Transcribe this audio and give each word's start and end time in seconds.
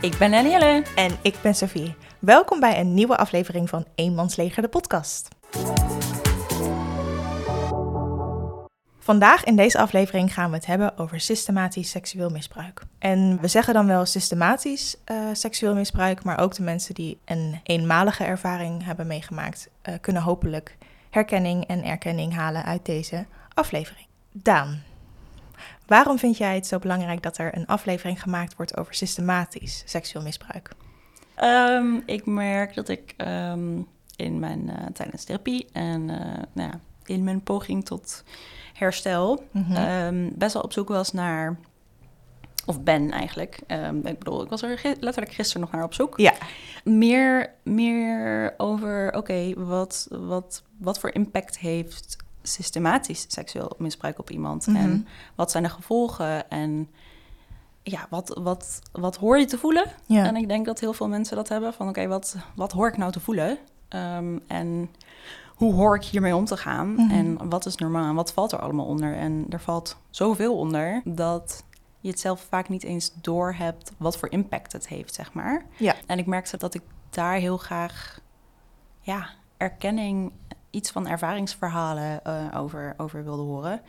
Ik 0.00 0.18
ben 0.18 0.30
Danielle. 0.30 0.84
En 0.96 1.16
ik 1.22 1.36
ben 1.42 1.54
Sophie. 1.54 1.94
Welkom 2.18 2.60
bij 2.60 2.80
een 2.80 2.94
nieuwe 2.94 3.16
aflevering 3.16 3.68
van 3.68 3.86
Eenmansleger, 3.94 4.62
de 4.62 4.68
podcast. 4.68 5.28
Vandaag 8.98 9.44
in 9.44 9.56
deze 9.56 9.78
aflevering 9.78 10.34
gaan 10.34 10.50
we 10.50 10.56
het 10.56 10.66
hebben 10.66 10.98
over 10.98 11.20
systematisch 11.20 11.90
seksueel 11.90 12.30
misbruik. 12.30 12.82
En 12.98 13.38
we 13.40 13.48
zeggen 13.48 13.74
dan 13.74 13.86
wel 13.86 14.06
systematisch 14.06 14.96
uh, 15.06 15.16
seksueel 15.32 15.74
misbruik, 15.74 16.24
maar 16.24 16.38
ook 16.38 16.54
de 16.54 16.62
mensen 16.62 16.94
die 16.94 17.18
een 17.24 17.60
eenmalige 17.62 18.24
ervaring 18.24 18.84
hebben 18.84 19.06
meegemaakt, 19.06 19.68
uh, 19.88 19.94
kunnen 20.00 20.22
hopelijk 20.22 20.76
herkenning 21.10 21.66
en 21.66 21.84
erkenning 21.84 22.34
halen 22.34 22.64
uit 22.64 22.86
deze 22.86 23.26
aflevering. 23.54 24.06
Daan, 24.32 24.82
waarom 25.90 26.18
vind 26.18 26.36
jij 26.36 26.54
het 26.54 26.66
zo 26.66 26.78
belangrijk 26.78 27.22
dat 27.22 27.38
er 27.38 27.56
een 27.56 27.66
aflevering 27.66 28.22
gemaakt 28.22 28.56
wordt 28.56 28.76
over 28.76 28.94
systematisch 28.94 29.82
seksueel 29.86 30.24
misbruik? 30.24 30.70
Um, 31.42 32.02
ik 32.06 32.26
merk 32.26 32.74
dat 32.74 32.88
ik 32.88 33.14
um, 33.16 33.86
in 34.16 34.38
mijn 34.38 34.66
uh, 34.66 34.86
tijdens 34.92 35.24
therapie 35.24 35.68
en 35.72 36.04
nou 36.52 36.70
ja, 36.70 36.80
in 37.04 37.24
mijn 37.24 37.42
poging 37.42 37.84
tot 37.84 38.24
herstel. 38.72 39.44
Mm 39.50 39.62
-hmm. 39.62 40.32
best 40.34 40.52
wel 40.52 40.62
op 40.62 40.72
zoek 40.72 40.88
was 40.88 41.12
naar. 41.12 41.58
Of 42.66 42.82
ben 42.82 43.10
eigenlijk. 43.10 43.60
Ik 44.02 44.18
bedoel, 44.18 44.42
ik 44.42 44.48
was 44.48 44.62
er 44.62 44.80
letterlijk 45.00 45.32
gisteren 45.32 45.60
nog 45.60 45.70
naar 45.70 45.84
op 45.84 45.94
zoek. 45.94 46.18
Ja. 46.18 46.32
Meer, 46.84 47.54
meer 47.62 48.54
over, 48.56 49.06
oké, 49.06 49.18
okay, 49.18 49.54
wat, 49.54 50.06
wat, 50.10 50.62
wat 50.78 51.00
voor 51.00 51.14
impact 51.14 51.58
heeft 51.58 52.16
systematisch 52.42 53.24
seksueel 53.28 53.72
misbruik 53.78 54.18
op 54.18 54.30
iemand? 54.30 54.66
Mm 54.66 54.74
-hmm. 54.74 54.84
En 54.84 55.06
wat 55.34 55.50
zijn 55.50 55.62
de 55.62 55.68
gevolgen? 55.68 56.50
En 56.50 56.88
ja, 57.82 58.06
wat, 58.10 58.38
wat, 58.42 58.80
wat 58.92 59.16
hoor 59.16 59.38
je 59.38 59.44
te 59.44 59.58
voelen? 59.58 59.84
Ja. 60.06 60.26
En 60.26 60.36
ik 60.36 60.48
denk 60.48 60.66
dat 60.66 60.80
heel 60.80 60.92
veel 60.92 61.08
mensen 61.08 61.36
dat 61.36 61.48
hebben. 61.48 61.72
Van 61.72 61.88
oké, 61.88 61.98
okay, 61.98 62.10
wat, 62.10 62.36
wat 62.54 62.72
hoor 62.72 62.88
ik 62.88 62.96
nou 62.96 63.12
te 63.12 63.20
voelen? 63.20 63.58
Um, 63.88 64.40
en 64.46 64.90
hoe 65.46 65.74
hoor 65.74 65.96
ik 65.96 66.04
hiermee 66.04 66.36
om 66.36 66.44
te 66.44 66.56
gaan? 66.56 66.88
Mm 66.88 66.96
-hmm. 66.96 67.10
En 67.10 67.48
wat 67.48 67.66
is 67.66 67.76
normaal 67.76 68.08
en 68.08 68.14
wat 68.14 68.32
valt 68.32 68.52
er 68.52 68.60
allemaal 68.60 68.86
onder? 68.86 69.16
En 69.16 69.46
er 69.48 69.60
valt 69.60 69.96
zoveel 70.10 70.56
onder 70.56 71.02
dat 71.04 71.64
je 72.00 72.10
het 72.10 72.20
zelf 72.20 72.46
vaak 72.48 72.68
niet 72.68 72.82
eens 72.82 73.12
door 73.20 73.54
hebt 73.54 73.92
wat 73.96 74.18
voor 74.18 74.30
impact 74.30 74.72
het 74.72 74.88
heeft, 74.88 75.14
zeg 75.14 75.32
maar. 75.32 75.66
Ja. 75.76 75.94
En 76.06 76.18
ik 76.18 76.26
merkte 76.26 76.56
dat 76.56 76.74
ik 76.74 76.82
daar 77.10 77.34
heel 77.34 77.56
graag 77.56 78.20
ja, 79.00 79.28
erkenning, 79.56 80.32
iets 80.70 80.90
van 80.90 81.08
ervaringsverhalen 81.08 82.20
uh, 82.26 82.60
over, 82.60 82.94
over 82.96 83.24
wilde 83.24 83.42
horen. 83.42 83.80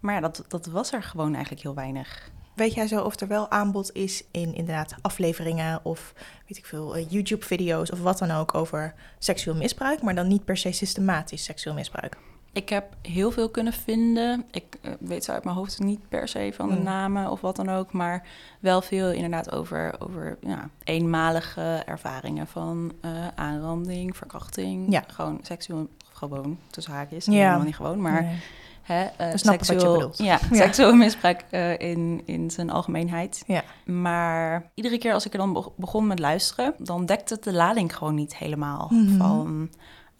Maar 0.00 0.14
ja, 0.14 0.20
dat, 0.20 0.44
dat 0.48 0.66
was 0.66 0.92
er 0.92 1.02
gewoon 1.02 1.32
eigenlijk 1.32 1.62
heel 1.62 1.74
weinig. 1.74 2.30
Weet 2.54 2.74
jij 2.74 2.86
zo 2.86 3.02
of 3.02 3.20
er 3.20 3.28
wel 3.28 3.50
aanbod 3.50 3.92
is 3.92 4.24
in 4.30 4.54
inderdaad 4.54 4.94
afleveringen 5.02 5.80
of 5.82 6.12
weet 6.46 6.58
ik 6.58 6.66
veel, 6.66 6.96
uh, 6.96 7.10
YouTube-video's 7.10 7.90
of 7.90 8.00
wat 8.00 8.18
dan 8.18 8.30
ook 8.30 8.54
over 8.54 8.94
seksueel 9.18 9.56
misbruik, 9.56 10.02
maar 10.02 10.14
dan 10.14 10.28
niet 10.28 10.44
per 10.44 10.56
se 10.56 10.72
systematisch 10.72 11.44
seksueel 11.44 11.74
misbruik? 11.74 12.16
Ik 12.52 12.68
heb 12.68 12.96
heel 13.02 13.30
veel 13.30 13.48
kunnen 13.48 13.72
vinden. 13.72 14.44
Ik 14.50 14.78
uh, 14.82 14.92
weet 15.00 15.24
zo 15.24 15.32
uit 15.32 15.44
mijn 15.44 15.56
hoofd 15.56 15.78
niet 15.78 16.08
per 16.08 16.28
se 16.28 16.52
van 16.54 16.68
de 16.68 16.76
mm. 16.76 16.82
namen 16.82 17.30
of 17.30 17.40
wat 17.40 17.56
dan 17.56 17.68
ook, 17.68 17.92
maar 17.92 18.26
wel 18.60 18.82
veel 18.82 19.10
inderdaad 19.10 19.52
over, 19.52 19.94
over 19.98 20.38
ja, 20.40 20.70
eenmalige 20.84 21.82
ervaringen 21.86 22.46
van 22.46 22.92
uh, 23.04 23.28
aanranding, 23.34 24.16
verkrachting, 24.16 24.92
ja. 24.92 25.04
gewoon 25.06 25.38
seksueel, 25.42 25.88
gewoon 26.20 26.58
tussen 26.70 26.92
haakjes, 26.92 27.24
ja. 27.24 27.32
helemaal 27.32 27.62
niet 27.62 27.76
gewoon, 27.76 28.00
maar. 28.00 28.22
Nee. 28.22 28.38
Hè, 28.82 29.04
uh, 29.20 29.32
seksueel, 29.34 30.12
ja, 30.16 30.24
ja. 30.50 30.56
seksueel 30.56 30.94
misbruik 30.94 31.44
uh, 31.50 31.78
in, 31.78 32.22
in 32.24 32.50
zijn 32.50 32.70
algemeenheid. 32.70 33.42
Ja. 33.46 33.62
Maar 33.84 34.70
iedere 34.74 34.98
keer 34.98 35.12
als 35.12 35.26
ik 35.26 35.32
er 35.32 35.38
dan 35.38 35.72
begon 35.76 36.06
met 36.06 36.18
luisteren, 36.18 36.74
dan 36.78 37.06
dekte 37.06 37.34
het 37.34 37.44
de 37.44 37.52
lading 37.52 37.96
gewoon 37.96 38.14
niet 38.14 38.36
helemaal. 38.36 38.88
Mhm. 38.90 39.00
Mm 39.00 39.08
-hmm. 39.08 39.18
Van 39.18 39.70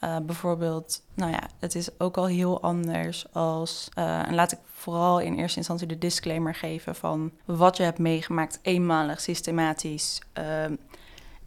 uh, 0.04 0.16
bijvoorbeeld, 0.26 1.02
nou 1.14 1.30
ja, 1.30 1.42
het 1.58 1.74
is 1.74 1.88
ook 1.98 2.16
al 2.16 2.26
heel 2.26 2.62
anders 2.62 3.32
als. 3.32 3.88
en 3.94 4.34
laat 4.34 4.52
ik 4.52 4.58
vooral 4.72 5.20
in 5.20 5.34
eerste 5.34 5.58
instantie 5.58 5.86
de 5.86 5.98
disclaimer 5.98 6.54
geven 6.54 6.94
van 6.94 7.30
wat 7.44 7.76
je 7.76 7.82
hebt 7.82 7.98
meegemaakt, 7.98 8.58
eenmalig, 8.62 9.20
systematisch 9.20 10.22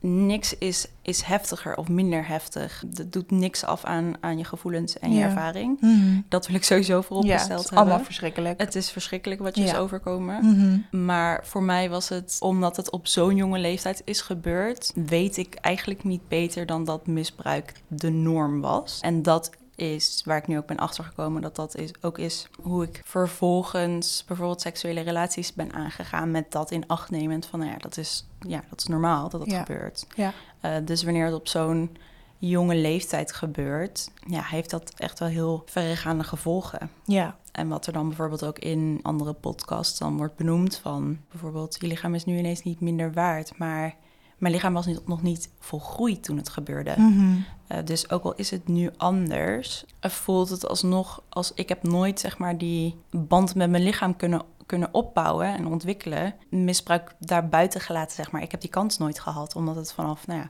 niks 0.05 0.57
is, 0.57 0.87
is 1.01 1.21
heftiger 1.21 1.75
of 1.75 1.87
minder 1.87 2.27
heftig. 2.27 2.83
Dat 2.87 3.11
doet 3.11 3.31
niks 3.31 3.63
af 3.65 3.83
aan, 3.83 4.13
aan 4.19 4.37
je 4.37 4.43
gevoelens 4.43 4.99
en 4.99 5.11
je 5.11 5.17
ja. 5.17 5.25
ervaring. 5.25 5.81
Mm 5.81 6.01
-hmm. 6.01 6.25
Dat 6.29 6.47
wil 6.47 6.55
ik 6.55 6.63
sowieso 6.63 7.01
vooropgesteld 7.01 7.49
ja, 7.49 7.55
het 7.55 7.63
is 7.63 7.69
hebben. 7.69 7.87
allemaal 7.87 8.05
verschrikkelijk. 8.05 8.59
Het 8.61 8.75
is 8.75 8.91
verschrikkelijk 8.91 9.41
wat 9.41 9.55
je 9.55 9.63
ja. 9.63 9.71
is 9.71 9.77
overkomen. 9.77 10.45
Mm 10.45 10.55
-hmm. 10.55 11.05
Maar 11.05 11.45
voor 11.45 11.63
mij 11.63 11.89
was 11.89 12.09
het, 12.09 12.37
omdat 12.39 12.77
het 12.77 12.89
op 12.89 13.07
zo'n 13.07 13.35
jonge 13.35 13.59
leeftijd 13.59 14.01
is 14.05 14.21
gebeurd... 14.21 14.91
weet 14.95 15.37
ik 15.37 15.55
eigenlijk 15.55 16.03
niet 16.03 16.27
beter 16.27 16.65
dan 16.65 16.83
dat 16.83 17.07
misbruik 17.07 17.73
de 17.87 18.09
norm 18.09 18.61
was. 18.61 18.99
En 19.01 19.21
dat 19.21 19.49
is 19.75 20.21
waar 20.25 20.37
ik 20.37 20.47
nu 20.47 20.57
ook 20.57 20.65
ben 20.65 20.77
achtergekomen 20.77 21.41
dat 21.41 21.55
dat 21.55 21.75
is, 21.75 21.91
ook 22.01 22.17
is 22.17 22.47
hoe 22.61 22.83
ik 22.83 23.01
vervolgens 23.05 24.23
bijvoorbeeld 24.27 24.61
seksuele 24.61 25.01
relaties 25.01 25.53
ben 25.53 25.73
aangegaan 25.73 26.31
met 26.31 26.51
dat 26.51 26.71
in 26.71 26.87
acht 26.87 27.09
nemend 27.09 27.45
van 27.45 27.59
nou 27.59 27.71
ja, 27.71 27.77
dat 27.77 27.97
is, 27.97 28.25
ja, 28.39 28.63
dat 28.69 28.79
is 28.79 28.87
normaal 28.87 29.29
dat 29.29 29.39
dat 29.39 29.51
ja. 29.51 29.63
gebeurt. 29.63 30.07
Ja. 30.15 30.33
Uh, 30.61 30.75
dus 30.85 31.03
wanneer 31.03 31.25
het 31.25 31.33
op 31.33 31.47
zo'n 31.47 31.97
jonge 32.37 32.75
leeftijd 32.75 33.33
gebeurt, 33.33 34.11
ja, 34.27 34.41
heeft 34.41 34.69
dat 34.69 34.93
echt 34.97 35.19
wel 35.19 35.29
heel 35.29 35.63
verregaande 35.65 36.23
gevolgen. 36.23 36.89
Ja. 37.05 37.37
En 37.51 37.67
wat 37.67 37.87
er 37.87 37.93
dan 37.93 38.07
bijvoorbeeld 38.07 38.45
ook 38.45 38.59
in 38.59 38.99
andere 39.01 39.33
podcasts 39.33 39.99
dan 39.99 40.17
wordt 40.17 40.35
benoemd 40.35 40.77
van 40.77 41.19
bijvoorbeeld 41.31 41.77
je 41.79 41.87
lichaam 41.87 42.15
is 42.15 42.25
nu 42.25 42.37
ineens 42.37 42.63
niet 42.63 42.79
minder 42.79 43.13
waard, 43.13 43.57
maar 43.57 43.95
mijn 44.43 44.55
lichaam 44.55 44.73
was 44.73 44.85
niet, 44.85 45.07
nog 45.07 45.21
niet 45.21 45.49
volgroeid 45.59 46.23
toen 46.23 46.37
het 46.37 46.49
gebeurde. 46.49 46.93
Mm 46.97 47.17
-hmm. 47.17 47.45
uh, 47.71 47.77
dus 47.85 48.09
ook 48.09 48.23
al 48.23 48.35
is 48.35 48.51
het 48.51 48.67
nu 48.67 48.89
anders, 48.97 49.85
voelt 50.01 50.49
het 50.49 50.67
alsnog 50.67 51.23
als 51.29 51.51
ik 51.53 51.69
heb 51.69 51.83
nooit 51.83 52.19
zeg 52.19 52.37
maar 52.37 52.57
die 52.57 52.95
band 53.11 53.55
met 53.55 53.69
mijn 53.69 53.83
lichaam 53.83 54.15
kunnen, 54.15 54.41
kunnen 54.65 54.93
opbouwen 54.93 55.47
en 55.47 55.67
ontwikkelen. 55.67 56.35
Misbruik 56.49 57.15
daar 57.19 57.49
buiten 57.49 57.81
gelaten, 57.81 58.15
zeg 58.15 58.31
maar. 58.31 58.41
Ik 58.41 58.51
heb 58.51 58.61
die 58.61 58.69
kans 58.69 58.97
nooit 58.97 59.19
gehad, 59.19 59.55
omdat 59.55 59.75
het 59.75 59.93
vanaf, 59.93 60.27
nou 60.27 60.39
ja, 60.39 60.47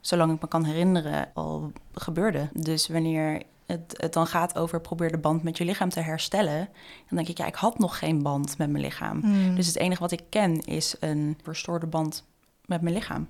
zolang 0.00 0.32
ik 0.32 0.40
me 0.40 0.48
kan 0.48 0.64
herinneren, 0.64 1.28
al 1.34 1.72
gebeurde. 1.92 2.48
Dus 2.52 2.88
wanneer 2.88 3.42
het, 3.66 3.94
het 3.96 4.12
dan 4.12 4.26
gaat 4.26 4.58
over 4.58 4.80
probeer 4.80 5.10
de 5.10 5.18
band 5.18 5.42
met 5.42 5.58
je 5.58 5.64
lichaam 5.64 5.88
te 5.88 6.00
herstellen, 6.00 6.68
dan 7.08 7.16
denk 7.16 7.28
ik, 7.28 7.38
ja, 7.38 7.46
ik 7.46 7.54
had 7.54 7.78
nog 7.78 7.98
geen 7.98 8.22
band 8.22 8.58
met 8.58 8.70
mijn 8.70 8.84
lichaam. 8.84 9.20
Mm. 9.22 9.54
Dus 9.54 9.66
het 9.66 9.76
enige 9.76 10.00
wat 10.00 10.12
ik 10.12 10.22
ken 10.28 10.60
is 10.60 10.96
een 11.00 11.38
verstoorde 11.42 11.86
band 11.86 12.24
met 12.64 12.80
mijn 12.80 12.94
lichaam. 12.94 13.28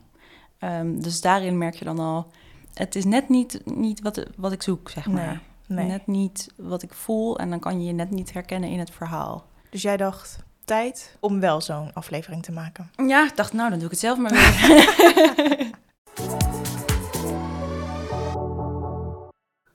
Um, 0.65 1.03
dus 1.03 1.21
daarin 1.21 1.59
merk 1.59 1.75
je 1.75 1.85
dan 1.85 1.99
al, 1.99 2.27
het 2.75 2.95
is 2.95 3.05
net 3.05 3.29
niet, 3.29 3.61
niet 3.65 4.01
wat, 4.01 4.27
wat 4.37 4.53
ik 4.53 4.63
zoek, 4.63 4.91
zeg 4.91 5.07
maar. 5.07 5.43
Nee, 5.67 5.79
nee. 5.79 5.87
Net 5.87 6.07
niet 6.07 6.53
wat 6.57 6.83
ik 6.83 6.95
voel 6.95 7.39
en 7.39 7.51
dan 7.51 7.61
kan 7.61 7.81
je 7.81 7.87
je 7.87 7.93
net 7.93 8.11
niet 8.11 8.33
herkennen 8.33 8.71
in 8.71 8.79
het 8.79 8.91
verhaal. 8.91 9.47
Dus 9.71 9.83
jij 9.83 9.97
dacht, 9.97 10.39
tijd 10.65 11.17
om 11.21 11.41
wel 11.41 11.61
zo'n 11.61 11.93
aflevering 11.93 12.43
te 12.43 12.53
maken? 12.53 12.91
Ja, 12.97 13.25
ik 13.25 13.37
dacht, 13.37 13.53
nou, 13.53 13.71
dan 13.71 13.79
doe 13.79 13.87
ik 13.87 13.93
het 13.93 14.01
zelf 14.01 14.19
maar 14.19 14.33
weer. 14.33 15.71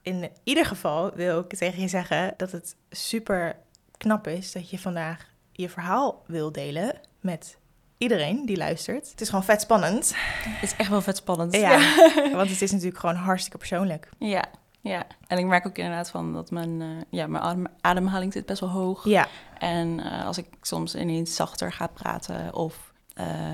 in 0.02 0.30
ieder 0.44 0.66
geval 0.66 1.12
wil 1.14 1.40
ik 1.40 1.56
tegen 1.56 1.82
je 1.82 1.88
zeggen 1.88 2.34
dat 2.38 2.52
het 2.52 2.76
super 2.90 3.56
knap 3.98 4.28
is 4.28 4.52
dat 4.52 4.70
je 4.70 4.80
vandaag 4.80 5.28
je 5.52 5.70
verhaal 5.70 6.24
wil 6.26 6.52
delen 6.52 7.00
met 7.20 7.58
iedereen 8.00 8.46
die 8.46 8.58
luistert. 8.58 9.10
Het 9.12 9.22
is 9.22 9.30
gewoon 9.30 9.44
vet 9.44 9.62
spannend. 9.62 10.14
Het 10.16 10.64
is 10.64 10.76
echt 10.76 10.90
wel 10.90 11.02
vet 11.02 11.18
spannend. 11.18 11.56
Ja, 11.56 11.80
want 12.38 12.50
het 12.50 12.62
is 12.62 12.72
natuurlijk 12.72 13.00
gewoon 13.00 13.16
hartstikke 13.16 13.58
persoonlijk. 13.58 14.10
Ja, 14.18 14.46
ja. 14.82 15.04
En 15.28 15.38
ik 15.38 15.46
merk 15.46 15.68
ook 15.68 15.78
inderdaad 15.78 16.10
van 16.10 16.34
dat 16.34 16.52
mijn, 16.52 16.82
uh, 16.82 16.88
ja, 17.10 17.28
mijn 17.28 17.44
adem, 17.44 17.66
ademhaling 17.82 18.34
zit 18.34 18.46
best 18.46 18.60
wel 18.60 18.70
hoog. 18.70 19.06
Ja. 19.06 19.28
En 19.58 19.88
uh, 20.00 20.26
als 20.26 20.38
ik 20.38 20.46
soms 20.62 20.96
ineens 20.96 21.36
zachter 21.36 21.72
ga 21.72 21.88
praten 21.88 22.54
of 22.54 22.92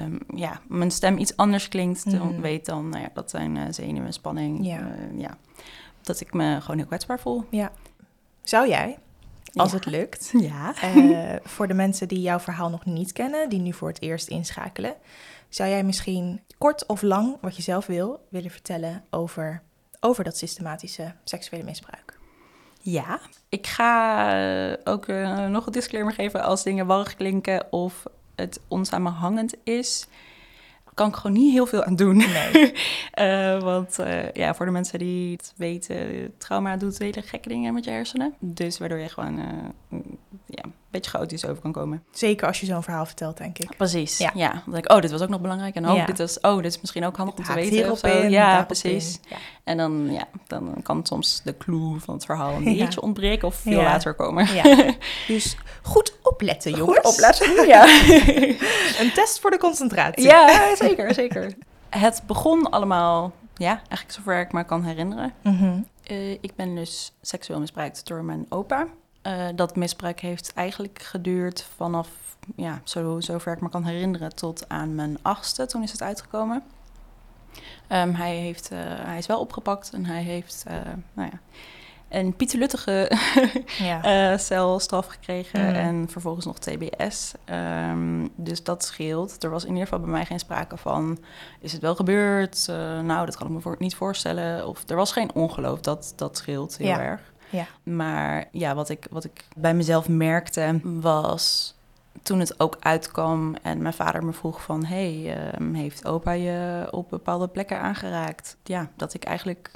um, 0.01 0.19
ja, 0.35 0.59
mijn 0.67 0.91
stem 0.91 1.17
iets 1.17 1.37
anders 1.37 1.67
klinkt, 1.67 2.11
dan 2.11 2.27
Mhm. 2.31 2.41
weet 2.41 2.65
dan, 2.65 2.89
nou 2.89 3.01
ja, 3.03 3.09
dat 3.13 3.29
zijn 3.29 3.55
uh, 3.55 3.63
zenuwen, 3.69 4.13
spanning. 4.13 4.65
Ja. 4.65 4.87
Ja. 5.15 5.37
Dat 6.01 6.19
ik 6.21 6.33
me 6.33 6.57
gewoon 6.61 6.77
heel 6.77 6.85
kwetsbaar 6.85 7.19
voel. 7.19 7.43
Ja. 7.49 7.71
Zou 8.43 8.67
jij, 8.67 8.97
als 9.55 9.71
Ja. 9.71 9.77
het 9.77 9.85
lukt, 9.85 10.31
Ja. 10.37 10.73
eh, 10.81 11.35
voor 11.43 11.67
de 11.67 11.73
mensen 11.73 12.07
die 12.07 12.21
jouw 12.21 12.39
verhaal 12.39 12.69
nog 12.69 12.85
niet 12.85 13.11
kennen, 13.13 13.49
die 13.49 13.59
nu 13.59 13.73
voor 13.73 13.87
het 13.87 14.01
eerst 14.01 14.27
inschakelen, 14.27 14.93
zou 15.49 15.69
jij 15.69 15.83
misschien 15.83 16.41
kort 16.57 16.85
of 16.85 17.01
lang, 17.01 17.37
wat 17.41 17.55
je 17.55 17.61
zelf 17.61 17.85
wil, 17.85 18.25
willen 18.29 18.51
vertellen 18.51 19.03
over, 19.09 19.61
over 19.99 20.23
dat 20.23 20.37
systematische 20.37 21.13
seksuele 21.23 21.63
misbruik? 21.63 22.17
Ja, 22.81 23.19
ik 23.49 23.67
ga 23.67 24.29
eh, 24.71 24.77
ook 24.83 25.07
eh, 25.07 25.45
nog 25.47 25.65
een 25.65 25.71
disclaimer 25.71 26.13
geven 26.13 26.43
als 26.43 26.63
dingen 26.63 26.85
warrig 26.85 27.15
klinken 27.15 27.71
of 27.71 28.03
het 28.35 28.59
onsamenhangend 28.67 29.53
is. 29.63 30.07
Kan 30.95 31.07
ik 31.07 31.15
gewoon 31.15 31.37
niet 31.37 31.51
heel 31.51 31.65
veel 31.65 31.83
aan 31.83 31.95
doen. 31.95 32.17
Nee. 32.17 32.73
Eh, 33.15 33.61
want 33.61 33.99
eh, 33.99 34.31
ja, 34.31 34.55
voor 34.55 34.65
de 34.65 34.71
mensen 34.71 34.99
die 34.99 35.31
het 35.31 35.53
weten, 35.55 36.33
trauma 36.37 36.77
doet 36.77 36.97
hele 36.97 37.21
gekke 37.21 37.49
dingen 37.49 37.73
met 37.73 37.85
je 37.85 37.91
hersenen. 37.91 38.33
Dus 38.39 38.77
waardoor 38.77 38.97
je 38.97 39.09
gewoon 39.09 39.39
eh, 39.39 39.99
ja, 40.45 40.63
beetje 40.95 41.11
chaotisch 41.17 41.45
over 41.45 41.61
kan 41.61 41.71
komen. 41.71 42.03
Zeker 42.11 42.47
als 42.47 42.59
je 42.59 42.65
zo'n 42.65 42.83
verhaal 42.83 43.05
vertelt, 43.05 43.37
denk 43.37 43.57
ik. 43.59 43.77
Precies. 43.77 44.17
Ja. 44.17 44.31
Ja. 44.33 44.51
Dan 44.51 44.73
denk 44.73 44.85
ik, 44.85 44.91
oh, 44.91 45.01
dit 45.01 45.11
was 45.11 45.21
ook 45.21 45.29
nog 45.29 45.41
belangrijk. 45.41 45.75
En 45.75 45.89
oh, 45.89 45.95
Ja. 45.95 46.05
dit, 46.05 46.17
was, 46.17 46.39
oh, 46.39 46.55
dit 46.55 46.65
is 46.65 46.81
misschien 46.81 47.05
ook 47.05 47.17
handig 47.17 47.35
om 47.37 47.43
te 47.43 47.53
weten. 47.53 47.91
of 47.91 47.99
zo. 47.99 48.07
in, 48.07 48.29
ja, 48.29 48.63
precies. 48.63 49.19
Ja. 49.29 49.35
En 49.63 49.77
dan, 49.77 50.11
ja, 50.11 50.23
dan 50.47 50.75
kan 50.83 51.05
soms 51.05 51.41
de 51.43 51.57
clue 51.57 51.99
van 51.99 52.13
het 52.13 52.25
verhaal 52.25 52.53
een 52.53 52.63
beetje 52.63 53.01
ontbreken 53.01 53.47
of 53.47 53.55
veel 53.55 53.81
later 53.81 54.13
komen. 54.13 54.53
Ja. 54.53 54.93
Dus 55.27 55.57
goed 55.83 56.17
opletten, 56.23 56.71
jongens. 56.71 56.97
Goed 56.97 57.13
opletten. 57.13 57.67
Ja. 57.67 57.83
Een 59.01 59.11
test 59.13 59.39
voor 59.39 59.51
de 59.51 59.57
concentratie. 59.57 60.23
ja, 60.23 60.75
zeker, 60.75 61.13
zeker. 61.13 61.53
Het 61.89 62.23
begon 62.27 62.69
allemaal, 62.69 63.31
ja, 63.55 63.69
eigenlijk 63.87 64.11
zover 64.11 64.39
ik 64.39 64.51
me 64.51 64.63
kan 64.63 64.83
herinneren. 64.83 65.33
Mhm. 65.43 65.79
Eh, 66.03 66.31
ik 66.31 66.55
ben 66.55 66.75
dus 66.75 67.13
seksueel 67.21 67.59
misbruikt 67.59 68.07
door 68.07 68.23
mijn 68.23 68.45
opa. 68.49 68.87
Eh, 69.25 69.45
dat 69.55 69.75
misbruik 69.75 70.19
heeft 70.19 70.53
eigenlijk 70.53 71.01
geduurd 71.01 71.67
vanaf, 71.75 72.07
ja, 72.55 72.81
zo, 72.83 73.19
zover 73.19 73.53
ik 73.53 73.61
me 73.61 73.69
kan 73.69 73.83
herinneren, 73.85 74.35
tot 74.35 74.69
aan 74.69 74.95
mijn 74.95 75.17
achtste. 75.21 75.65
Toen 75.65 75.83
is 75.83 75.91
het 75.91 76.01
uitgekomen. 76.01 76.63
Ehm, 77.87 78.13
hij, 78.13 78.35
heeft, 78.35 78.71
eh, 78.71 78.77
hij 78.81 79.17
is 79.17 79.25
wel 79.25 79.39
opgepakt 79.39 79.91
en 79.93 80.05
hij 80.05 80.21
heeft, 80.21 80.63
eh, 80.67 80.75
nou 81.13 81.29
ja, 81.31 81.39
een 82.09 82.35
pieteluttige 82.35 83.11
Ja. 83.77 84.37
celstraf 84.37 85.05
gekregen 85.07 85.59
Mm. 85.67 85.73
en 85.75 86.09
vervolgens 86.09 86.45
nog 86.45 86.59
TBS. 86.59 87.33
Ehm, 87.45 88.27
dus 88.35 88.63
dat 88.63 88.83
scheelt. 88.83 89.43
Er 89.43 89.49
was 89.49 89.63
in 89.63 89.69
ieder 89.69 89.83
geval 89.83 89.99
bij 89.99 90.09
mij 90.11 90.25
geen 90.25 90.39
sprake 90.39 90.77
van, 90.77 91.19
is 91.59 91.71
het 91.71 91.81
wel 91.81 91.95
gebeurd? 91.95 92.65
Nou, 93.03 93.25
dat 93.25 93.37
kan 93.37 93.47
ik 93.47 93.53
me 93.53 93.59
voor, 93.61 93.75
niet 93.79 93.95
voorstellen. 93.95 94.67
Of 94.67 94.89
er 94.89 94.95
was 94.95 95.11
geen 95.11 95.33
ongeloof, 95.33 95.79
dat, 95.79 96.13
dat 96.15 96.37
scheelt 96.37 96.77
heel 96.77 96.87
Ja. 96.87 96.99
erg. 97.01 97.33
Ja. 97.55 97.65
Maar 97.83 98.45
ja, 98.51 98.75
wat 98.75 98.89
ik, 98.89 99.07
wat 99.09 99.23
ik 99.23 99.45
bij 99.55 99.73
mezelf 99.73 100.07
merkte 100.07 100.79
was 100.83 101.73
toen 102.23 102.39
het 102.39 102.59
ook 102.59 102.77
uitkwam 102.79 103.55
en 103.61 103.81
mijn 103.81 103.93
vader 103.93 104.23
me 104.25 104.33
vroeg 104.33 104.61
van... 104.61 104.85
hey, 104.85 105.37
ehm, 105.37 105.73
heeft 105.73 106.05
opa 106.05 106.31
je 106.31 106.87
op 106.91 107.09
bepaalde 107.09 107.47
plekken 107.47 107.79
aangeraakt? 107.79 108.57
Ja, 108.63 108.89
dat 108.95 109.13
ik 109.13 109.23
eigenlijk 109.23 109.71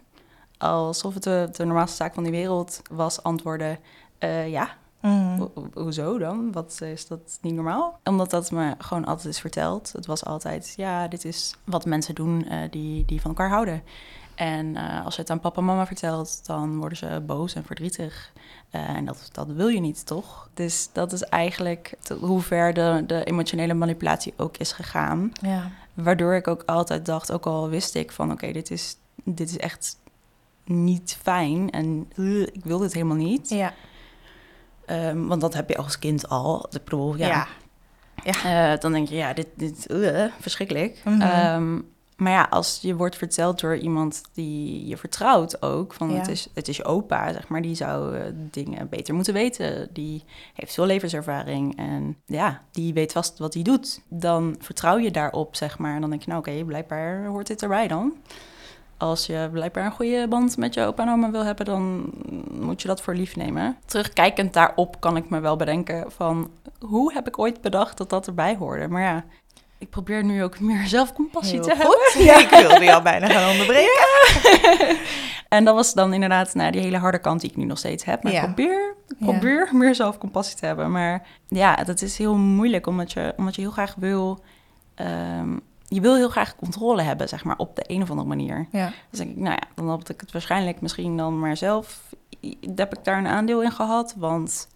alsof 0.58 1.14
het 1.14 1.24
de, 1.24 1.50
de 1.52 1.66
normaalste 1.66 1.96
zaak 1.96 2.14
van 2.14 2.24
die 2.24 2.32
wereld 2.32 2.82
was 2.92 3.24
antwoorden... 3.24 3.80
eh, 4.18 4.50
ja, 4.50 4.70
Mhm. 5.02 5.38
Ho- 5.38 5.52
ho- 5.56 5.82
hoezo 5.84 6.18
dan? 6.18 6.52
Wat 6.52 6.82
is 6.82 7.08
dat 7.08 7.38
niet 7.42 7.54
normaal? 7.54 8.00
Omdat 8.04 8.30
dat 8.30 8.52
me 8.52 8.76
gewoon 8.78 9.06
altijd 9.06 9.28
is 9.28 9.40
verteld. 9.40 9.92
Het 9.92 10.06
was 10.06 10.26
altijd, 10.26 10.74
ja, 10.78 11.08
dit 11.08 11.26
is 11.26 11.56
wat 11.64 11.86
mensen 11.86 12.16
doen 12.16 12.46
eh, 12.48 12.58
die, 12.70 13.06
die 13.06 13.22
van 13.22 13.30
elkaar 13.32 13.50
houden. 13.50 13.84
En 14.40 14.76
eh, 14.76 15.06
als 15.06 15.16
je 15.16 15.22
het 15.22 15.30
aan 15.30 15.40
papa 15.40 15.60
en 15.60 15.66
mama 15.66 15.86
vertelt, 15.86 16.46
dan 16.46 16.78
worden 16.78 16.98
ze 16.98 17.22
boos 17.26 17.54
en 17.54 17.64
verdrietig. 17.64 18.32
Eh, 18.70 18.90
en 18.90 19.06
dat, 19.06 19.30
dat 19.32 19.48
wil 19.48 19.68
je 19.68 19.80
niet, 19.80 20.06
toch? 20.06 20.50
Dus 20.54 20.90
dat 20.94 21.12
is 21.12 21.24
eigenlijk 21.24 21.94
hoe 22.20 22.42
ver 22.42 22.74
de, 22.74 23.04
de 23.08 23.24
emotionele 23.24 23.74
manipulatie 23.74 24.34
ook 24.38 24.58
is 24.58 24.72
gegaan. 24.72 25.32
Ja. 25.42 25.72
Waardoor 25.94 26.34
ik 26.34 26.48
ook 26.48 26.64
altijd 26.66 27.06
dacht, 27.06 27.32
ook 27.32 27.46
al 27.46 27.70
wist 27.70 27.96
ik 27.96 28.12
van... 28.12 28.32
oké, 28.32 28.52
dit, 28.52 28.72
is, 28.72 28.98
dit 29.24 29.50
is 29.50 29.58
echt 29.58 29.98
niet 30.64 31.18
fijn 31.22 31.70
en 31.70 32.12
uh, 32.16 32.42
ik 32.42 32.64
wil 32.64 32.78
dit 32.78 32.94
helemaal 32.94 33.16
niet. 33.16 33.50
Ja. 33.50 33.74
Ehm, 34.86 35.26
want 35.26 35.42
dat 35.42 35.54
heb 35.54 35.70
je 35.70 35.78
als 35.78 36.00
kind 36.00 36.30
al. 36.30 36.68
Ik 36.70 36.84
bedoel, 36.84 37.16
ja. 37.16 37.48
Ja. 38.24 38.74
Eh, 38.74 38.80
dan 38.80 38.92
denk 38.92 39.08
je, 39.08 39.16
ja, 39.16 39.34
dit, 39.34 39.92
uh, 39.92 40.26
verschrikkelijk. 40.40 41.02
Ehm, 41.06 41.80
maar 42.20 42.32
ja, 42.32 42.48
als 42.50 42.80
je 42.82 42.96
wordt 42.96 43.16
verteld 43.16 43.60
door 43.60 43.78
iemand 43.78 44.22
die 44.34 44.88
je 44.88 44.98
vertrouwt 44.98 45.62
ook... 45.62 45.94
van 45.94 46.10
Ja. 46.10 46.16
het, 46.16 46.28
is, 46.28 46.50
het 46.54 46.68
is 46.68 46.78
je 46.78 46.86
opa, 46.86 47.34
zeg 47.34 47.48
maar, 47.48 47.62
die 47.62 47.76
zou 47.76 48.16
eh, 48.16 48.22
dingen 48.34 48.90
beter 48.90 49.14
moeten 49.14 49.34
weten. 49.34 49.90
Die 49.94 50.24
heeft 50.54 50.74
veel 50.74 50.86
levenservaring 50.86 51.78
en 51.78 52.18
ja, 52.26 52.62
die 52.72 52.94
weet 52.94 53.12
vast 53.12 53.40
wat 53.40 53.54
hij 53.54 53.64
doet. 53.64 54.02
Dan 54.08 54.56
vertrouw 54.60 54.98
je 54.98 55.12
daarop, 55.12 55.56
zeg 55.56 55.78
maar. 55.78 55.96
En 55.96 56.02
dan 56.02 56.10
denk 56.10 56.22
je, 56.22 56.30
nou 56.30 56.40
oké, 56.40 56.64
blijkbaar 56.66 57.26
hoort 57.26 57.48
dit 57.48 57.62
erbij 57.62 57.88
dan. 57.88 58.14
Als 58.98 59.26
je 59.26 59.50
blijkbaar 59.52 59.86
een 59.86 59.92
goede 59.92 60.28
band 60.28 60.58
met 60.58 60.74
je 60.74 60.82
opa 60.82 61.04
en 61.04 61.12
oma 61.12 61.32
wil 61.32 61.44
hebben, 61.44 61.66
dan 61.66 62.12
moet 62.52 62.82
je 62.82 62.88
dat 62.88 63.02
voor 63.02 63.16
lief 63.16 63.36
nemen. 63.36 63.78
Terugkijkend 63.86 64.54
daarop 64.54 65.00
kan 65.00 65.18
ik 65.18 65.30
me 65.30 65.40
wel 65.40 65.56
bedenken 65.56 66.12
van... 66.12 66.52
hoe 66.80 67.14
heb 67.14 67.28
ik 67.28 67.40
ooit 67.40 67.62
bedacht 67.62 67.98
dat 67.98 68.10
dat 68.10 68.28
erbij 68.28 68.56
hoorde? 68.56 68.88
Maar 68.88 69.02
ja, 69.02 69.26
ik 69.80 69.90
probeer 69.90 70.24
nu 70.24 70.44
ook 70.44 70.60
meer 70.60 70.88
zelfcompassie 70.98 71.60
Heel 71.60 71.68
te 71.68 71.76
goed. 71.76 71.98
hebben. 72.14 72.24
Ja, 72.26 72.40
ik 72.40 72.68
wilde 72.68 72.84
je 72.84 72.94
al 72.94 73.02
bijna 73.02 73.28
gaan 73.28 73.52
onderbreken. 73.52 73.98
En 75.50 75.66
dat 75.66 75.76
was 75.76 75.94
dan 75.94 76.14
inderdaad 76.14 76.54
nou, 76.54 76.72
die 76.72 76.82
hele 76.82 76.98
harde 76.98 77.20
kant 77.20 77.42
die 77.42 77.50
ik 77.50 77.56
nu 77.56 77.64
nog 77.66 77.78
steeds 77.78 78.04
heb. 78.06 78.24
Maar 78.24 78.32
Ja. 78.32 78.40
ik 78.40 78.46
probeer, 78.46 78.96
ik 79.08 79.16
Ja. 79.20 79.26
probeer 79.26 79.70
meer 79.72 79.96
zelfcompassie 79.96 80.58
te 80.58 80.66
hebben. 80.66 80.92
Maar 80.92 81.28
ja, 81.48 81.76
dat 81.76 82.02
is 82.02 82.18
heel 82.18 82.36
moeilijk, 82.36 82.88
omdat 82.88 83.12
je, 83.12 83.34
omdat 83.38 83.56
je 83.56 83.62
heel 83.62 83.72
graag 83.72 83.96
wil... 83.98 84.40
ehm, 84.96 85.58
je 85.88 86.02
wil 86.02 86.16
heel 86.16 86.30
graag 86.30 86.56
controle 86.56 87.02
hebben, 87.02 87.28
zeg 87.30 87.44
maar, 87.44 87.58
op 87.58 87.76
de 87.76 87.84
een 87.88 88.02
of 88.02 88.10
andere 88.10 88.28
manier. 88.28 88.68
Ja. 88.72 88.92
Dus 89.10 89.20
denk 89.20 89.32
ik, 89.32 89.38
nou 89.38 89.52
ja, 89.52 89.68
dan 89.76 89.90
had 89.90 90.10
ik 90.10 90.22
het 90.22 90.32
waarschijnlijk 90.32 90.82
misschien 90.82 91.18
dan 91.18 91.40
maar 91.40 91.58
zelf... 91.58 92.02
heb 92.76 92.98
ik 92.98 93.04
daar 93.04 93.18
een 93.18 93.28
aandeel 93.28 93.64
in 93.64 93.72
gehad, 93.72 94.14
want... 94.18 94.68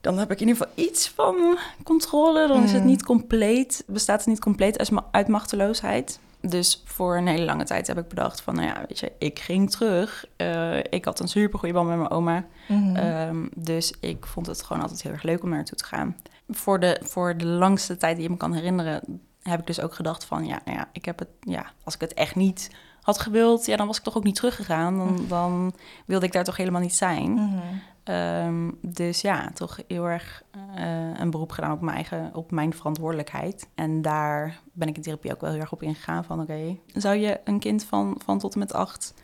Dan 0.00 0.18
heb 0.18 0.30
ik 0.30 0.40
in 0.40 0.48
ieder 0.48 0.62
geval 0.66 0.84
iets 0.84 1.08
van 1.08 1.58
controle. 1.84 2.46
Dan 2.48 2.62
is 2.62 2.72
het 2.72 2.80
Mm. 2.82 2.86
niet 2.88 3.04
compleet, 3.04 3.84
bestaat 3.86 4.18
het 4.18 4.26
niet 4.28 4.40
compleet 4.40 4.78
uit, 4.78 4.90
ma- 4.90 5.06
uit 5.10 5.28
machteloosheid. 5.28 6.18
Dus 6.40 6.82
voor 6.84 7.16
een 7.16 7.26
hele 7.26 7.44
lange 7.44 7.64
tijd 7.64 7.86
heb 7.86 7.98
ik 7.98 8.08
bedacht 8.08 8.40
van, 8.40 8.54
nou 8.54 8.66
ja, 8.66 8.84
weet 8.88 8.98
je, 8.98 9.12
ik 9.18 9.38
ging 9.38 9.70
terug. 9.70 10.24
Eh, 10.36 10.76
ik 10.78 11.04
had 11.04 11.20
een 11.20 11.28
super 11.28 11.58
goede 11.58 11.74
band 11.74 11.88
met 11.88 11.96
mijn 11.98 12.10
oma. 12.10 12.44
Mhm. 12.68 12.96
Ehm, 12.96 13.46
dus 13.54 13.92
ik 14.00 14.26
vond 14.26 14.46
het 14.46 14.62
gewoon 14.62 14.82
altijd 14.82 15.02
heel 15.02 15.12
erg 15.12 15.22
leuk 15.22 15.42
om 15.42 15.48
naartoe 15.48 15.78
te 15.78 15.84
gaan. 15.84 16.16
Voor 16.48 16.80
de, 16.80 17.00
voor 17.04 17.36
de 17.36 17.46
langste 17.46 17.96
tijd 17.96 18.16
die 18.16 18.24
ik 18.24 18.30
me 18.30 18.36
kan 18.36 18.52
herinneren, 18.52 19.20
heb 19.42 19.60
ik 19.60 19.66
dus 19.66 19.80
ook 19.80 19.94
gedacht 19.94 20.24
van, 20.24 20.46
ja, 20.46 20.60
nou 20.64 20.76
ja, 20.78 20.88
ik 20.92 21.04
heb 21.04 21.18
het, 21.18 21.28
ja, 21.40 21.66
als 21.84 21.94
ik 21.94 22.00
het 22.00 22.14
echt 22.14 22.34
niet 22.34 22.70
had 23.02 23.18
gewild, 23.18 23.66
ja, 23.66 23.76
dan 23.76 23.86
was 23.86 23.96
ik 23.98 24.02
toch 24.02 24.16
ook 24.16 24.24
niet 24.24 24.34
teruggegaan. 24.34 24.98
Dan, 24.98 25.24
dan 25.28 25.72
wilde 26.06 26.26
ik 26.26 26.32
daar 26.32 26.44
toch 26.44 26.56
helemaal 26.56 26.80
niet 26.80 26.94
zijn. 26.94 27.60
Ehm, 28.08 28.70
dus 28.82 29.20
ja, 29.20 29.50
toch 29.54 29.78
heel 29.88 30.04
erg 30.08 30.42
eh, 30.74 31.18
een 31.20 31.30
beroep 31.30 31.50
gedaan 31.52 31.72
op 31.72 31.80
mijn 31.80 31.94
eigen, 31.96 32.30
op 32.34 32.50
mijn 32.50 32.74
verantwoordelijkheid. 32.74 33.68
En 33.74 34.02
daar 34.02 34.60
ben 34.72 34.88
ik 34.88 34.96
in 34.96 35.02
therapie 35.02 35.32
ook 35.32 35.40
wel 35.40 35.50
heel 35.50 35.60
erg 35.60 35.72
op 35.72 35.82
ingegaan 35.82 36.24
van, 36.24 36.40
oké, 36.40 36.76
zou 36.94 37.16
je 37.16 37.40
een 37.44 37.58
kind 37.58 37.84
van, 37.84 38.20
van 38.24 38.38
tot 38.38 38.52
en 38.52 38.58
met 38.58 38.72
acht 38.72 39.14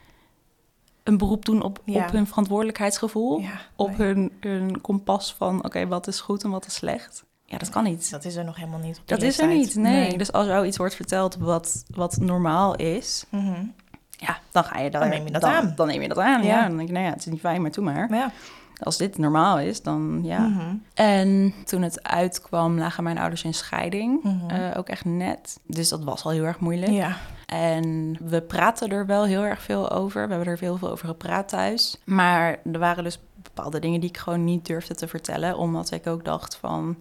een 1.03 1.19
beroep 1.19 1.45
doen 1.45 1.62
op, 1.62 1.81
Ja. 1.85 2.05
op 2.05 2.11
hun 2.12 2.26
verantwoordelijkheidsgevoel? 2.26 3.38
Ja, 3.41 3.61
Op 3.76 3.97
hun, 3.97 4.33
hun 4.41 4.81
kompas 4.81 5.35
van, 5.35 5.64
oké, 5.64 5.87
wat 5.87 6.07
is 6.07 6.21
goed 6.21 6.45
en 6.45 6.50
wat 6.50 6.67
is 6.67 6.75
slecht? 6.75 7.25
Ja, 7.47 7.59
dat 7.59 7.71
kan 7.71 7.85
niet. 7.85 8.11
dat 8.11 8.25
is 8.25 8.37
er 8.37 8.45
nog 8.45 8.57
helemaal 8.57 8.79
niet. 8.79 9.00
Dat 9.05 9.23
is 9.23 9.38
er 9.41 9.49
niet, 9.49 9.75
nee. 9.75 10.19
Dus 10.19 10.33
als 10.33 10.47
jou 10.47 10.67
iets 10.67 10.76
wordt 10.76 10.95
verteld 10.95 11.37
wat, 11.37 11.85
wat 11.95 12.17
normaal 12.17 12.75
is, 12.76 13.25
Mhm. 13.31 13.64
ja, 14.11 14.38
dan 14.50 14.64
ga 14.64 14.79
je 14.79 14.91
daar, 14.91 15.00
Dan 15.00 15.11
neem 15.11 15.25
je 15.26 15.33
dat 15.33 15.41
dan, 15.41 15.50
aan. 15.50 15.73
Dan 15.76 15.87
neem 15.87 16.03
je 16.03 16.09
dat 16.09 16.19
aan, 16.19 16.43
ja. 16.45 16.69
Dan 16.69 16.76
denk 16.76 16.88
je, 16.88 16.95
nou 16.95 17.05
ja, 17.07 17.11
het 17.12 17.21
is 17.21 17.26
niet 17.26 17.41
fijn, 17.41 17.62
maar 17.62 17.71
doe 17.71 17.85
maar. 17.85 18.14
Ja. 18.14 18.33
Als 18.78 18.97
dit 18.97 19.19
normaal 19.19 19.59
is, 19.59 19.83
dan 19.83 20.21
ja. 20.23 20.38
Mhm. 20.38 20.75
En 20.95 21.54
toen 21.64 21.83
het 21.83 22.02
uitkwam, 22.02 22.78
lagen 22.78 23.04
mijn 23.04 23.19
ouders 23.19 23.45
in 23.45 23.54
scheiding. 23.54 24.23
Mhm. 24.23 24.50
Eh, 24.50 24.78
ook 24.78 24.88
echt 24.88 25.04
net. 25.04 25.61
Dus 25.66 25.88
dat 25.88 26.04
was 26.04 26.25
al 26.25 26.31
heel 26.31 26.45
erg 26.45 26.61
moeilijk. 26.61 26.93
Ja. 26.93 27.16
En 27.47 28.16
we 28.25 28.40
praten 28.40 28.88
er 28.88 29.07
wel 29.07 29.25
heel 29.25 29.45
erg 29.45 29.62
veel 29.62 29.90
over. 29.90 30.26
We 30.26 30.35
hebben 30.35 30.52
er 30.52 30.59
heel 30.59 30.76
veel 30.76 30.90
over 30.90 31.09
gepraat 31.09 31.49
thuis. 31.49 32.00
Maar 32.04 32.59
er 32.73 32.78
waren 32.78 33.04
dus 33.04 33.19
bepaalde 33.43 33.78
dingen 33.78 34.00
die 34.00 34.09
ik 34.09 34.19
gewoon 34.19 34.45
niet 34.45 34.66
durfde 34.66 34.95
te 34.95 35.09
vertellen. 35.09 35.57
Omdat 35.57 35.90
ik 35.90 36.07
ook 36.07 36.25
dacht 36.25 36.57
van... 36.57 36.97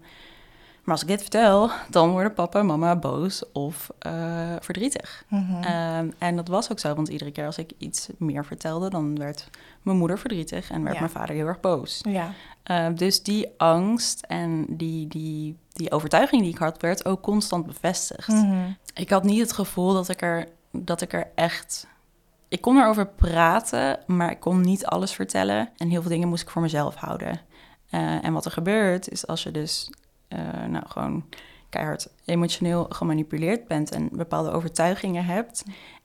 Maar 0.83 0.93
als 0.93 1.01
ik 1.01 1.07
dit 1.07 1.21
vertel, 1.21 1.69
dan 1.89 2.09
worden 2.11 2.33
papa 2.33 2.59
en 2.59 2.65
mama 2.65 2.95
boos 2.95 3.51
of 3.51 3.89
eh, 3.99 4.11
verdrietig. 4.59 5.23
Mhm. 5.27 5.63
Ehm, 5.63 6.09
en 6.17 6.35
dat 6.35 6.47
was 6.47 6.71
ook 6.71 6.79
zo, 6.79 6.93
want 6.95 7.07
iedere 7.07 7.31
keer 7.31 7.45
als 7.45 7.57
ik 7.57 7.71
iets 7.77 8.09
meer 8.17 8.45
vertelde... 8.45 8.89
dan 8.89 9.17
werd 9.17 9.49
mijn 9.81 9.97
moeder 9.97 10.19
verdrietig 10.19 10.71
en 10.71 10.81
werd 10.83 10.93
Ja. 10.93 10.99
mijn 10.99 11.11
vader 11.11 11.35
heel 11.35 11.47
erg 11.47 11.59
boos. 11.59 12.01
ja. 12.09 12.31
Uh, 12.71 12.87
dus 12.95 13.23
die 13.23 13.47
angst 13.57 14.21
en 14.27 14.65
die, 14.69 15.07
die, 15.07 15.57
die 15.73 15.91
overtuiging 15.91 16.41
die 16.41 16.51
ik 16.51 16.57
had, 16.57 16.81
werd 16.81 17.05
ook 17.05 17.21
constant 17.21 17.65
bevestigd. 17.65 18.27
Mhm. 18.27 18.71
Ik 18.93 19.09
had 19.09 19.23
niet 19.23 19.39
het 19.39 19.53
gevoel 19.53 19.93
dat 19.93 20.09
ik 20.09 20.21
er, 20.21 20.47
dat 20.71 21.01
ik 21.01 21.13
er 21.13 21.27
echt. 21.35 21.87
Ik 22.47 22.61
kon 22.61 22.77
erover 22.77 23.07
praten, 23.07 23.99
maar 24.07 24.31
ik 24.31 24.39
kon 24.39 24.61
niet 24.61 24.85
alles 24.85 25.11
vertellen. 25.13 25.69
En 25.77 25.89
heel 25.89 26.01
veel 26.01 26.11
dingen 26.11 26.27
moest 26.27 26.41
ik 26.43 26.49
voor 26.49 26.61
mezelf 26.61 26.95
houden. 26.95 27.39
Uh, 27.91 28.25
en 28.25 28.33
wat 28.33 28.45
er 28.45 28.51
gebeurt, 28.51 29.09
is 29.09 29.27
als 29.27 29.43
je 29.43 29.51
dus 29.51 29.89
uh, 30.33 30.65
nou, 30.65 30.83
gewoon 30.87 31.25
keihard 31.69 32.09
emotioneel 32.25 32.85
gemanipuleerd 32.89 33.67
bent 33.67 33.91
en 33.91 34.09
bepaalde 34.11 34.51
overtuigingen 34.51 35.25
hebt. 35.25 35.63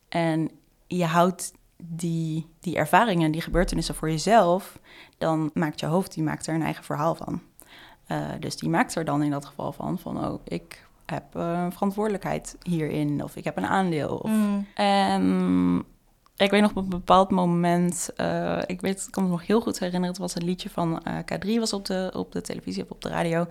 En 0.09 0.51
je 0.87 1.05
houdt 1.05 1.53
die, 1.83 2.47
die 2.61 2.77
ervaringen, 2.77 3.31
die 3.31 3.41
gebeurtenissen 3.41 3.95
voor 3.95 4.11
jezelf, 4.11 4.79
dan 5.19 5.51
maakt 5.55 5.81
je 5.81 5.87
hoofd 5.87 6.15
die 6.15 6.23
maakt 6.23 6.47
er 6.47 6.55
een 6.55 6.63
eigen 6.63 6.85
verhaal 6.85 7.15
van. 7.15 7.43
Uh, 8.09 8.29
dus 8.41 8.57
die 8.57 8.69
maakt 8.69 8.95
er 8.95 9.05
dan 9.05 9.23
in 9.23 9.31
dat 9.31 9.45
geval 9.45 9.73
van, 9.73 9.99
van 9.99 10.25
oh, 10.25 10.41
ik 10.45 10.87
heb 11.07 11.37
uh, 11.37 11.67
verantwoordelijkheid 11.71 12.57
hierin, 12.63 13.23
of 13.25 13.37
ik 13.37 13.45
heb 13.45 13.57
een 13.57 13.67
aandeel. 13.67 14.17
Of, 14.17 14.31
Mm. 14.31 14.67
En 14.75 15.85
Ik 16.37 16.51
weet 16.51 16.61
nog 16.61 16.71
op 16.71 16.77
een 16.77 16.89
bepaald 16.89 17.31
moment, 17.31 18.11
uh, 18.17 18.59
ik 18.67 18.81
weet, 18.81 19.05
ik 19.07 19.11
kan 19.11 19.23
me 19.23 19.29
nog 19.29 19.47
heel 19.47 19.61
goed 19.61 19.79
herinneren, 19.79 20.09
het 20.09 20.19
was 20.19 20.35
een 20.35 20.45
liedje 20.45 20.71
van 20.71 21.03
uh, 21.07 21.19
K3 21.19 21.59
was 21.59 21.73
op 21.73 21.85
de, 21.85 22.11
op 22.15 22.33
de 22.33 22.41
televisie 22.41 22.83
of 22.83 22.91
op 22.91 23.03
de 23.03 23.09
radio 23.09 23.47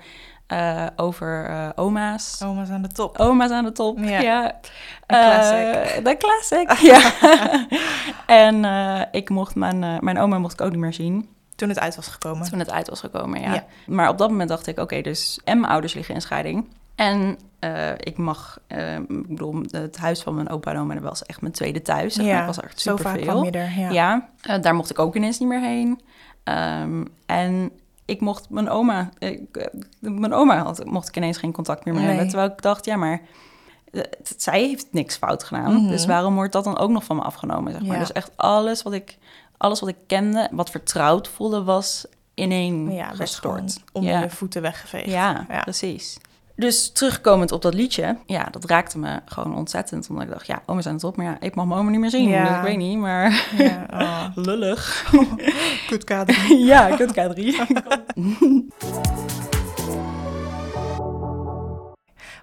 uh, 0.53 0.85
over 0.95 1.71
oma's. 1.75 2.41
Oma's 2.43 2.69
aan 2.69 2.81
de 2.81 2.87
top. 2.87 3.19
Oma's 3.19 3.51
aan 3.51 3.63
de 3.63 3.71
top, 3.71 3.99
ja. 3.99 4.19
ja. 4.19 4.59
classic. 5.07 6.05
De 6.05 6.17
classic, 6.17 6.71
ja. 6.91 7.11
en 8.45 9.07
ik 9.11 9.29
mocht 9.29 9.55
mijn, 9.55 9.79
mijn 10.03 10.19
oma 10.19 10.37
mocht 10.37 10.53
ik 10.53 10.61
ook 10.61 10.71
niet 10.71 10.79
meer 10.79 10.93
zien. 10.93 11.29
Toen 11.55 11.69
het 11.69 11.79
uit 11.79 11.95
was 11.95 12.07
gekomen. 12.07 12.49
Toen 12.49 12.59
het 12.59 12.71
uit 12.71 12.89
was 12.89 12.99
gekomen, 12.99 13.41
ja. 13.41 13.53
ja. 13.53 13.65
Maar 13.85 14.09
op 14.09 14.17
dat 14.17 14.29
moment 14.29 14.49
dacht 14.49 14.67
ik, 14.67 14.79
oké, 14.79 15.01
dus 15.01 15.39
en 15.43 15.59
mijn 15.59 15.71
ouders 15.71 15.93
liggen 15.93 16.15
in 16.15 16.21
scheiding. 16.21 16.67
En 16.95 17.37
uh, 17.59 17.91
ik 17.97 18.17
mag, 18.17 18.59
uh, 18.67 18.95
ik 18.95 19.27
bedoel, 19.27 19.61
het 19.71 19.97
huis 19.97 20.21
van 20.21 20.35
mijn 20.35 20.49
opa 20.49 20.71
en 20.71 20.79
oma 20.79 20.99
was 20.99 21.25
echt 21.25 21.41
mijn 21.41 21.53
tweede 21.53 21.81
thuis. 21.81 22.13
Zeg 22.13 22.25
ja, 22.25 22.39
Ik 22.39 22.45
was 22.45 22.59
echt 22.59 22.79
super 22.79 23.03
zo 23.03 23.09
vaak 23.09 23.19
veel. 23.23 23.43
Je 23.43 23.51
er, 23.51 23.79
ja, 23.79 23.89
ja 23.89 24.29
uh, 24.49 24.61
daar 24.61 24.75
mocht 24.75 24.89
ik 24.89 24.99
ook 24.99 25.15
ineens 25.15 25.39
niet 25.39 25.49
meer 25.49 25.61
heen. 25.61 26.01
Um, 26.43 27.07
en 27.25 27.71
ik 28.07 28.21
mocht 28.21 28.49
mijn 28.49 28.69
oma, 28.69 29.09
ik, 29.17 29.69
mijn 29.99 30.33
oma 30.33 30.63
had, 30.63 30.85
mocht 30.85 31.07
ik 31.07 31.17
ineens 31.17 31.37
geen 31.37 31.51
contact 31.51 31.85
meer 31.85 31.93
mee 31.93 32.03
nee. 32.03 32.11
hebben. 32.11 32.29
Terwijl 32.29 32.51
ik 32.51 32.61
dacht, 32.61 32.85
ja, 32.85 32.95
maar 32.95 33.21
zij 34.37 34.59
heeft 34.59 34.87
niks 34.91 35.15
fout 35.15 35.43
gedaan. 35.43 35.71
Mm 35.71 35.77
-hmm. 35.77 35.87
Dus 35.87 36.05
waarom 36.05 36.35
wordt 36.35 36.53
dat 36.53 36.63
dan 36.63 36.77
ook 36.77 36.89
nog 36.89 37.03
van 37.03 37.15
me 37.15 37.21
afgenomen? 37.21 37.71
Zeg 37.71 37.81
maar. 37.81 37.93
Ja. 37.93 37.99
Dus 37.99 38.11
echt 38.11 38.31
alles 38.35 38.83
wat 38.83 38.93
ik, 38.93 39.17
alles 39.57 39.79
wat 39.79 39.89
ik 39.89 39.97
kende, 40.07 40.49
wat 40.51 40.69
vertrouwd 40.69 41.27
voelde, 41.27 41.63
was 41.63 42.05
ineen 42.33 42.91
ja, 42.91 43.09
gestort. 43.09 43.79
Onder 43.91 44.11
ja. 44.11 44.21
je 44.21 44.29
voeten 44.29 44.61
weggeveegd. 44.61 45.09
Ja, 45.09 45.45
ja, 45.49 45.61
precies. 45.61 46.17
Dus 46.59 46.91
terugkomend 46.91 47.51
op 47.51 47.61
dat 47.61 47.73
liedje, 47.73 48.17
ja, 48.25 48.43
dat 48.51 48.65
raakte 48.65 48.97
me 48.99 49.19
gewoon 49.25 49.55
ontzettend. 49.55 50.09
Omdat 50.09 50.23
ik 50.23 50.29
dacht, 50.31 50.47
ja, 50.47 50.61
oma 50.65 50.81
zijn 50.81 50.95
het 50.95 51.03
op, 51.03 51.15
maar 51.15 51.25
ja, 51.25 51.37
ik 51.39 51.55
mag 51.55 51.65
mijn 51.65 51.79
oma 51.79 51.89
niet 51.89 51.99
meer 51.99 52.09
zien. 52.09 52.27
Ja. 52.29 52.47
Dus 52.47 52.57
ik 52.57 52.63
weet 52.63 52.77
niet, 52.77 52.97
maar 52.97 53.49
Ja, 53.57 53.85
oh. 54.01 54.25
lullig. 54.45 55.11
Kut 55.89 56.03
kader. 56.03 56.53
ja, 56.71 56.95
kut 56.95 57.11
K3. 57.19 57.55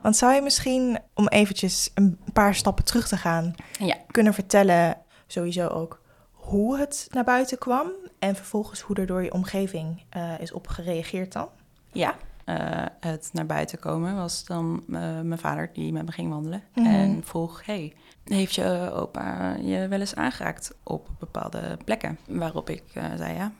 Want 0.02 0.16
zou 0.16 0.34
je 0.34 0.42
misschien, 0.42 0.98
om 1.14 1.28
eventjes 1.28 1.90
een 1.94 2.18
paar 2.32 2.54
stappen 2.54 2.84
terug 2.84 3.08
te 3.08 3.16
gaan, 3.16 3.54
Ja. 3.78 3.96
kunnen 4.10 4.34
vertellen, 4.34 4.96
sowieso 5.26 5.66
ook, 5.68 6.00
hoe 6.32 6.78
het 6.78 7.06
naar 7.10 7.24
buiten 7.24 7.58
kwam 7.58 7.86
en 8.18 8.36
vervolgens 8.36 8.80
hoe 8.80 8.96
er 8.96 9.06
door 9.06 9.22
je 9.22 9.32
omgeving 9.32 10.02
eh, 10.10 10.40
is 10.40 10.52
op 10.52 10.66
gereageerd 10.68 11.32
dan? 11.32 11.48
ja, 11.92 12.14
eh, 12.44 12.84
het 13.00 13.30
naar 13.32 13.46
buiten 13.46 13.78
komen 13.78 14.16
was 14.16 14.44
dan 14.44 14.82
eh, 14.86 15.20
mijn 15.20 15.38
vader 15.38 15.70
die 15.72 15.92
met 15.92 16.04
me 16.06 16.12
ging 16.12 16.30
wandelen. 16.30 16.62
Mhm. 16.74 16.86
En 16.86 17.20
vroeg, 17.24 17.66
hey, 17.66 17.92
heeft 18.24 18.54
je 18.54 18.90
opa 18.94 19.54
je 19.54 19.88
wel 19.88 20.00
eens 20.00 20.14
aangeraakt 20.14 20.74
op 20.82 21.08
bepaalde 21.18 21.78
plekken? 21.84 22.18
Waarop 22.28 22.70
ik 22.70 22.82
eh, 22.94 23.04
zei, 23.16 23.34
ja, 23.34 23.52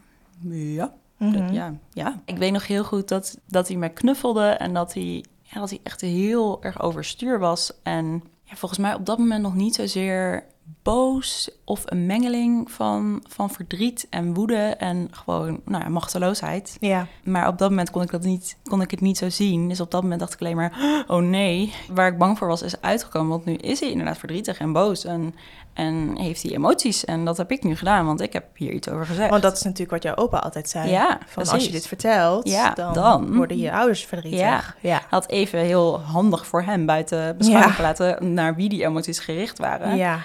ja, 0.49 0.95
Mhm. 1.17 1.53
ja, 1.53 1.75
ja. 1.93 2.21
Ik 2.25 2.37
weet 2.39 2.53
nog 2.53 2.67
heel 2.67 2.85
goed 2.85 3.09
dat, 3.09 3.39
dat 3.47 3.69
hij 3.69 3.77
me 3.77 3.89
knuffelde 3.89 4.47
en 4.49 4.75
dat 4.75 4.95
hij, 4.95 5.25
ja, 5.43 5.61
dat 5.61 5.71
hij 5.71 5.81
echt 5.83 6.01
heel 6.01 6.63
erg 6.63 6.81
overstuur 6.83 7.39
was. 7.39 7.73
En 7.83 8.23
ja, 8.43 8.55
volgens 8.57 8.81
mij 8.81 8.95
op 8.95 9.07
dat 9.07 9.19
moment 9.19 9.43
nog 9.43 9.55
niet 9.55 9.75
zozeer 9.75 10.45
boos 10.83 11.51
of 11.65 11.83
een 11.85 12.07
mengeling 12.07 12.71
van, 12.71 13.25
van 13.29 13.51
verdriet 13.51 14.07
en 14.11 14.35
woede 14.35 14.57
en 14.79 15.09
gewoon 15.11 15.61
nou 15.65 15.83
ja, 15.83 15.89
machteloosheid. 15.89 16.77
Ja, 16.81 17.07
Maar 17.25 17.49
op 17.49 17.59
dat 17.59 17.71
moment 17.71 17.91
kon 17.91 18.03
ik, 18.03 18.11
dat 18.11 18.23
niet, 18.23 18.57
kon 18.63 18.81
ik 18.81 18.91
het 18.91 19.01
niet 19.01 19.19
zo 19.19 19.29
zien. 19.29 19.69
Dus 19.69 19.81
op 19.81 19.91
dat 19.91 20.03
moment 20.03 20.21
dacht 20.21 20.33
ik 20.33 20.41
alleen 20.41 20.57
maar, 20.57 20.73
oh 21.09 21.23
nee. 21.23 21.73
Waar 21.93 22.07
ik 22.09 22.19
bang 22.19 22.39
voor 22.39 22.49
was, 22.49 22.63
is 22.63 22.81
uitgekomen. 22.81 23.29
Want 23.31 23.45
nu 23.45 23.55
is 23.55 23.81
hij 23.81 23.91
inderdaad 23.91 24.19
verdrietig 24.19 24.59
en 24.59 24.73
boos. 24.73 25.05
En, 25.05 25.35
en 25.73 26.17
heeft 26.19 26.43
hij 26.43 26.53
emoties. 26.53 27.05
En 27.05 27.25
dat 27.25 27.37
heb 27.37 27.51
ik 27.51 27.63
nu 27.63 27.77
gedaan, 27.77 28.07
want 28.07 28.21
ik 28.21 28.33
heb 28.33 28.45
hier 28.55 28.73
iets 28.73 28.89
over 28.89 29.07
gezegd. 29.07 29.31
want 29.31 29.43
dat 29.43 29.57
is 29.57 29.63
natuurlijk 29.63 29.91
wat 29.91 30.03
jouw 30.03 30.15
opa 30.25 30.39
altijd 30.39 30.69
zei. 30.69 30.91
Ja, 30.91 31.19
Van 31.27 31.49
als 31.49 31.65
je 31.65 31.71
dit 31.73 31.87
vertelt, 31.87 32.49
Ja, 32.49 32.71
dan, 32.75 32.93
dan- 32.93 33.35
worden 33.37 33.59
je 33.59 33.73
ouders 33.73 34.05
verdrietig. 34.05 34.41
Ja. 34.41 34.63
ja. 34.81 35.03
had 35.09 35.29
even 35.29 35.59
heel 35.59 36.01
handig 36.01 36.47
voor 36.47 36.63
hem 36.63 36.87
buiten 36.87 37.37
beschouwing 37.37 37.71
Ja. 37.71 37.77
gelaten... 37.77 38.35
naar 38.35 38.55
wie 38.55 38.69
die 38.69 38.85
emoties 38.85 39.19
gericht 39.19 39.59
waren. 39.59 39.97
ja. 39.97 40.19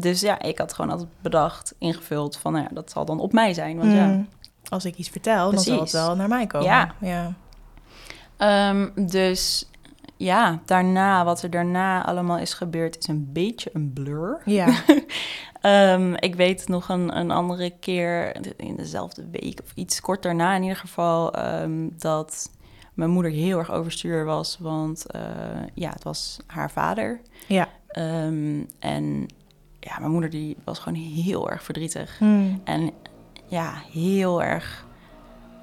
Dus 0.00 0.20
ja, 0.20 0.42
ik 0.42 0.58
had 0.58 0.72
gewoon 0.72 0.90
altijd 0.90 1.08
bedacht, 1.20 1.74
ingevuld 1.78 2.36
van... 2.36 2.52
nou 2.52 2.64
ja, 2.64 2.74
dat 2.74 2.90
zal 2.90 3.04
dan 3.04 3.20
op 3.20 3.32
mij 3.32 3.54
zijn. 3.54 3.76
Want 3.78 3.92
ja, 3.92 4.06
Mm. 4.06 4.28
Als 4.68 4.84
ik 4.84 4.96
iets 4.96 5.08
vertel, 5.08 5.50
dan 5.50 5.60
zal 5.60 5.80
het 5.80 5.92
wel 5.92 6.16
naar 6.16 6.28
mij 6.28 6.46
komen. 6.46 6.68
Ja. 6.68 6.94
ja. 7.00 7.34
Ehm, 8.36 9.06
dus 9.06 9.68
ja, 10.16 10.60
daarna, 10.64 11.24
wat 11.24 11.42
er 11.42 11.50
daarna 11.50 12.04
allemaal 12.06 12.38
is 12.38 12.54
gebeurd, 12.54 12.98
is 12.98 13.06
een 13.06 13.32
beetje 13.32 13.70
een 13.72 13.92
blur. 13.92 14.40
Ja. 14.44 14.66
Ehm, 15.60 16.14
ik 16.14 16.34
weet 16.34 16.68
nog 16.68 16.88
een, 16.88 17.16
een 17.18 17.30
andere 17.30 17.70
keer, 17.80 18.36
in 18.56 18.76
dezelfde 18.76 19.28
week 19.30 19.60
of 19.64 19.72
iets 19.74 20.00
kort 20.00 20.22
daarna 20.22 20.54
in 20.54 20.62
ieder 20.62 20.76
geval, 20.76 21.32
ehm, 21.32 21.88
dat 21.96 22.50
mijn 22.94 23.10
moeder 23.10 23.32
heel 23.32 23.58
erg 23.58 23.70
overstuur 23.70 24.24
was. 24.24 24.58
Want 24.60 25.06
eh, 25.06 25.20
ja, 25.74 25.90
het 25.90 26.04
was 26.04 26.36
haar 26.46 26.70
vader. 26.70 27.20
ja. 27.46 27.68
En 28.78 29.26
ja, 29.80 29.98
mijn 29.98 30.10
moeder 30.10 30.30
die 30.30 30.56
was 30.64 30.78
gewoon 30.78 30.98
heel 30.98 31.50
erg 31.50 31.62
verdrietig. 31.62 32.20
Mm. 32.20 32.60
En 32.64 32.90
ja, 33.46 33.82
heel 33.92 34.42
erg 34.42 34.86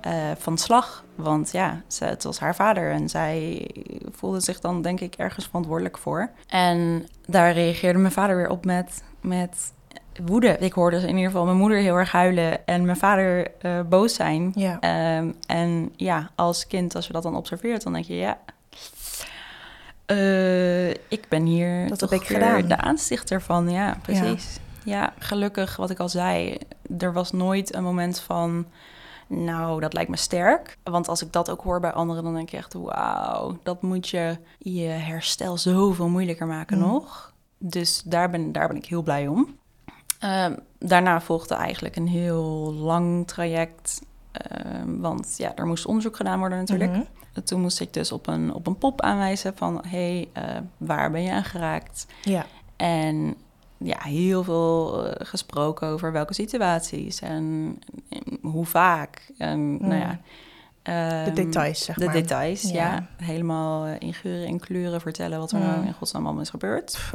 eh, 0.02 0.32
van 0.38 0.58
slag. 0.58 1.04
Want 1.16 1.52
ja, 1.52 1.82
ze, 1.88 2.06
het 2.06 2.24
was 2.24 2.40
haar 2.40 2.56
vader 2.56 2.92
en 2.92 3.10
zij 3.10 3.70
voelde 4.12 4.40
zich 4.40 4.60
dan 4.60 4.82
denk 4.82 5.00
ik 5.00 5.16
ergens 5.16 5.46
verantwoordelijk 5.46 5.98
voor. 5.98 6.30
En 6.48 7.06
daar 7.26 7.54
reageerde 7.54 8.00
mijn 8.00 8.14
vader 8.14 8.36
weer 8.36 8.50
op 8.50 8.66
met, 8.66 9.04
met 9.22 9.74
woede. 10.24 10.58
Ik 10.58 10.74
hoorde 10.74 10.98
in 10.98 11.08
ieder 11.08 11.26
geval 11.26 11.46
mijn 11.46 11.58
moeder 11.58 11.78
heel 11.78 11.96
erg 11.96 12.12
huilen 12.12 12.66
en 12.66 12.86
mijn 12.86 12.98
vader 12.98 13.52
eh, 13.60 13.82
boos 13.82 14.14
zijn. 14.14 14.52
Ja. 14.56 14.80
Ehm, 14.80 15.32
en 15.48 15.92
ja, 15.96 16.30
als 16.36 16.68
kind, 16.68 16.96
als 16.96 17.08
je 17.08 17.14
dat 17.14 17.24
dan 17.24 17.36
observeert, 17.36 17.84
dan 17.84 17.94
denk 17.94 18.06
je 18.06 18.16
ja. 18.16 18.38
Eh, 20.06 20.90
ik 20.90 21.26
ben 21.30 21.46
hier 21.46 21.88
Dat 21.90 22.00
toch 22.00 22.10
heb 22.10 22.20
ik 22.22 22.28
gedaan. 22.28 22.68
de 22.68 22.78
aanstichter 22.78 23.42
van, 23.42 23.70
ja, 23.70 23.98
precies. 24.02 24.60
Ja. 24.84 25.14
gelukkig, 25.20 25.76
wat 25.76 25.90
ik 25.90 26.00
al 26.00 26.10
zei, 26.10 26.58
er 26.98 27.14
was 27.14 27.32
nooit 27.32 27.76
een 27.76 27.84
moment 27.84 28.20
van, 28.20 28.66
nou, 29.28 29.80
dat 29.82 29.94
lijkt 29.94 30.10
me 30.10 30.18
sterk. 30.18 30.78
Want 30.84 31.08
als 31.08 31.22
ik 31.22 31.32
dat 31.32 31.50
ook 31.50 31.62
hoor 31.62 31.80
bij 31.80 31.92
anderen, 31.92 32.24
dan 32.24 32.34
denk 32.34 32.50
je 32.50 32.58
echt, 32.58 32.74
wauw, 32.74 33.58
dat 33.64 33.82
moet 33.82 34.10
je 34.10 34.38
je 34.58 34.88
herstel 34.88 35.58
zoveel 35.58 36.10
moeilijker 36.10 36.48
maken 36.48 36.78
Mm. 36.78 36.84
nog. 36.84 37.34
Dus 37.58 38.02
daar 38.06 38.30
ben, 38.30 38.52
daar 38.52 38.68
ben 38.68 38.78
ik 38.78 38.86
heel 38.86 39.02
blij 39.04 39.28
om. 39.28 39.56
Ehm, 40.20 40.56
daarna 40.80 41.22
volgde 41.22 41.56
eigenlijk 41.56 41.96
een 41.96 42.08
heel 42.08 42.74
lang 42.74 43.28
traject. 43.28 44.02
Ehm, 44.38 45.00
want 45.00 45.34
ja, 45.38 45.56
er 45.56 45.66
moest 45.66 45.86
onderzoek 45.86 46.16
gedaan 46.16 46.40
worden 46.40 46.58
natuurlijk. 46.58 46.92
Mhm. 46.92 47.04
Toen 47.44 47.62
moest 47.62 47.80
ik 47.80 47.94
dus 47.94 48.12
op 48.12 48.28
een, 48.28 48.54
op 48.54 48.68
een 48.68 48.78
pop 48.78 49.02
aanwijzen 49.02 49.54
van... 49.56 49.84
hé, 49.88 50.28
hey, 50.34 50.44
eh, 50.44 50.62
waar 50.78 51.12
ben 51.12 51.22
je 51.22 51.32
aan 51.32 51.44
geraakt? 51.44 52.06
Ja. 52.22 52.46
En 52.76 53.36
ja, 53.78 53.98
heel 54.00 54.44
veel 54.44 55.06
eh, 55.08 55.26
gesproken 55.28 55.88
over 55.88 56.12
welke 56.12 56.34
situaties 56.34 57.22
en, 57.22 57.78
en 58.10 58.38
hoe 58.42 58.66
vaak. 58.66 59.32
En 59.38 59.78
nou 59.78 59.96
ja... 59.96 60.20
De 60.84 60.92
ehm, 60.92 61.34
details, 61.34 61.84
zeg 61.84 61.96
de 61.96 62.06
maar. 62.06 62.14
details, 62.14 62.62
ja. 62.62 62.72
Ja. 62.72 63.08
Helemaal 63.18 63.86
eh, 63.86 63.94
in 64.00 64.14
geuren 64.14 64.48
en 64.48 64.60
kleuren 64.60 65.02
vertellen 65.02 65.40
wat 65.40 65.52
er 65.52 65.60
Mm. 65.60 65.66
nou 65.66 65.86
in 65.86 65.94
godsnaam 65.94 66.26
allemaal 66.26 66.42
is 66.42 66.50
gebeurd. 66.50 66.86
Pff, 66.92 67.14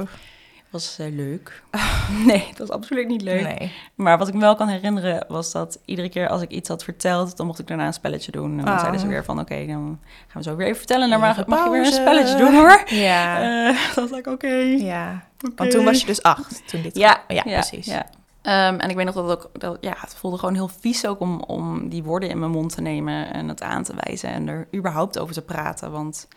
was 0.71 0.99
eh, 0.99 1.07
leuk. 1.13 1.63
nee, 2.27 2.47
dat 2.49 2.69
was 2.69 2.71
absoluut 2.77 3.09
niet 3.09 3.23
leuk. 3.23 3.43
Nee. 3.59 3.73
Maar 3.95 4.19
wat 4.19 4.29
ik 4.29 4.35
me 4.35 4.41
wel 4.41 4.55
kan 4.55 4.69
herinneren 4.69 5.25
was 5.29 5.53
dat 5.53 5.79
iedere 5.85 6.09
keer 6.09 6.29
als 6.29 6.43
ik 6.43 6.51
iets 6.51 6.69
had 6.69 6.85
verteld, 6.85 7.37
dan 7.37 7.47
mocht 7.47 7.59
ik 7.59 7.67
daarna 7.67 7.87
een 7.87 7.93
spelletje 7.93 8.33
doen. 8.33 8.59
En 8.59 8.65
dan 8.65 8.75
Ah. 8.75 8.79
zeiden 8.79 9.01
ze 9.01 9.07
weer 9.07 9.25
van, 9.25 9.41
oké, 9.41 9.67
dan 9.67 9.99
gaan 10.29 10.43
we 10.43 10.49
zo 10.49 10.57
weer 10.57 10.67
even 10.67 10.79
vertellen. 10.79 11.05
En 11.05 11.11
dan 11.11 11.21
mag, 11.47 11.65
je 11.65 11.71
weer 11.71 11.87
een 11.87 11.93
spelletje 11.93 12.37
doen 12.37 12.55
hoor. 12.55 12.83
Ja. 13.11 13.41
Eh, 13.69 13.77
dat 13.95 14.09
was 14.09 14.19
ik, 14.19 14.27
oké. 14.27 14.55
ja. 14.79 15.27
oké. 15.45 15.55
Want 15.57 15.71
toen 15.71 15.85
was 15.85 16.01
je 16.01 16.07
dus 16.07 16.23
acht, 16.23 16.63
toen 16.69 16.83
dit... 16.83 16.97
Ja, 16.97 17.21
ja, 17.29 17.43
precies. 17.43 17.87
Ja. 17.87 18.07
Ehm, 18.43 18.79
en 18.79 18.91
ik 18.91 18.97
weet 18.97 19.05
nog 19.05 19.15
dat 19.15 19.29
het 19.29 19.39
ook, 19.39 19.61
dat, 19.61 19.79
ja, 19.81 19.95
het 19.97 20.15
voelde 20.15 20.39
gewoon 20.39 20.55
heel 20.55 20.71
vies 20.81 21.07
ook 21.07 21.21
om, 21.21 21.41
om 21.41 21.89
die 21.89 22.03
woorden 22.03 22.29
in 22.29 22.39
mijn 22.39 22.51
mond 22.51 22.75
te 22.75 22.81
nemen 22.81 23.33
en 23.33 23.49
het 23.49 23.63
aan 23.63 23.83
te 23.83 23.95
wijzen 24.05 24.31
en 24.31 24.49
er 24.49 24.69
überhaupt 24.75 25.19
over 25.19 25.35
te 25.35 25.43
praten. 25.43 25.91
Want 25.91 26.29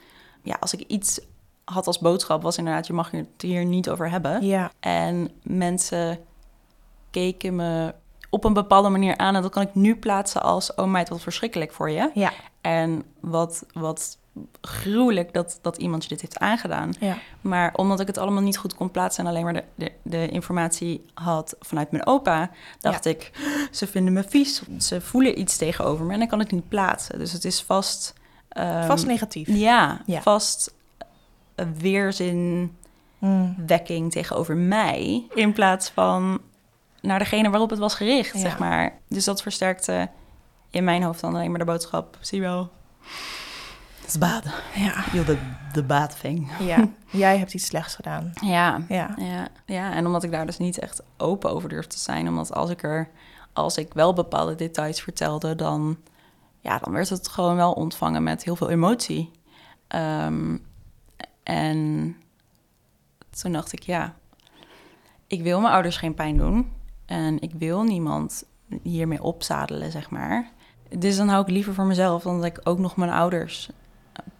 ja, 0.41 0.55
als 0.59 0.73
ik 0.73 0.79
iets 0.87 1.19
had 1.65 1.87
als 1.87 1.99
boodschap, 1.99 2.41
was 2.41 2.57
inderdaad, 2.57 2.87
je 2.87 2.93
mag 2.93 3.11
het 3.11 3.27
hier 3.37 3.65
niet 3.65 3.89
over 3.89 4.09
hebben. 4.09 4.45
Ja. 4.45 4.71
En 4.79 5.29
mensen 5.43 6.19
keken 7.11 7.55
me 7.55 7.93
op 8.29 8.43
een 8.43 8.53
bepaalde 8.53 8.89
manier 8.89 9.17
aan. 9.17 9.35
En 9.35 9.41
dat 9.41 9.51
kan 9.51 9.63
ik 9.63 9.75
nu 9.75 9.95
plaatsen 9.95 10.41
als... 10.43 10.75
oh 10.75 10.85
meid, 10.85 11.09
wat 11.09 11.21
verschrikkelijk 11.21 11.71
voor 11.71 11.89
je. 11.89 12.11
Ja. 12.13 12.31
En 12.61 13.03
wat, 13.19 13.65
wat 13.73 14.17
gruwelijk 14.61 15.33
dat, 15.33 15.59
dat 15.61 15.77
iemand 15.77 16.03
je 16.03 16.09
dit 16.09 16.21
heeft 16.21 16.39
aangedaan. 16.39 16.93
Ja. 16.99 17.17
Maar 17.41 17.73
omdat 17.75 17.99
ik 17.99 18.07
het 18.07 18.17
allemaal 18.17 18.41
niet 18.41 18.57
goed 18.57 18.75
kon 18.75 18.91
plaatsen... 18.91 19.23
en 19.23 19.29
alleen 19.29 19.43
maar 19.43 19.53
de, 19.53 19.63
de, 19.75 19.91
de 20.01 20.27
informatie 20.29 21.05
had 21.13 21.55
vanuit 21.59 21.91
mijn 21.91 22.05
opa... 22.07 22.49
dacht 22.79 23.05
ik, 23.05 23.31
ze 23.71 23.87
vinden 23.87 24.13
me 24.13 24.23
vies. 24.23 24.61
Ze 24.79 25.01
voelen 25.01 25.39
iets 25.39 25.57
tegenover 25.57 26.05
me 26.05 26.13
en 26.13 26.19
dan 26.19 26.27
kan 26.27 26.39
ik 26.41 26.45
het 26.45 26.55
niet 26.55 26.69
plaatsen. 26.69 27.19
Dus 27.19 27.31
het 27.31 27.45
is 27.45 27.61
vast... 27.63 28.13
ehm, 28.49 28.85
Vast 28.87 29.05
negatief. 29.05 29.47
Ja, 29.47 30.01
Ja. 30.05 30.21
vast 30.21 30.73
een 31.55 31.75
weerzinwekking 31.79 32.71
Mm. 34.03 34.09
tegenover 34.09 34.55
mij. 34.55 35.27
In 35.33 35.53
plaats 35.53 35.89
van 35.89 36.41
naar 37.01 37.19
degene 37.19 37.49
waarop 37.49 37.69
het 37.69 37.79
was 37.79 37.95
gericht, 37.95 38.33
Ja. 38.33 38.39
zeg 38.39 38.59
maar. 38.59 38.97
Dus 39.07 39.25
dat 39.25 39.41
versterkte 39.41 40.09
in 40.69 40.83
mijn 40.83 41.03
hoofd 41.03 41.21
dan 41.21 41.33
alleen 41.35 41.49
maar 41.49 41.59
de 41.59 41.65
boodschap. 41.65 42.17
Zie 42.21 42.41
wel, 42.41 42.69
het 43.99 44.07
is 44.07 44.17
bad. 44.17 44.43
Ja. 44.75 45.03
The 45.73 45.83
bad 45.83 46.19
thing. 46.19 46.51
ja, 46.59 46.87
jij 47.25 47.37
hebt 47.37 47.53
iets 47.53 47.65
slechts 47.65 47.95
gedaan. 47.95 48.31
Ja, 48.41 48.81
Ja. 48.89 49.15
ja, 49.17 49.47
ja, 49.65 49.93
en 49.93 50.05
omdat 50.05 50.23
ik 50.23 50.31
daar 50.31 50.45
dus 50.45 50.57
niet 50.57 50.79
echt 50.79 51.01
open 51.17 51.51
over 51.51 51.69
durf 51.69 51.87
te 51.87 51.99
zijn, 51.99 52.27
omdat 52.27 52.53
als 52.53 52.69
ik 52.69 52.83
er, 52.83 53.09
als 53.53 53.77
ik 53.77 53.93
wel 53.93 54.13
bepaalde 54.13 54.55
details 54.55 55.01
vertelde, 55.01 55.55
dan, 55.55 55.97
ja, 56.59 56.77
dan 56.77 56.93
werd 56.93 57.09
het 57.09 57.27
gewoon 57.27 57.55
wel 57.55 57.71
ontvangen 57.73 58.23
met 58.23 58.43
heel 58.43 58.55
veel 58.55 58.69
emotie. 58.69 59.31
Ehm, 59.87 60.57
en 61.43 62.15
toen 63.41 63.51
dacht 63.51 63.73
ik, 63.73 63.83
ja, 63.83 64.15
ik 65.27 65.41
wil 65.41 65.59
mijn 65.59 65.73
ouders 65.73 65.97
geen 65.97 66.13
pijn 66.13 66.37
doen 66.37 66.71
en 67.05 67.41
ik 67.41 67.51
wil 67.53 67.83
niemand 67.83 68.43
hiermee 68.81 69.23
opzadelen, 69.23 69.91
zeg 69.91 70.09
maar. 70.09 70.51
Dus 70.97 71.17
dan 71.17 71.27
hou 71.27 71.41
ik 71.41 71.49
liever 71.49 71.73
voor 71.73 71.85
mezelf 71.85 72.23
dan 72.23 72.35
dat 72.35 72.45
ik 72.45 72.59
ook 72.63 72.79
nog 72.79 72.95
mijn 72.95 73.11
ouders 73.11 73.69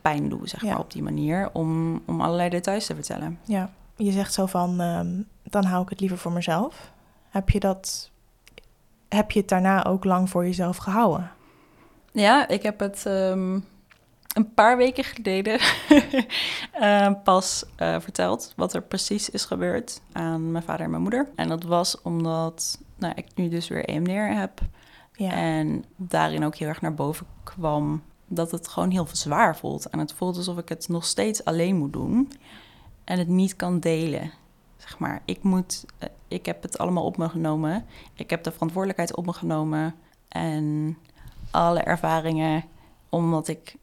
pijn 0.02 0.30
doe, 0.30 0.48
zeg 0.48 0.62
Ja. 0.62 0.70
maar, 0.70 0.80
op 0.80 0.92
die 0.92 1.04
manier, 1.04 1.50
om, 1.54 2.02
om 2.06 2.22
allerlei 2.22 2.50
details 2.50 2.86
te 2.86 2.96
vertellen. 2.96 3.40
Ja, 3.46 3.70
je 3.96 4.12
zegt 4.12 4.34
zo 4.34 4.46
van, 4.46 4.82
ehm, 4.82 5.22
dan 5.44 5.64
hou 5.64 5.84
ik 5.84 5.90
het 5.90 6.00
liever 6.00 6.18
voor 6.18 6.32
mezelf. 6.32 6.92
Heb 7.30 7.50
je 7.50 7.60
dat, 7.60 8.12
heb 9.10 9.32
je 9.32 9.40
het 9.40 9.50
daarna 9.50 9.86
ook 9.86 10.04
lang 10.04 10.30
voor 10.30 10.44
jezelf 10.46 10.78
gehouden? 10.78 11.32
Ja, 12.12 12.48
ik 12.48 12.64
heb 12.64 12.80
het 12.80 13.06
ehm, 13.06 13.60
een 14.34 14.54
paar 14.54 14.78
weken 14.78 15.04
geleden 15.04 15.60
eh, 16.72 17.12
pas 17.24 17.66
eh, 17.75 18.00
verteld 18.00 18.54
wat 18.56 18.74
er 18.74 18.82
precies 18.82 19.30
is 19.30 19.46
gebeurd 19.46 20.02
aan 20.12 20.52
mijn 20.52 20.63
vader 20.63 20.86
en 20.86 20.90
mijn 20.90 21.02
moeder. 21.02 21.30
En 21.36 21.48
dat 21.48 21.63
was 21.63 22.02
omdat 22.02 22.80
nou, 22.96 23.13
ik 23.16 23.25
nu 23.36 23.50
dus 23.50 23.68
weer 23.68 23.86
EMDR 23.86 24.40
heb. 24.40 24.62
Ja, 25.13 25.32
En 25.32 25.86
daarin 25.96 26.46
ook 26.46 26.56
heel 26.56 26.68
erg 26.68 26.82
naar 26.82 26.94
boven 26.94 27.25
kwam 27.44 28.04
dat 28.28 28.52
het 28.52 28.68
gewoon 28.68 28.92
heel 28.92 29.08
zwaar 29.12 29.58
voelt. 29.58 29.90
En 29.90 30.00
het 30.00 30.13
voelt 30.13 30.38
alsof 30.38 30.58
ik 30.58 30.70
het 30.70 30.88
nog 30.88 31.06
steeds 31.06 31.46
alleen 31.46 31.78
moet 31.78 31.94
doen 31.94 32.32
en 33.04 33.18
het 33.18 33.28
niet 33.28 33.56
kan 33.56 33.80
delen. 33.80 34.32
Zeg 34.78 35.00
maar, 35.00 35.22
ik 35.25 35.44
moet, 35.44 35.86
eh, 35.98 36.10
ik 36.28 36.46
heb 36.46 36.62
het 36.62 36.78
allemaal 36.78 37.06
op 37.06 37.18
me 37.18 37.30
genomen. 37.30 37.86
Ik 38.13 38.30
heb 38.30 38.44
de 38.44 38.52
verantwoordelijkheid 38.52 39.16
op 39.16 39.25
me 39.25 39.34
genomen 39.34 39.96
en 40.28 40.98
alle 41.52 41.80
ervaringen, 41.80 42.63
omdat 43.10 43.48
ik 43.48 43.75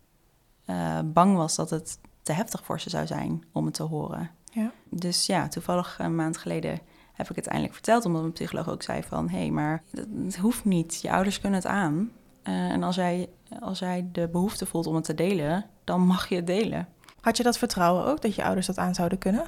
eh, 0.71 0.99
bang 1.05 1.37
was 1.37 1.57
dat 1.57 1.71
het 1.71 1.99
te 2.23 2.33
heftig 2.33 2.65
voor 2.65 2.81
ze 2.81 2.91
zou 2.91 3.07
zijn 3.07 3.45
om 3.53 3.65
het 3.65 3.75
te 3.75 3.83
horen. 3.83 4.31
ja, 4.53 4.73
Dus 4.91 5.27
ja, 5.27 5.49
toevallig 5.49 5.97
een 5.99 6.15
maand 6.15 6.37
geleden 6.37 6.81
heb 7.13 7.31
ik 7.31 7.37
het 7.37 7.47
eindelijk 7.47 7.75
verteld, 7.75 8.05
omdat 8.05 8.21
mijn 8.21 8.33
psycholoog 8.33 8.69
ook 8.69 8.83
zei 8.83 9.03
van... 9.03 9.29
hé, 9.29 9.39
hey, 9.39 9.51
maar 9.51 9.83
het, 9.91 10.37
hoeft 10.37 10.65
niet, 10.65 11.03
je 11.03 11.11
ouders 11.11 11.41
kunnen 11.41 11.59
het 11.59 11.69
aan. 11.69 12.11
Eh, 12.43 12.71
en 12.71 12.83
als 12.83 12.97
jij, 12.97 13.29
als 13.61 13.79
jij 13.79 14.09
de 14.13 14.29
behoefte 14.29 14.67
voelt 14.67 14.87
om 14.87 14.95
het 14.95 15.05
te 15.05 15.15
delen, 15.15 15.67
dan 15.85 16.01
mag 16.07 16.29
je 16.29 16.37
het 16.37 16.47
delen. 16.47 16.89
Had 17.21 17.37
je 17.37 17.43
dat 17.43 17.59
vertrouwen 17.59 18.05
ook, 18.05 18.23
dat 18.23 18.35
je 18.35 18.45
ouders 18.45 18.67
dat 18.67 18.79
aan 18.79 18.95
zouden 18.95 19.19
kunnen? 19.19 19.47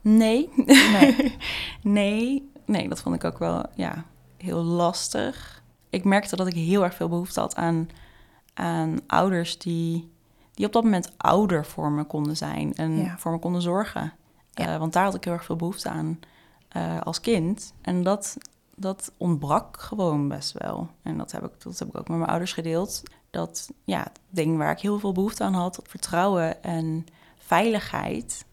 Nee, 0.00 0.48
Nee. 0.66 1.36
nee, 1.82 2.50
nee, 2.66 2.88
dat 2.88 3.00
vond 3.00 3.14
ik 3.14 3.24
ook 3.24 3.38
wel 3.38 3.64
ja, 3.74 4.04
heel 4.36 4.62
lastig. 4.62 5.62
Ik 5.90 6.04
merkte 6.04 6.36
dat 6.36 6.46
ik 6.46 6.54
heel 6.54 6.84
erg 6.84 6.94
veel 6.94 7.08
behoefte 7.08 7.40
had 7.40 7.56
aan, 7.56 7.88
aan 8.54 8.98
ouders 9.06 9.58
die, 9.58 10.10
die 10.60 10.68
op 10.68 10.74
dat 10.74 10.84
moment 10.84 11.12
ouder 11.16 11.66
voor 11.66 11.90
me 11.90 12.04
konden 12.04 12.36
zijn 12.36 12.74
en 12.74 12.96
Ja. 12.96 13.18
voor 13.18 13.32
me 13.32 13.38
konden 13.38 13.62
zorgen. 13.62 14.12
Ja. 14.50 14.66
Eh, 14.74 14.78
want 14.78 14.92
daar 14.92 15.04
had 15.04 15.14
ik 15.14 15.24
heel 15.24 15.32
erg 15.32 15.44
veel 15.44 15.56
behoefte 15.56 15.88
aan 15.88 16.18
eh, 16.68 17.00
als 17.00 17.20
kind. 17.20 17.72
En 17.80 18.02
dat, 18.02 18.36
dat 18.74 19.12
ontbrak 19.16 19.80
gewoon 19.80 20.28
best 20.28 20.52
wel. 20.52 20.88
En 21.02 21.18
dat 21.18 21.32
heb, 21.32 21.44
ik, 21.44 21.50
dat 21.62 21.78
heb 21.78 21.88
ik 21.88 21.96
ook 21.98 22.08
met 22.08 22.16
mijn 22.16 22.30
ouders 22.30 22.52
gedeeld. 22.52 23.02
Dat 23.30 23.70
ja, 23.84 23.98
het 24.02 24.20
ding 24.28 24.56
waar 24.56 24.70
ik 24.70 24.78
heel 24.80 24.98
veel 24.98 25.12
behoefte 25.12 25.44
aan 25.44 25.54
had, 25.54 25.80
vertrouwen 25.86 26.62
en 26.62 27.06
veiligheid, 27.38 28.44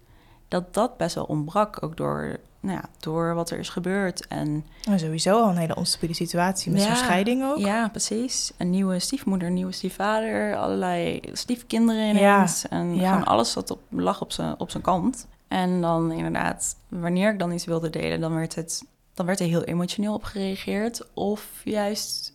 dat 0.48 0.74
dat 0.74 0.98
best 0.98 1.16
wel 1.16 1.24
ontbrak. 1.26 1.84
Ook 1.84 1.98
door, 1.98 2.40
nou 2.60 2.76
ja, 2.76 2.90
door 3.00 3.34
wat 3.34 3.50
er 3.50 3.60
is 3.60 3.70
gebeurd. 3.70 4.28
En 4.28 4.66
En 4.90 5.00
sowieso 5.00 5.42
al 5.42 5.50
een 5.50 5.58
hele 5.58 5.76
onstabiele 5.76 6.16
situatie 6.16 6.72
met 6.72 6.82
Ja, 6.82 6.88
zo'n 6.88 6.96
scheiding 6.96 7.44
ook. 7.44 7.58
ja, 7.58 7.90
precies. 7.90 8.52
Een 8.58 8.70
nieuwe 8.70 9.00
stiefmoeder, 9.00 9.48
een 9.48 9.54
nieuwe 9.54 9.72
stiefvader, 9.72 10.58
allerlei 10.58 11.22
stiefkinderen 11.34 12.10
ineens. 12.10 12.68
En 12.68 12.96
ja. 12.96 13.12
gewoon 13.12 13.26
alles 13.28 13.54
wat 13.54 13.72
op, 13.72 13.80
lag 13.90 14.22
op 14.22 14.32
zijn, 14.32 14.60
op 14.60 14.72
zijn 14.72 14.84
kant. 14.84 15.28
En 15.48 15.82
dan 15.82 16.12
inderdaad, 16.12 16.76
wanneer 16.88 17.32
ik 17.32 17.40
dan 17.40 17.52
iets 17.52 17.66
wilde 17.66 17.90
delen, 17.90 18.20
dan 18.20 18.36
werd, 18.36 18.56
het, 18.56 18.84
dan 19.14 19.26
werd 19.26 19.40
er 19.40 19.46
heel 19.46 19.64
emotioneel 19.64 20.14
op 20.14 20.24
gereageerd. 20.24 21.14
Of 21.14 21.62
juist 21.64 22.34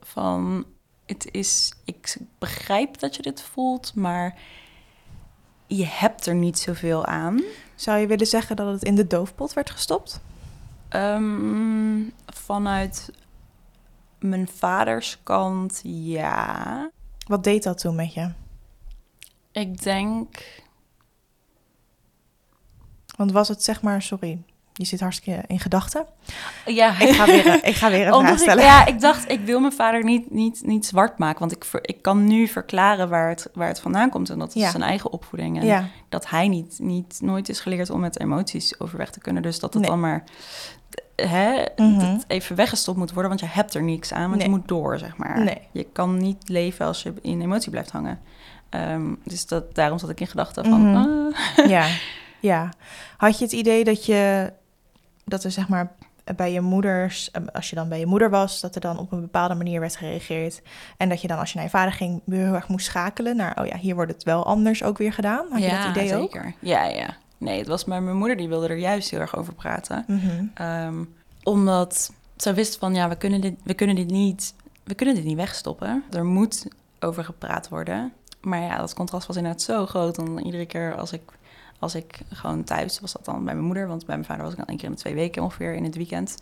van, 0.00 0.64
het 1.06 1.28
is, 1.30 1.72
ik 1.84 2.16
begrijp 2.38 2.98
dat 2.98 3.16
je 3.16 3.22
dit 3.22 3.42
voelt, 3.42 3.94
maar 3.94 4.38
je 5.66 5.86
hebt 5.86 6.26
er 6.26 6.34
niet 6.34 6.58
zoveel 6.58 7.04
aan. 7.06 7.42
Zou 7.76 7.98
je 7.98 8.06
willen 8.06 8.26
zeggen 8.26 8.56
dat 8.56 8.72
het 8.72 8.82
in 8.82 8.94
de 8.94 9.06
doofpot 9.06 9.52
werd 9.52 9.70
gestopt? 9.70 10.20
Ehm, 10.88 12.02
vanuit 12.26 13.10
mijn 14.18 14.48
vaders 14.48 15.18
kant, 15.22 15.80
ja. 15.84 16.90
Wat 17.26 17.44
deed 17.44 17.62
dat 17.62 17.78
toen 17.78 17.94
met 17.94 18.14
je? 18.14 18.32
Ik 19.52 19.82
denk. 19.82 20.62
Want 23.16 23.32
was 23.32 23.48
het 23.48 23.62
zeg 23.62 23.82
maar, 23.82 24.02
sorry, 24.02 24.42
je 24.78 24.84
zit 24.84 25.00
hartstikke 25.00 25.42
in 25.46 25.60
gedachten. 25.60 26.06
Ja, 26.66 27.00
Ik 27.00 27.14
ga 27.14 27.26
weer, 27.26 27.64
ik 27.64 27.74
ga 27.74 27.90
weer 27.90 28.00
een 28.00 28.06
vraag 28.12 28.18
Omdat 28.18 28.32
ik, 28.34 28.38
stellen. 28.38 28.64
ja, 28.64 28.86
ik 28.86 29.00
dacht, 29.00 29.30
ik 29.30 29.40
wil 29.40 29.60
mijn 29.60 29.72
vader 29.72 30.04
niet, 30.04 30.30
niet, 30.30 30.60
niet 30.64 30.86
zwart 30.86 31.18
maken. 31.18 31.38
Want 31.40 31.52
ik, 31.52 31.64
ik 31.82 32.02
kan 32.02 32.26
nu 32.26 32.46
verklaren 32.48 33.08
waar 33.08 33.28
het, 33.28 33.48
waar 33.54 33.68
het 33.68 33.80
vandaan 33.80 34.10
komt. 34.10 34.30
En 34.30 34.38
dat 34.38 34.54
is 34.54 34.62
Ja. 34.62 34.70
zijn 34.70 34.82
eigen 34.82 35.12
opvoeding. 35.12 35.58
En 35.60 35.66
Ja, 35.66 35.88
dat 36.08 36.28
hij 36.30 36.48
niet, 36.48 36.78
niet, 36.78 37.18
nooit 37.22 37.48
is 37.48 37.60
geleerd 37.60 37.90
om 37.90 38.00
met 38.00 38.20
emoties 38.20 38.80
overweg 38.80 39.10
te 39.10 39.20
kunnen. 39.20 39.42
Dus 39.42 39.58
dat 39.58 39.72
het 39.72 39.82
Nee. 39.82 39.90
dan 39.90 40.00
maar 40.00 40.24
hè, 41.16 41.64
Mhm. 41.76 42.18
even 42.26 42.56
weggestopt 42.56 42.98
moet 42.98 43.12
worden. 43.12 43.28
Want 43.28 43.40
je 43.40 43.46
hebt 43.50 43.74
er 43.74 43.82
niks 43.82 44.12
aan, 44.12 44.22
want 44.28 44.34
Nee. 44.36 44.42
je 44.44 44.48
moet 44.50 44.68
door, 44.68 44.98
zeg 44.98 45.16
maar. 45.16 45.44
Nee. 45.44 45.58
Je 45.72 45.86
kan 45.92 46.16
niet 46.16 46.48
leven 46.48 46.86
als 46.86 47.02
je 47.02 47.12
in 47.22 47.40
emotie 47.40 47.70
blijft 47.70 47.90
hangen. 47.90 48.20
Ehm, 48.70 49.14
dus 49.24 49.46
dat, 49.46 49.74
daarom 49.74 49.98
zat 49.98 50.10
ik 50.10 50.20
in 50.20 50.26
gedachten 50.26 50.64
van... 50.64 50.90
Mhm. 50.90 50.96
ah, 50.96 51.66
ja, 51.68 51.86
ja. 52.40 52.68
Had 53.16 53.38
je 53.38 53.44
het 53.44 53.52
idee 53.52 53.84
dat 53.84 54.06
je, 54.06 54.52
dat 55.26 55.44
er 55.44 55.50
zeg 55.50 55.68
maar 55.68 55.92
bij 56.36 56.52
je 56.52 56.60
moeders, 56.60 57.30
eh, 57.30 57.42
als 57.52 57.70
je 57.70 57.76
dan 57.76 57.88
bij 57.88 57.98
je 57.98 58.06
moeder 58.06 58.30
was, 58.30 58.60
dat 58.60 58.74
er 58.74 58.80
dan 58.80 58.98
op 58.98 59.12
een 59.12 59.20
bepaalde 59.20 59.54
manier 59.54 59.80
werd 59.80 59.96
gereageerd. 59.96 60.62
En 60.96 61.08
dat 61.08 61.20
je 61.20 61.28
dan 61.28 61.38
als 61.38 61.50
je 61.50 61.56
naar 61.56 61.64
je 61.64 61.70
vader 61.70 61.92
ging, 61.92 62.20
weer 62.24 62.44
heel 62.44 62.54
erg 62.54 62.68
moest 62.68 62.86
schakelen 62.86 63.36
naar, 63.36 63.60
oh 63.60 63.66
ja, 63.66 63.76
hier 63.76 63.94
wordt 63.94 64.12
het 64.12 64.22
wel 64.22 64.46
anders 64.46 64.82
ook 64.82 64.98
weer 64.98 65.12
gedaan. 65.12 65.46
Had 65.50 65.62
je 65.62 65.70
dat 65.70 65.96
idee 65.96 66.16
ook? 66.16 66.32
zeker. 66.32 66.54
Ja, 66.60 66.84
ja. 66.84 67.16
Nee, 67.38 67.58
het 67.58 67.66
was 67.66 67.84
maar 67.84 68.02
mijn 68.02 68.16
moeder 68.16 68.36
die 68.36 68.48
wilde 68.48 68.68
er 68.68 68.76
juist 68.76 69.10
heel 69.10 69.20
erg 69.20 69.36
over 69.36 69.54
praten. 69.54 70.04
Mhm. 70.06 70.44
Ehm, 70.54 71.04
omdat 71.42 72.12
ze 72.36 72.54
wist 72.54 72.78
van, 72.78 72.94
ja, 72.94 73.08
we 73.08 73.16
kunnen, 73.16 73.40
dit, 73.40 73.54
we, 73.62 73.74
kunnen 73.74 73.96
dit 73.96 74.10
niet, 74.10 74.54
we 74.84 74.94
kunnen 74.94 75.14
dit 75.14 75.24
niet 75.24 75.36
wegstoppen. 75.36 76.04
Er 76.10 76.24
moet 76.24 76.66
over 77.00 77.24
gepraat 77.24 77.68
worden. 77.68 78.12
Maar 78.40 78.60
ja, 78.60 78.76
dat 78.76 78.94
contrast 78.94 79.26
was 79.26 79.36
inderdaad 79.36 79.62
zo 79.62 79.86
groot. 79.86 80.14
Dan 80.14 80.38
iedere 80.38 80.66
keer 80.66 80.94
als 80.94 81.12
ik, 81.12 81.22
als 81.78 81.94
ik 81.94 82.18
gewoon 82.32 82.64
thuis, 82.64 83.00
was 83.00 83.12
dat 83.12 83.24
dan 83.24 83.44
bij 83.44 83.54
mijn 83.54 83.66
moeder... 83.66 83.86
want 83.88 84.06
bij 84.06 84.14
mijn 84.14 84.28
vader 84.28 84.42
was 84.42 84.52
ik 84.52 84.58
dan 84.58 84.66
één 84.68 84.76
keer 84.76 84.88
in 84.88 84.94
de 84.94 85.00
twee 85.00 85.14
weken 85.14 85.42
ongeveer 85.42 85.74
in 85.74 85.84
het 85.84 85.96
weekend... 85.96 86.36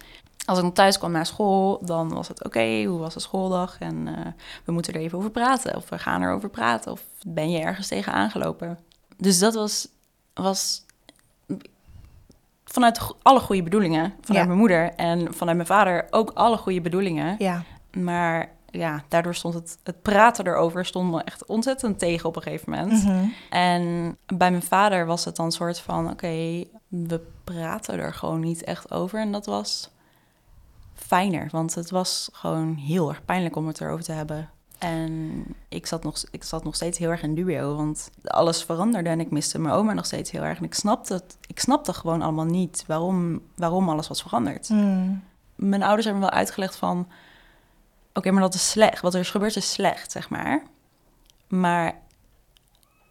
Als 0.46 0.56
ik 0.58 0.64
dan 0.64 0.72
thuis 0.72 0.98
kwam 0.98 1.12
na 1.12 1.24
school, 1.24 1.80
dan 1.84 2.08
was 2.08 2.28
het 2.28 2.44
oké, 2.44 2.82
hoe 2.84 2.98
was 2.98 3.14
de 3.14 3.20
schooldag? 3.20 3.78
En 3.78 4.08
eh, 4.08 4.26
we 4.64 4.72
moeten 4.72 4.94
er 4.94 5.00
even 5.00 5.18
over 5.18 5.30
praten, 5.30 5.76
of 5.76 5.88
we 5.88 5.98
gaan 5.98 6.22
erover 6.22 6.48
praten. 6.48 6.92
Of 6.92 7.02
ben 7.26 7.50
je 7.50 7.58
ergens 7.58 7.88
tegen 7.88 8.12
aangelopen? 8.12 8.78
Dus 9.16 9.38
dat 9.38 9.54
was, 9.54 9.88
was 10.34 10.84
vanuit 12.64 13.00
alle 13.22 13.40
goede 13.40 13.62
bedoelingen. 13.62 14.12
Vanuit 14.20 14.42
Ja. 14.42 14.46
mijn 14.46 14.58
moeder 14.58 14.92
en 14.94 15.34
vanuit 15.34 15.56
mijn 15.56 15.68
vader 15.68 16.06
ook 16.10 16.30
alle 16.34 16.56
goede 16.56 16.80
bedoelingen. 16.80 17.36
Ja, 17.38 17.62
Maar 17.92 18.50
ja, 18.78 19.04
daardoor 19.08 19.34
stond 19.34 19.54
het, 19.54 19.78
het 19.82 20.02
praten 20.02 20.46
erover 20.46 20.84
stond 20.84 21.10
me 21.10 21.22
echt 21.22 21.46
ontzettend 21.46 21.98
tegen 21.98 22.28
op 22.28 22.36
een 22.36 22.42
gegeven 22.42 22.70
moment. 22.70 23.04
Mhm. 23.04 23.24
En 23.50 24.16
bij 24.26 24.50
mijn 24.50 24.62
vader 24.62 25.06
was 25.06 25.24
het 25.24 25.36
dan 25.36 25.46
een 25.46 25.52
soort 25.52 25.78
van: 25.78 26.10
oké, 26.10 26.64
we 26.88 27.20
praten 27.44 27.98
er 27.98 28.14
gewoon 28.14 28.40
niet 28.40 28.64
echt 28.64 28.90
over. 28.90 29.20
En 29.20 29.32
dat 29.32 29.46
was 29.46 29.90
fijner, 30.94 31.48
want 31.50 31.74
het 31.74 31.90
was 31.90 32.28
gewoon 32.32 32.74
heel 32.74 33.08
erg 33.08 33.24
pijnlijk 33.24 33.56
om 33.56 33.66
het 33.66 33.80
erover 33.80 34.04
te 34.04 34.12
hebben. 34.12 34.50
En 34.78 35.44
ik 35.68 35.86
zat, 35.86 36.02
nog, 36.02 36.22
ik 36.30 36.44
zat 36.44 36.64
nog 36.64 36.74
steeds 36.74 36.98
heel 36.98 37.10
erg 37.10 37.22
in 37.22 37.34
dubio, 37.34 37.76
want 37.76 38.10
alles 38.24 38.64
veranderde 38.64 39.08
en 39.08 39.20
ik 39.20 39.30
miste 39.30 39.58
mijn 39.58 39.74
oma 39.74 39.92
nog 39.92 40.06
steeds 40.06 40.30
heel 40.30 40.42
erg. 40.42 40.58
En 40.58 40.64
ik 40.64 40.74
snapte, 40.74 41.22
ik 41.46 41.60
snapte 41.60 41.92
gewoon 41.92 42.22
allemaal 42.22 42.44
niet 42.44 42.84
waarom, 42.86 43.40
waarom 43.56 43.88
alles 43.88 44.08
was 44.08 44.22
veranderd. 44.22 44.68
Mm. 44.68 45.22
Mijn 45.54 45.82
ouders 45.82 46.04
hebben 46.04 46.22
me 46.22 46.30
wel 46.30 46.38
uitgelegd 46.38 46.76
van... 46.76 47.06
Oké, 48.14 48.30
maar 48.30 48.42
dat 48.42 48.54
is 48.54 48.70
slecht. 48.70 49.00
Wat 49.00 49.14
er 49.14 49.20
is 49.20 49.30
gebeurd 49.30 49.56
is 49.56 49.72
slecht, 49.72 50.12
zeg 50.12 50.28
maar. 50.30 50.62
Maar 51.48 51.98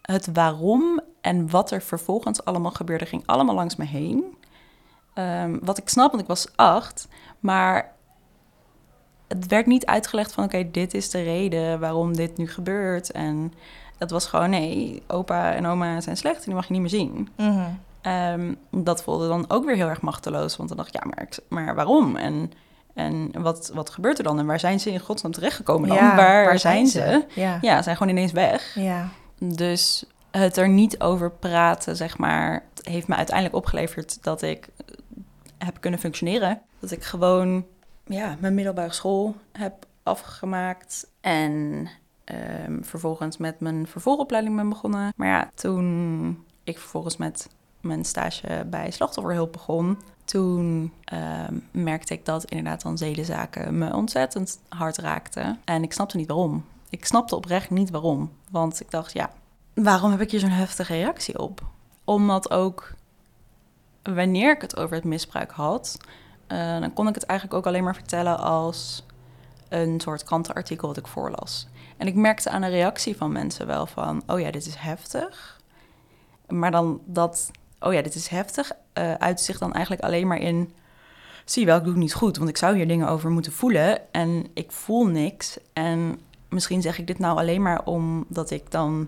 het 0.02 0.30
waarom 0.34 1.02
en 1.22 1.50
wat 1.50 1.72
er 1.72 1.82
vervolgens 1.82 2.46
allemaal 2.46 2.72
gebeurde... 2.72 3.06
ging 3.06 3.24
allemaal 3.26 3.56
langs 3.56 3.76
me 3.76 3.86
heen. 3.86 4.38
Ehm, 5.13 5.58
wat 5.62 5.78
ik 5.78 5.89
snap, 5.89 6.10
want 6.10 6.22
ik 6.22 6.28
was 6.28 6.48
acht. 6.56 7.08
Maar 7.39 7.94
het 9.28 9.48
werd 9.48 9.66
niet 9.66 9.86
uitgelegd 9.86 10.34
van... 10.34 10.44
oké, 10.44 10.72
dit 10.72 10.94
is 10.94 11.10
de 11.10 11.22
reden 11.22 11.80
waarom 11.80 12.16
dit 12.16 12.38
nu 12.38 12.48
gebeurt. 12.48 13.12
En 13.12 13.54
dat 13.98 14.12
was 14.12 14.26
gewoon... 14.26 14.50
nee, 14.50 15.04
opa 15.08 15.54
en 15.54 15.66
oma 15.66 16.02
zijn 16.02 16.18
slecht 16.18 16.38
en 16.38 16.46
die 16.46 16.54
mag 16.54 16.68
je 16.68 16.74
niet 16.74 16.82
meer 16.82 16.89
zien. 16.89 17.30
Mhm. 17.38 17.70
Ehm, 18.02 18.54
dat 18.70 19.04
voelde 19.04 19.28
dan 19.28 19.46
ook 19.48 19.66
weer 19.66 19.76
heel 19.76 19.89
erg 19.89 20.02
machteloos. 20.02 20.56
Want 20.56 20.70
dan 20.70 20.78
dacht 20.78 20.96
ik, 20.96 21.04
ja, 21.04 21.10
maar, 21.10 21.28
maar 21.48 21.76
waarom? 21.76 22.16
En, 22.16 22.52
en 22.94 23.42
wat, 23.42 23.72
wat 23.74 23.90
gebeurt 23.90 24.18
er 24.18 24.24
dan? 24.24 24.40
En 24.40 24.46
waar 24.46 24.60
zijn 24.60 24.80
ze 24.80 24.92
in 24.92 25.00
godsnaam 25.00 25.32
terechtgekomen 25.32 25.90
dan? 25.90 25.98
Ja, 25.98 26.16
waar, 26.16 26.60
zijn 26.60 26.88
ze? 26.88 27.26
Ja. 27.34 27.58
Ja, 27.62 27.78
ze 27.78 27.84
zijn 27.84 27.98
gewoon 27.98 28.12
ineens 28.12 28.32
weg. 28.32 28.76
Ja. 28.76 29.10
Dus 29.38 30.06
het 30.32 30.58
er 30.58 30.70
niet 30.70 31.00
over 31.00 31.32
praten, 31.32 31.96
zeg 31.96 32.18
maar, 32.18 32.64
heeft 32.82 33.08
me 33.08 33.16
uiteindelijk 33.16 33.56
opgeleverd 33.56 34.24
dat 34.24 34.42
ik 34.42 34.70
eh, 34.86 34.96
heb 35.58 35.78
kunnen 35.80 36.00
functioneren. 36.00 36.62
Dat 36.80 36.92
ik 36.92 37.04
gewoon 37.04 37.66
ja, 38.06 38.38
mijn 38.40 38.54
middelbare 38.54 38.94
school 38.94 39.36
heb 39.52 39.74
afgemaakt 40.04 41.08
en 41.22 41.88
ehm, 42.24 42.82
vervolgens 42.82 43.38
met 43.38 43.60
mijn 43.60 43.88
vervolgopleiding 43.88 44.56
ben 44.56 44.70
begonnen. 44.70 45.14
Maar 45.16 45.28
ja, 45.28 45.50
toen 45.56 46.46
ik 46.64 46.80
vervolgens 46.80 47.18
met 47.18 47.50
mijn 47.84 48.06
stage 48.06 48.65
bij 48.69 48.91
slachtofferhulp 48.91 49.52
begon, 49.52 49.98
toen 50.26 50.93
ehm, 51.04 51.54
merkte 51.72 52.13
ik 52.13 52.26
dat 52.26 52.43
inderdaad 52.43 52.82
dan 52.82 52.98
zedenzaken 52.98 53.78
me 53.78 53.96
ontzettend 53.96 54.60
hard 54.69 54.98
raakten. 54.98 55.60
En 55.65 55.84
ik 55.84 55.93
snapte 55.93 56.17
niet 56.17 56.28
waarom. 56.28 56.65
Ik 56.89 57.06
snapte 57.06 57.36
oprecht 57.36 57.69
niet 57.69 57.89
waarom. 57.89 58.32
Want 58.52 58.82
ik 58.82 58.91
dacht, 58.91 59.13
ja, 59.13 59.32
waarom 59.74 60.12
heb 60.12 60.22
ik 60.22 60.32
hier 60.32 60.39
zo'n 60.39 60.50
heftige 60.50 60.93
reactie 60.93 61.39
op? 61.39 61.62
Omdat 62.04 62.52
ook 62.52 62.93
wanneer 64.04 64.56
ik 64.56 64.62
het 64.62 64.78
over 64.78 64.96
het 64.96 65.04
misbruik 65.04 65.52
had, 65.52 65.98
eh, 66.48 66.80
dan 66.80 66.93
kon 66.93 67.08
ik 67.08 67.15
het 67.15 67.26
eigenlijk 67.26 67.60
ook 67.60 67.67
alleen 67.67 67.84
maar 67.84 67.96
vertellen 67.96 68.39
als 68.39 69.06
een 69.69 70.00
soort 70.00 70.24
krantenartikel 70.24 70.88
dat 70.88 70.98
ik 70.98 71.08
voorlas. 71.08 71.67
En 71.98 72.08
ik 72.08 72.15
merkte 72.15 72.50
aan 72.50 72.62
de 72.62 72.67
reactie 72.67 73.17
van 73.17 73.32
mensen 73.32 73.67
wel 73.67 73.86
van, 73.86 74.24
oh 74.28 74.39
ja, 74.39 74.52
dit 74.52 74.65
is 74.65 74.76
heftig. 74.76 75.62
Maar 76.48 76.72
dan 76.72 77.02
dat, 77.06 77.52
oh 77.84 77.93
ja, 77.93 78.02
dit 78.02 78.15
is 78.15 78.28
heftig, 78.28 78.72
eh 78.93 79.13
uit 79.13 79.41
zich 79.41 79.58
dan 79.58 79.74
eigenlijk 79.74 80.04
alleen 80.04 80.28
maar 80.28 80.38
in, 80.38 80.74
zie 81.46 81.62
je 81.62 81.67
wel, 81.67 81.78
ik 81.78 81.84
doe 81.84 81.93
het 81.93 82.02
niet 82.02 82.13
goed, 82.13 82.38
want 82.38 82.50
ik 82.50 82.58
zou 82.58 82.76
hier 82.76 82.88
dingen 82.88 83.08
over 83.08 83.30
moeten 83.30 83.52
voelen 83.52 84.13
en 84.13 84.46
ik 84.54 84.72
voel 84.72 85.06
niks. 85.06 85.58
En 85.74 86.19
misschien 86.50 86.82
zeg 86.82 86.98
ik 87.00 87.08
dit 87.08 87.19
nou 87.19 87.38
alleen 87.38 87.62
maar 87.62 87.84
omdat 87.86 88.52
ik 88.52 88.72
dan 88.72 89.08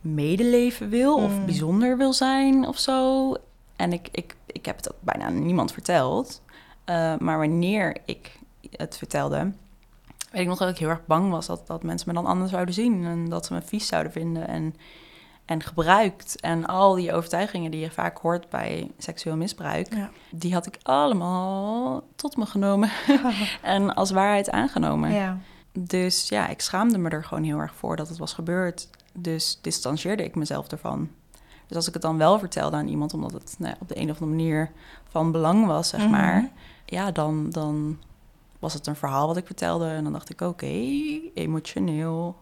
medeleven 0.00 0.88
wil 0.88 1.14
of 1.14 1.30
Mm. 1.38 1.44
bijzonder 1.44 1.96
wil 1.96 2.12
zijn 2.12 2.66
of 2.66 2.78
zo. 2.78 3.34
En 3.76 3.92
ik, 3.92 4.08
ik, 4.12 4.36
ik 4.46 4.66
heb 4.66 4.76
het 4.76 4.92
ook 4.92 4.98
bijna 5.00 5.28
niemand 5.28 5.72
verteld. 5.72 6.42
Eh, 6.84 7.14
maar 7.18 7.38
wanneer 7.38 7.96
ik 8.04 8.38
het 8.70 8.96
vertelde, 8.96 9.52
weet 10.30 10.40
ik 10.42 10.46
nog 10.46 10.58
dat 10.58 10.68
ik 10.68 10.78
heel 10.78 10.88
erg 10.88 11.06
bang 11.06 11.30
was 11.30 11.46
dat, 11.46 11.66
dat 11.66 11.82
mensen 11.82 12.08
me 12.08 12.14
dan 12.14 12.26
anders 12.26 12.50
zouden 12.50 12.74
zien. 12.74 13.04
En 13.04 13.28
dat 13.28 13.46
ze 13.46 13.52
me 13.54 13.62
vies 13.62 13.86
zouden 13.86 14.12
vinden 14.12 14.48
en, 14.48 14.74
en 15.50 15.62
gebruikt. 15.62 16.40
En 16.40 16.66
al 16.66 16.94
die 16.94 17.12
overtuigingen 17.12 17.70
die 17.70 17.80
je 17.80 17.90
vaak 17.90 18.18
hoort 18.18 18.48
bij 18.48 18.90
seksueel 18.98 19.36
misbruik, 19.36 19.94
Ja. 19.94 20.10
die 20.30 20.52
had 20.54 20.66
ik 20.66 20.78
allemaal 20.82 22.02
tot 22.16 22.36
me 22.36 22.46
genomen 22.46 22.90
en 23.62 23.94
als 23.94 24.10
waarheid 24.10 24.50
aangenomen. 24.50 25.12
Ja. 25.12 25.38
Dus 25.72 26.28
ja, 26.28 26.48
ik 26.48 26.60
schaamde 26.60 26.98
me 26.98 27.08
er 27.08 27.24
gewoon 27.24 27.44
heel 27.44 27.58
erg 27.58 27.74
voor 27.74 27.96
dat 27.96 28.08
het 28.08 28.18
was 28.18 28.32
gebeurd. 28.32 28.88
Dus 29.12 29.58
distancieerde 29.62 30.24
ik 30.24 30.34
mezelf 30.34 30.68
ervan. 30.68 31.08
Dus 31.66 31.76
als 31.76 31.86
ik 31.88 31.92
het 31.92 32.02
dan 32.02 32.18
wel 32.18 32.38
vertelde 32.38 32.76
aan 32.76 32.88
iemand, 32.88 33.14
omdat 33.14 33.32
het 33.32 33.54
nou, 33.58 33.74
op 33.80 33.88
de 33.88 33.96
een 34.00 34.10
of 34.10 34.20
andere 34.20 34.36
manier 34.36 34.70
van 35.08 35.32
belang 35.32 35.66
was, 35.66 35.88
zeg 35.88 36.00
Mhm. 36.00 36.10
maar, 36.10 36.50
ja, 36.84 37.10
dan, 37.10 37.50
dan 37.50 37.98
was 38.58 38.74
het 38.74 38.86
een 38.86 38.96
verhaal 38.96 39.26
wat 39.26 39.36
ik 39.36 39.46
vertelde. 39.46 39.88
En 39.88 40.02
dan 40.04 40.12
dacht 40.12 40.30
ik, 40.30 40.40
oké, 40.40 40.66
emotioneel. 41.34 42.36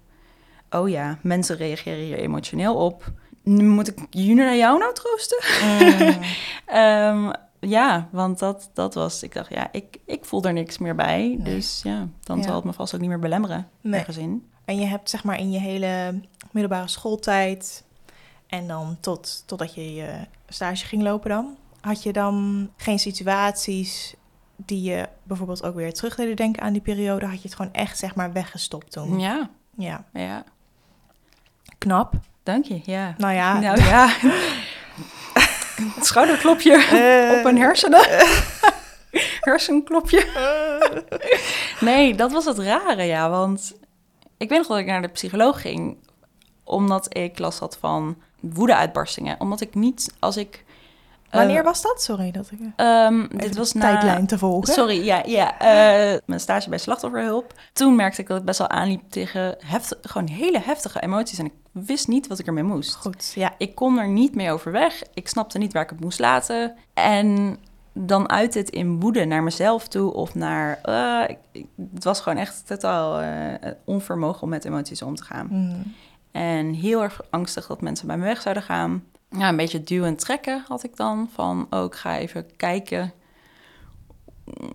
Oh 0.70 0.88
ja, 0.88 1.18
mensen 1.22 1.56
reageren 1.56 2.04
hier 2.04 2.18
emotioneel 2.18 2.74
op. 2.74 3.12
Nu 3.42 3.64
Moet 3.64 3.88
ik 3.88 3.98
jullie 4.10 4.34
naar 4.34 4.56
jou 4.56 4.78
nou 4.78 4.94
troosten? 4.94 5.38
Mm. 5.62 6.18
Ehm, 6.66 7.30
ja, 7.60 8.08
want 8.12 8.38
dat, 8.38 8.70
dat 8.74 8.94
was... 8.94 9.22
Ik 9.22 9.34
dacht, 9.34 9.50
ja, 9.50 9.68
ik, 9.72 9.98
ik 10.04 10.24
voel 10.24 10.42
er 10.44 10.52
niks 10.52 10.78
meer 10.78 10.94
bij. 10.94 11.18
Nee. 11.38 11.54
Dus 11.54 11.80
ja, 11.84 12.08
dan 12.22 12.38
Ja. 12.38 12.42
zal 12.44 12.54
het 12.54 12.64
me 12.64 12.72
vast 12.72 12.94
ook 12.94 13.00
niet 13.00 13.08
meer 13.08 13.18
belemmeren. 13.18 13.68
Nee. 13.80 13.98
Ergens 13.98 14.16
in. 14.16 14.48
En 14.64 14.76
je 14.80 14.86
hebt 14.86 15.10
zeg 15.10 15.24
maar 15.24 15.38
in 15.38 15.50
je 15.50 15.58
hele 15.58 16.20
middelbare 16.50 16.88
schooltijd 16.88 17.84
en 18.46 18.66
dan 18.68 18.96
tot, 19.00 19.42
totdat 19.46 19.74
je 19.74 19.94
je 19.94 20.14
stage 20.48 20.86
ging 20.86 21.02
lopen 21.02 21.30
dan, 21.30 21.56
had 21.80 22.02
je 22.02 22.12
dan 22.12 22.68
geen 22.76 22.98
situaties 22.98 24.14
die 24.56 24.82
je 24.82 25.08
bijvoorbeeld 25.22 25.62
ook 25.64 25.74
weer 25.74 25.92
terug 25.94 26.14
deden 26.14 26.36
denken 26.36 26.62
aan 26.62 26.72
die 26.72 26.82
periode? 26.82 27.26
Had 27.26 27.42
je 27.42 27.48
het 27.48 27.56
gewoon 27.56 27.72
echt 27.72 27.98
zeg 27.98 28.14
maar 28.14 28.32
weggestopt 28.32 28.92
toen? 28.92 29.18
Ja, 29.20 29.50
Ja. 29.76 30.04
ja. 30.12 30.44
Knap. 31.78 32.14
Dank 32.42 32.64
je, 32.64 32.80
ja. 32.84 33.14
Nou 33.18 33.34
ja. 33.34 33.58
Nou 33.60 33.82
ja. 33.82 34.08
Schouderklopje 36.00 36.72
Eh, 36.76 37.36
op 37.36 37.42
mijn 37.42 37.58
hersenen. 37.58 38.06
Hersenklopje. 39.40 40.26
Nee, 41.80 42.14
dat 42.14 42.32
was 42.32 42.44
het 42.44 42.58
rare, 42.58 43.02
ja. 43.02 43.30
Want 43.30 43.74
ik 44.36 44.48
weet 44.48 44.58
nog 44.58 44.66
dat 44.66 44.78
ik 44.78 44.86
naar 44.86 45.02
de 45.02 45.08
psycholoog 45.08 45.60
ging... 45.60 45.96
omdat 46.64 47.16
ik 47.16 47.38
last 47.38 47.58
had 47.58 47.76
van 47.80 48.16
woedeuitbarstingen. 48.40 49.40
Omdat 49.40 49.60
ik 49.60 49.74
niet, 49.74 50.14
als 50.18 50.36
ik... 50.36 50.64
eh, 51.30 51.38
Wanneer 51.38 51.62
was 51.62 51.82
dat? 51.82 52.02
Sorry 52.02 52.30
dat 52.30 52.50
ik... 52.50 52.58
ehm, 52.76 53.26
dit 53.36 53.56
was 53.56 53.72
na... 53.72 53.80
tijdlijn 53.80 54.26
te 54.26 54.38
volgen. 54.38 54.72
Sorry, 54.74 55.04
ja, 55.04 55.22
ja. 55.26 55.58
eh, 56.12 56.18
mijn 56.26 56.40
stage 56.40 56.68
bij 56.68 56.78
slachtofferhulp. 56.78 57.52
Toen 57.72 57.96
merkte 57.96 58.20
ik 58.20 58.28
dat 58.28 58.38
ik 58.38 58.44
best 58.44 58.58
wel 58.58 58.68
aanliep 58.68 59.10
tegen 59.10 59.56
heftig, 59.66 59.98
gewoon 60.02 60.28
hele 60.28 60.60
heftige 60.60 61.00
emoties. 61.00 61.38
En 61.38 61.44
ik 61.44 61.52
wist 61.72 62.08
niet 62.08 62.26
wat 62.26 62.38
ik 62.38 62.46
ermee 62.46 62.62
moest. 62.62 62.94
Goed, 62.94 63.32
ja. 63.34 63.54
Ik 63.58 63.74
kon 63.74 63.98
er 63.98 64.08
niet 64.08 64.34
mee 64.34 64.52
overweg. 64.52 65.02
Ik 65.14 65.28
snapte 65.28 65.58
niet 65.58 65.72
waar 65.72 65.82
ik 65.82 65.90
het 65.90 66.00
moest 66.00 66.18
laten. 66.18 66.74
En 66.94 67.56
dan 67.92 68.30
uit 68.30 68.54
het 68.54 68.70
in 68.70 69.00
woede 69.00 69.24
naar 69.24 69.42
mezelf 69.42 69.88
toe 69.88 70.12
of 70.14 70.34
naar... 70.34 70.78
eh, 70.82 71.36
ik- 71.52 71.64
het 71.94 72.04
was 72.04 72.20
gewoon 72.20 72.38
echt 72.38 72.66
totaal 72.66 73.20
eh, 73.20 73.70
onvermogen 73.84 74.42
om 74.42 74.48
met 74.48 74.64
emoties 74.64 75.02
om 75.02 75.14
te 75.14 75.24
gaan. 75.24 75.46
Mm. 75.50 75.94
En 76.32 76.72
heel 76.74 77.02
erg 77.02 77.20
angstig 77.30 77.66
dat 77.66 77.80
mensen 77.80 78.06
bij 78.06 78.16
me 78.16 78.24
weg 78.24 78.40
zouden 78.40 78.62
gaan. 78.62 79.04
Ja, 79.30 79.48
een 79.48 79.56
beetje 79.56 79.82
duwen 79.82 80.08
en 80.08 80.16
trekken 80.16 80.64
had 80.68 80.84
ik 80.84 80.96
dan. 80.96 81.28
Van, 81.34 81.66
oh, 81.70 81.84
ik 81.84 81.94
ga 81.94 82.18
even 82.18 82.56
kijken 82.56 83.12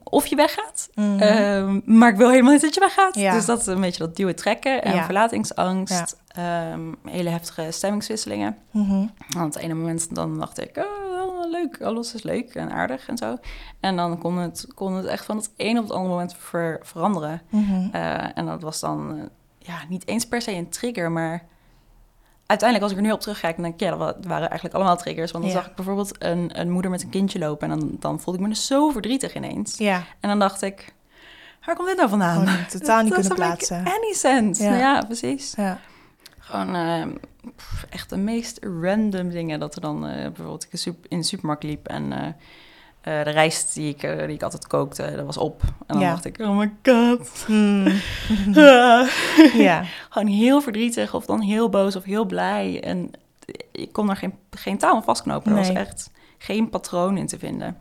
of 0.04 0.26
je 0.26 0.36
weggaat. 0.36 0.90
Mhm. 0.96 1.20
Ehm, 1.20 1.80
maar 1.86 2.10
ik 2.10 2.16
wil 2.18 2.30
helemaal 2.30 2.52
niet 2.52 2.62
dat 2.62 2.74
je 2.74 2.80
weggaat. 2.80 3.16
Ja. 3.16 3.34
Dus 3.34 3.46
dat 3.46 3.60
is 3.60 3.66
een 3.66 3.82
beetje 3.82 4.06
dat 4.06 4.16
duwen 4.16 4.36
trekken 4.36 4.84
en 4.84 4.96
Ja. 4.96 5.04
verlatingsangst. 5.04 6.22
Ehm, 6.28 6.82
hele 7.06 7.30
heftige 7.30 7.72
stemmingswisselingen. 7.72 8.58
Want 8.72 9.12
op 9.36 9.54
het 9.54 9.56
ene 9.56 9.74
moment 9.74 10.16
dan 10.16 10.40
dacht 10.40 10.60
ik, 10.62 10.78
oh, 10.78 11.50
leuk, 11.52 11.82
alles 11.82 12.14
is 12.14 12.24
leuk 12.24 12.56
en 12.56 12.72
aardig 12.72 13.08
en 13.08 13.18
zo. 13.18 13.38
En 13.80 13.96
dan 13.96 14.18
kon 14.18 14.38
het, 14.38 14.68
kon 14.76 14.94
het 14.94 15.06
echt 15.06 15.26
van 15.26 15.38
het 15.38 15.52
een 15.58 15.78
op 15.78 15.84
het 15.84 15.92
andere 15.94 16.10
moment 16.14 16.36
ver- 16.38 16.80
veranderen. 16.84 17.42
Mhm. 17.50 17.88
Eh, 17.92 18.38
en 18.38 18.46
dat 18.46 18.62
was 18.62 18.80
dan 18.80 19.18
eh, 19.18 19.24
ja, 19.58 19.76
niet 19.90 20.08
eens 20.08 20.28
per 20.28 20.42
se 20.42 20.52
een 20.52 20.70
trigger, 20.70 21.12
maar 21.12 21.46
uiteindelijk 22.46 22.82
als 22.82 22.92
ik 22.92 22.98
er 22.98 23.04
nu 23.10 23.12
op 23.12 23.22
terugkijk, 23.22 23.54
dan 23.56 23.64
denk 23.64 23.74
ik, 23.76 23.80
ja, 23.82 23.90
dat 23.90 24.00
wa- 24.00 24.28
waren 24.28 24.46
eigenlijk 24.50 24.76
allemaal 24.76 24.98
triggers. 24.98 25.32
Want 25.32 25.44
dan 25.44 25.54
Ja. 25.54 25.60
zag 25.60 25.70
ik 25.70 25.76
bijvoorbeeld 25.76 26.24
een, 26.24 26.60
een 26.60 26.70
moeder 26.72 26.92
met 26.92 27.04
een 27.04 27.10
kindje 27.10 27.40
lopen 27.40 27.72
en 27.72 27.80
dan, 27.80 27.96
dan 28.00 28.20
voelde 28.20 28.40
ik 28.40 28.46
me 28.46 28.52
dus 28.54 28.66
zo 28.66 28.90
verdrietig 28.90 29.36
ineens. 29.36 29.78
Ja, 29.78 30.04
En 30.20 30.30
dan 30.30 30.40
dacht 30.40 30.62
ik, 30.62 30.94
waar 31.66 31.76
komt 31.76 31.88
dit 31.88 31.98
nou 31.98 32.10
vandaan? 32.10 32.48
totaal 32.72 33.02
niet 33.04 33.10
Dat 33.16 33.20
kunnen 33.20 33.36
plaatsen. 33.38 33.78
Any 33.78 34.14
sense. 34.14 34.64
Ja. 34.64 35.02
Precies. 35.06 35.54
Ja. 35.56 35.80
Gewoon 36.40 36.76
eh, 36.76 37.06
pff, 37.56 37.86
echt 37.90 38.10
de 38.10 38.18
meest 38.18 38.60
random 38.82 39.30
dingen. 39.30 39.60
Dat 39.60 39.76
er 39.76 39.82
dan 39.82 40.08
eh, 40.08 40.22
bijvoorbeeld 40.22 40.68
ik 40.72 40.94
in 41.08 41.18
de 41.20 41.26
supermarkt 41.26 41.64
liep 41.64 41.88
en 41.88 42.12
eh, 42.14 42.28
de 43.04 43.30
rijst 43.30 43.74
die 43.74 43.90
ik, 43.96 44.04
eh, 44.04 44.18
die 44.18 44.36
ik 44.36 44.44
altijd 44.44 44.68
kookte, 44.68 45.14
dat 45.16 45.26
was 45.26 45.38
op. 45.38 45.62
En 45.64 45.70
dan 45.88 46.00
Ja. 46.00 46.10
dacht 46.10 46.26
ik, 46.26 46.40
oh 46.40 46.58
my 46.58 46.72
god. 46.84 47.46
Mm. 47.48 47.88
ja. 49.54 49.84
Gewoon 50.10 50.28
heel 50.28 50.62
verdrietig 50.62 51.14
of 51.14 51.26
dan 51.26 51.42
heel 51.42 51.70
boos 51.70 51.96
of 51.96 52.04
heel 52.04 52.26
blij. 52.26 52.84
En 52.84 53.12
ik 53.72 53.92
kon 53.94 54.10
er 54.10 54.16
geen, 54.16 54.34
geen 54.52 54.78
touw 54.78 54.94
aan 54.96 55.04
vastknopen. 55.04 55.52
Er 55.52 55.58
Nee. 55.58 55.68
was 55.68 55.76
echt 55.76 56.12
geen 56.38 56.70
patroon 56.70 57.18
in 57.18 57.28
te 57.28 57.40
vinden. 57.40 57.78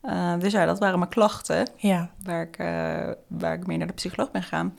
Eh, 0.00 0.38
dus 0.38 0.52
ja, 0.52 0.64
dat 0.66 0.78
waren 0.78 0.98
mijn 0.98 1.10
klachten 1.10 1.68
Ja. 1.76 2.10
waar 2.22 2.42
ik, 2.42 2.56
eh, 2.58 3.14
waar 3.26 3.54
ik 3.54 3.66
mee 3.66 3.76
naar 3.76 3.86
de 3.86 3.92
psycholoog 3.92 4.30
ben 4.30 4.42
gegaan. 4.42 4.78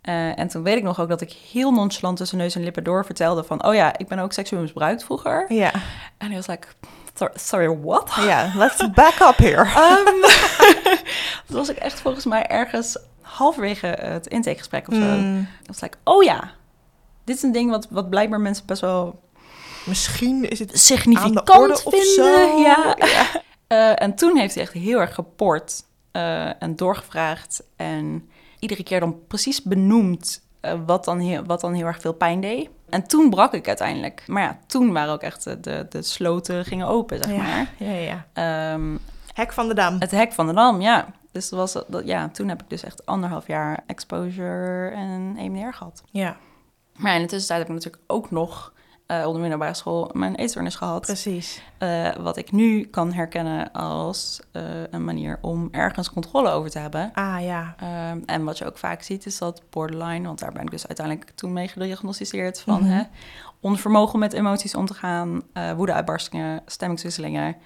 Eh, 0.00 0.38
en 0.38 0.48
toen 0.48 0.62
weet 0.62 0.76
ik 0.76 0.82
nog 0.82 1.00
ook 1.00 1.08
dat 1.08 1.20
ik 1.20 1.32
heel 1.32 1.72
nonchalant 1.72 2.16
tussen 2.16 2.38
neus 2.38 2.54
en 2.54 2.62
lippen 2.64 2.84
door 2.84 3.04
vertelde 3.04 3.44
van... 3.44 3.64
oh 3.66 3.74
ja, 3.74 3.98
ik 3.98 4.08
ben 4.08 4.18
ook 4.18 4.32
seksueel 4.32 4.62
misbruikt 4.62 5.04
vroeger. 5.04 5.52
Ja. 5.52 5.72
En 6.18 6.26
hij 6.26 6.36
was 6.36 6.46
like, 6.46 6.66
"Sor- 6.66 6.90
sorry, 7.34 7.78
what? 7.78 8.12
Ja, 8.16 8.52
let's 8.56 8.90
back 8.92 9.20
up 9.20 9.36
here. 9.36 9.64
Ehm, 9.82 10.04
toen 11.46 11.56
was 11.56 11.68
ik 11.68 11.76
echt 11.76 12.00
volgens 12.00 12.24
mij 12.24 12.46
ergens 12.46 12.98
halverwege 13.20 13.86
het 13.86 14.26
intakegesprek 14.26 14.88
of 14.88 14.94
zo. 14.94 15.00
Mm. 15.00 15.48
Was 15.66 15.80
like, 15.80 15.96
oh 16.04 16.22
ja, 16.22 16.50
dit 17.24 17.36
is 17.36 17.42
een 17.42 17.52
ding 17.52 17.70
wat, 17.70 17.86
wat 17.90 18.10
blijkbaar 18.10 18.40
mensen 18.40 18.66
best 18.66 18.80
wel 18.80 19.22
Misschien 19.84 20.50
is 20.50 20.58
het 20.58 20.68
aan 20.68 20.74
de 20.74 20.80
significant 20.80 21.50
orde 21.50 21.72
of 21.72 21.94
vinden. 21.94 22.14
zo. 22.14 22.58
Ja. 22.60 22.96
Eh, 23.66 24.02
en 24.02 24.14
toen 24.14 24.36
heeft 24.36 24.54
hij 24.54 24.62
echt 24.62 24.72
heel 24.72 25.00
erg 25.00 25.14
geport 25.14 25.84
eh, 26.12 26.62
en 26.62 26.76
doorgevraagd. 26.76 27.62
En 27.76 28.28
iedere 28.58 28.82
keer 28.82 29.00
dan 29.00 29.26
precies 29.26 29.62
benoemd 29.62 30.42
eh, 30.60 30.74
wat, 30.86 31.04
dan 31.04 31.18
heel, 31.18 31.44
wat 31.44 31.60
dan 31.60 31.72
heel 31.72 31.86
erg 31.86 32.00
veel 32.00 32.12
pijn 32.12 32.40
deed. 32.40 32.68
En 32.94 33.06
toen 33.06 33.30
brak 33.30 33.52
ik 33.52 33.68
uiteindelijk. 33.68 34.22
Maar 34.26 34.42
ja, 34.42 34.58
toen 34.66 34.92
waren 34.92 35.12
ook 35.12 35.22
echt 35.22 35.44
de, 35.44 35.60
de, 35.60 35.86
de 35.88 36.02
sloten 36.02 36.64
gingen 36.64 36.86
open, 36.86 37.18
zeg 37.22 37.32
Ja, 37.32 37.36
maar. 37.42 37.70
ja, 37.78 37.90
ja. 37.90 38.26
Ehm, 38.72 38.96
Hek 39.34 39.52
van 39.52 39.68
de 39.68 39.74
Dam. 39.74 39.96
het 39.98 40.10
hek 40.10 40.32
van 40.32 40.46
de 40.46 40.52
dam, 40.52 40.80
ja. 40.80 41.06
Dus 41.32 41.48
dat 41.48 41.58
was, 41.58 41.84
dat, 41.88 42.06
ja, 42.06 42.28
toen 42.28 42.48
heb 42.48 42.62
ik 42.62 42.68
dus 42.70 42.82
echt 42.84 43.06
anderhalf 43.06 43.46
jaar 43.46 43.82
exposure 43.86 44.88
en 44.88 45.34
EMDR 45.38 45.72
gehad. 45.76 46.02
Ja, 46.10 46.36
Maar 46.96 47.14
in 47.14 47.20
de 47.22 47.26
tussentijd 47.28 47.58
heb 47.60 47.68
ik 47.68 47.74
natuurlijk 47.74 48.02
ook 48.06 48.30
nog 48.30 48.72
eh 49.06 49.26
onder 49.26 49.40
middelbare 49.40 49.74
school 49.74 50.10
mijn 50.12 50.34
eetstoornis 50.34 50.74
gehad. 50.74 51.00
precies. 51.00 51.62
Eh, 51.78 52.14
wat 52.16 52.36
ik 52.36 52.52
nu 52.52 52.84
kan 52.84 53.12
herkennen 53.12 53.72
als 53.72 54.40
eh, 54.52 54.62
een 54.90 55.04
manier 55.04 55.38
om 55.40 55.68
ergens 55.70 56.10
controle 56.12 56.50
over 56.50 56.70
te 56.70 56.78
hebben. 56.78 57.10
Ah 57.14 57.42
ja. 57.42 57.74
Ehm, 57.78 58.18
en 58.26 58.44
wat 58.44 58.58
je 58.58 58.64
ook 58.66 58.78
vaak 58.78 59.02
ziet 59.02 59.26
is 59.26 59.38
dat 59.38 59.62
borderline, 59.70 60.26
want 60.26 60.38
daar 60.38 60.52
ben 60.52 60.62
ik 60.62 60.70
dus 60.70 60.86
uiteindelijk 60.86 61.30
toen 61.30 61.52
mee 61.52 61.68
gediagnosticeerd 61.68 62.60
van 62.60 62.80
Mhm. 62.82 62.90
hè, 62.92 63.02
onvermogen 63.60 64.14
om 64.14 64.20
met 64.20 64.32
emoties 64.32 64.74
om 64.74 64.86
te 64.86 64.94
gaan, 64.94 65.42
woedeuitbarstingen, 65.76 66.62
stemmingswisselingen. 66.66 67.56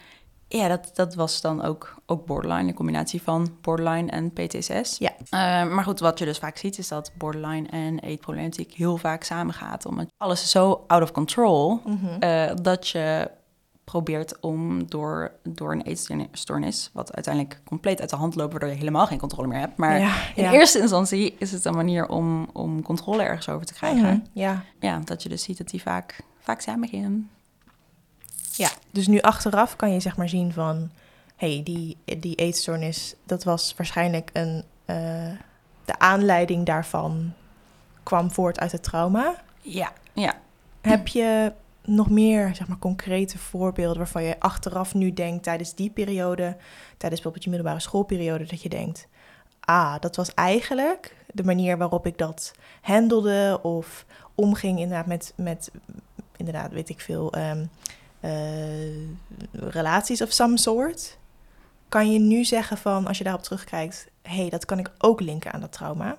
Ja, 0.48 0.68
dat, 0.68 0.90
dat 0.94 1.14
was 1.14 1.40
dan 1.40 1.62
ook, 1.62 1.94
ook 2.06 2.26
borderline, 2.26 2.68
een 2.68 2.74
combinatie 2.74 3.22
van 3.22 3.56
borderline 3.60 4.10
en 4.10 4.32
PTSS. 4.32 4.98
Ja. 4.98 5.10
Eh, 5.30 5.72
maar 5.74 5.84
goed, 5.84 6.00
wat 6.00 6.18
je 6.18 6.24
dus 6.24 6.38
vaak 6.38 6.56
ziet 6.56 6.78
is 6.78 6.88
dat 6.88 7.10
borderline 7.18 7.68
en 7.68 7.98
eetproblematiek 7.98 8.72
heel 8.72 8.96
vaak 8.96 9.22
samengaat. 9.22 9.86
Omdat 9.86 10.06
alles 10.16 10.42
is 10.42 10.50
zo 10.50 10.84
out 10.86 11.02
of 11.02 11.12
control 11.12 11.80
Mhm. 11.84 12.06
eh, 12.20 12.50
dat 12.62 12.88
je 12.88 13.30
probeert 13.84 14.40
om 14.40 14.86
door, 14.90 15.32
door 15.42 15.72
een 15.72 15.82
eetstoornis, 15.82 16.90
wat 16.92 17.14
uiteindelijk 17.14 17.60
compleet 17.64 18.00
uit 18.00 18.10
de 18.10 18.16
hand 18.16 18.34
loopt, 18.34 18.50
waardoor 18.50 18.68
je 18.70 18.74
helemaal 18.76 19.06
geen 19.06 19.18
controle 19.18 19.48
meer 19.48 19.58
hebt. 19.58 19.76
Maar 19.76 19.98
ja, 19.98 20.12
in 20.34 20.42
ja. 20.44 20.52
eerste 20.52 20.78
instantie 20.80 21.34
is 21.38 21.52
het 21.52 21.64
een 21.64 21.74
manier 21.74 22.08
om, 22.08 22.48
om 22.52 22.82
controle 22.82 23.22
ergens 23.22 23.48
over 23.48 23.66
te 23.66 23.74
krijgen. 23.74 24.08
Mhm, 24.08 24.18
Ja. 24.32 24.62
Ja, 24.80 25.00
dat 25.04 25.22
je 25.22 25.28
dus 25.28 25.42
ziet 25.42 25.58
dat 25.58 25.68
die 25.68 25.82
vaak, 25.82 26.20
vaak 26.38 26.60
samengaan. 26.60 27.30
Ja. 28.58 28.70
Dus 28.90 29.06
nu 29.06 29.20
achteraf 29.20 29.76
kan 29.76 29.92
je 29.92 30.00
zeg 30.00 30.16
maar 30.16 30.28
zien 30.28 30.52
van... 30.52 30.90
hey, 31.36 31.60
die, 31.64 31.96
die 32.18 32.34
eetstoornis, 32.34 33.14
dat 33.26 33.44
was 33.44 33.74
waarschijnlijk 33.76 34.30
een... 34.32 34.64
eh, 34.84 35.30
de 35.84 35.98
aanleiding 35.98 36.66
daarvan 36.66 37.32
kwam 38.02 38.30
voort 38.30 38.60
uit 38.60 38.72
het 38.72 38.82
trauma. 38.82 39.42
Ja, 39.60 39.92
ja. 40.12 40.34
Heb 40.80 41.08
je 41.08 41.52
nog 41.84 42.10
meer 42.10 42.54
zeg 42.54 42.68
maar, 42.68 42.78
concrete 42.78 43.38
voorbeelden 43.38 43.96
waarvan 43.96 44.22
je 44.22 44.40
achteraf 44.40 44.94
nu 44.94 45.12
denkt 45.12 45.42
tijdens 45.42 45.74
die 45.74 45.90
periode, 45.90 46.56
tijdens 46.96 47.22
bijvoorbeeld 47.22 47.44
je 47.44 47.50
middelbare 47.50 47.80
schoolperiode, 47.80 48.44
dat 48.44 48.62
je 48.62 48.68
denkt, 48.68 49.08
ah, 49.60 49.94
dat 50.00 50.16
was 50.16 50.34
eigenlijk 50.34 51.16
de 51.32 51.44
manier 51.44 51.78
waarop 51.78 52.06
ik 52.06 52.18
dat 52.18 52.52
handelde 52.80 53.58
of 53.62 54.04
omging 54.34 54.78
inderdaad 54.78 55.06
met, 55.06 55.32
met 55.36 55.70
inderdaad, 56.36 56.72
weet 56.72 56.88
ik 56.88 57.00
veel, 57.00 57.32
ehm, 57.32 57.58
eh, 57.60 57.66
relaties 59.52 60.22
of 60.22 60.32
some 60.32 60.58
soort. 60.58 61.18
Kan 61.88 62.12
je 62.12 62.18
nu 62.18 62.44
zeggen 62.44 62.78
van, 62.78 63.06
als 63.06 63.18
je 63.18 63.24
daarop 63.24 63.42
terugkijkt, 63.42 64.08
hé, 64.22 64.36
hey, 64.36 64.48
dat 64.48 64.64
kan 64.64 64.78
ik 64.78 64.90
ook 64.98 65.20
linken 65.20 65.52
aan 65.52 65.60
dat 65.60 65.72
trauma? 65.72 66.16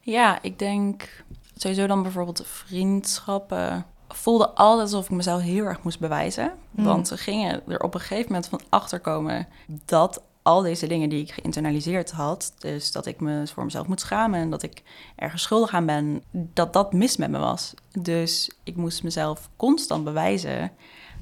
Ja, 0.00 0.38
ik 0.42 0.58
denk 0.58 1.24
sowieso 1.56 1.86
dan 1.86 2.02
bijvoorbeeld 2.02 2.46
vriendschappen. 2.46 3.86
Voelde 4.08 4.48
altijd 4.48 4.80
alsof 4.80 5.04
ik 5.04 5.10
mezelf 5.10 5.40
heel 5.40 5.64
erg 5.64 5.82
moest 5.82 6.00
bewijzen. 6.00 6.52
Mm. 6.70 6.84
Want 6.84 7.08
ze 7.08 7.16
gingen 7.16 7.62
er 7.68 7.80
op 7.80 7.94
een 7.94 8.00
gegeven 8.00 8.32
moment 8.32 8.48
van 8.48 8.60
achterkomen 8.68 9.48
dat 9.66 10.22
al 10.44 10.62
deze 10.62 10.86
dingen 10.86 11.08
die 11.08 11.22
ik 11.22 11.32
geïnternaliseerd 11.32 12.10
had, 12.10 12.52
dus 12.58 12.92
dat 12.92 13.06
ik 13.06 13.20
me 13.20 13.46
voor 13.46 13.64
mezelf 13.64 13.86
moet 13.86 14.00
schamen 14.00 14.40
en 14.40 14.50
dat 14.50 14.62
ik 14.62 14.82
ergens 15.16 15.42
schuldig 15.42 15.74
aan 15.74 15.86
ben, 15.86 16.22
dat 16.30 16.72
dat 16.72 16.92
mis 16.92 17.16
met 17.16 17.30
me 17.30 17.38
was. 17.38 17.74
Dus 17.98 18.50
ik 18.62 18.76
moest 18.76 19.02
mezelf 19.02 19.48
constant 19.56 20.04
bewijzen 20.04 20.72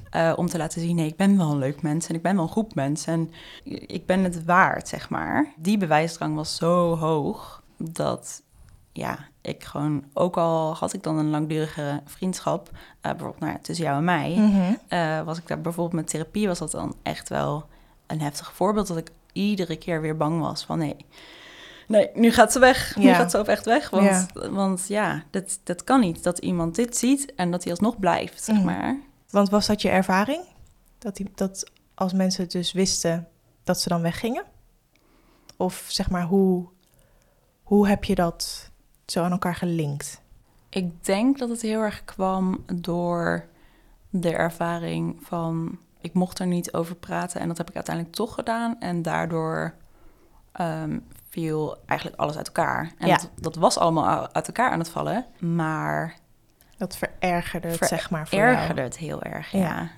eh, 0.09 0.33
om 0.35 0.47
te 0.49 0.57
laten 0.57 0.81
zien, 0.81 0.95
nee, 0.95 1.07
ik 1.07 1.15
ben 1.15 1.37
wel 1.37 1.51
een 1.51 1.57
leuk 1.57 1.81
mens 1.81 2.07
en 2.07 2.15
ik 2.15 2.21
ben 2.21 2.35
wel 2.35 2.43
een 2.43 2.49
goed 2.49 2.75
mens 2.75 3.05
en 3.05 3.31
ik 3.87 4.05
ben 4.05 4.23
het 4.23 4.45
waard, 4.45 4.87
zeg 4.87 5.09
maar. 5.09 5.53
Die 5.57 5.77
bewijsdrang 5.77 6.35
was 6.35 6.55
zo 6.55 6.95
hoog 6.97 7.63
dat 7.77 8.41
ja, 8.91 9.19
ik 9.41 9.63
gewoon, 9.63 10.03
ook 10.13 10.37
al 10.37 10.75
had 10.75 10.93
ik 10.93 11.03
dan 11.03 11.17
een 11.17 11.29
langdurige 11.29 12.01
vriendschap, 12.05 12.69
eh, 12.71 13.11
bijvoorbeeld 13.11 13.39
nou 13.39 13.51
ja, 13.51 13.59
tussen 13.61 13.85
jou 13.85 13.97
en 13.97 14.03
mij, 14.03 14.35
Mhm. 14.37 14.73
eh, 14.87 15.21
was 15.21 15.37
ik 15.37 15.47
daar 15.47 15.61
bijvoorbeeld 15.61 15.95
met 16.01 16.07
therapie, 16.09 16.47
was 16.47 16.59
dat 16.59 16.71
dan 16.71 16.95
echt 17.03 17.29
wel 17.29 17.65
een 18.13 18.21
heftig 18.21 18.53
voorbeeld 18.53 18.87
dat 18.87 18.97
ik 18.97 19.11
iedere 19.31 19.75
keer 19.75 20.01
weer 20.01 20.17
bang 20.17 20.41
was 20.41 20.63
van 20.65 20.77
nee, 20.77 20.95
nee, 21.87 22.09
nu 22.13 22.31
gaat 22.31 22.51
ze 22.51 22.59
weg, 22.59 22.95
nu 22.95 23.03
Ja. 23.05 23.13
gaat 23.15 23.31
ze 23.31 23.37
ook 23.37 23.47
echt 23.47 23.65
weg, 23.65 23.89
want 23.89 24.05
Ja. 24.05 24.49
want, 24.49 24.85
ja 24.87 25.23
dat, 25.31 25.59
dat 25.63 25.83
kan 25.83 25.99
niet, 25.99 26.23
dat 26.23 26.37
iemand 26.39 26.75
dit 26.75 26.97
ziet 26.97 27.35
en 27.35 27.51
dat 27.51 27.63
hij 27.63 27.71
alsnog 27.71 27.99
blijft, 27.99 28.43
zeg 28.43 28.55
Mhm. 28.55 28.65
maar. 28.65 28.99
Want 29.29 29.49
was 29.49 29.67
dat 29.67 29.81
je 29.81 29.89
ervaring? 29.89 30.43
Dat, 30.97 31.15
die, 31.15 31.31
dat 31.35 31.71
als 31.93 32.13
mensen 32.13 32.49
dus 32.49 32.71
wisten, 32.71 33.27
dat 33.63 33.79
ze 33.81 33.89
dan 33.89 34.01
weggingen? 34.01 34.43
Of 35.57 35.85
zeg 35.87 36.09
maar, 36.09 36.23
hoe, 36.23 36.65
hoe 37.63 37.87
heb 37.87 38.03
je 38.03 38.15
dat 38.15 38.69
zo 39.05 39.23
aan 39.23 39.31
elkaar 39.31 39.55
gelinkt? 39.55 40.21
Ik 40.69 41.05
denk 41.05 41.37
dat 41.39 41.49
het 41.49 41.61
heel 41.61 41.81
erg 41.81 42.03
kwam 42.05 42.63
door 42.73 43.45
de 44.09 44.35
ervaring 44.35 45.17
van 45.21 45.77
ik 46.03 46.13
mocht 46.13 46.39
er 46.39 46.47
niet 46.47 46.73
over 46.73 46.95
praten 46.95 47.41
en 47.41 47.47
dat 47.47 47.57
heb 47.57 47.69
ik 47.69 47.75
uiteindelijk 47.75 48.15
toch 48.15 48.33
gedaan 48.33 48.79
en 48.79 49.01
daardoor 49.01 49.73
ehm, 50.51 50.99
viel 51.29 51.77
eigenlijk 51.85 52.19
alles 52.19 52.37
uit 52.37 52.47
elkaar. 52.47 52.91
En 52.97 53.07
Ja. 53.07 53.15
dat, 53.17 53.29
dat 53.35 53.55
was 53.55 53.77
allemaal 53.77 54.33
uit 54.33 54.47
elkaar 54.47 54.71
aan 54.71 54.79
het 54.79 54.89
vallen, 54.89 55.25
maar 55.39 56.15
Dat 56.77 56.97
verergerde 56.97 57.67
het, 57.67 57.77
Ver- 57.77 57.87
zeg 57.87 58.09
maar, 58.09 58.27
voor 58.27 58.39
ergerde 58.39 58.73
jou. 58.73 58.87
het 58.87 58.97
heel 58.97 59.21
erg, 59.21 59.51
Ja. 59.51 59.59
ja. 59.59 59.89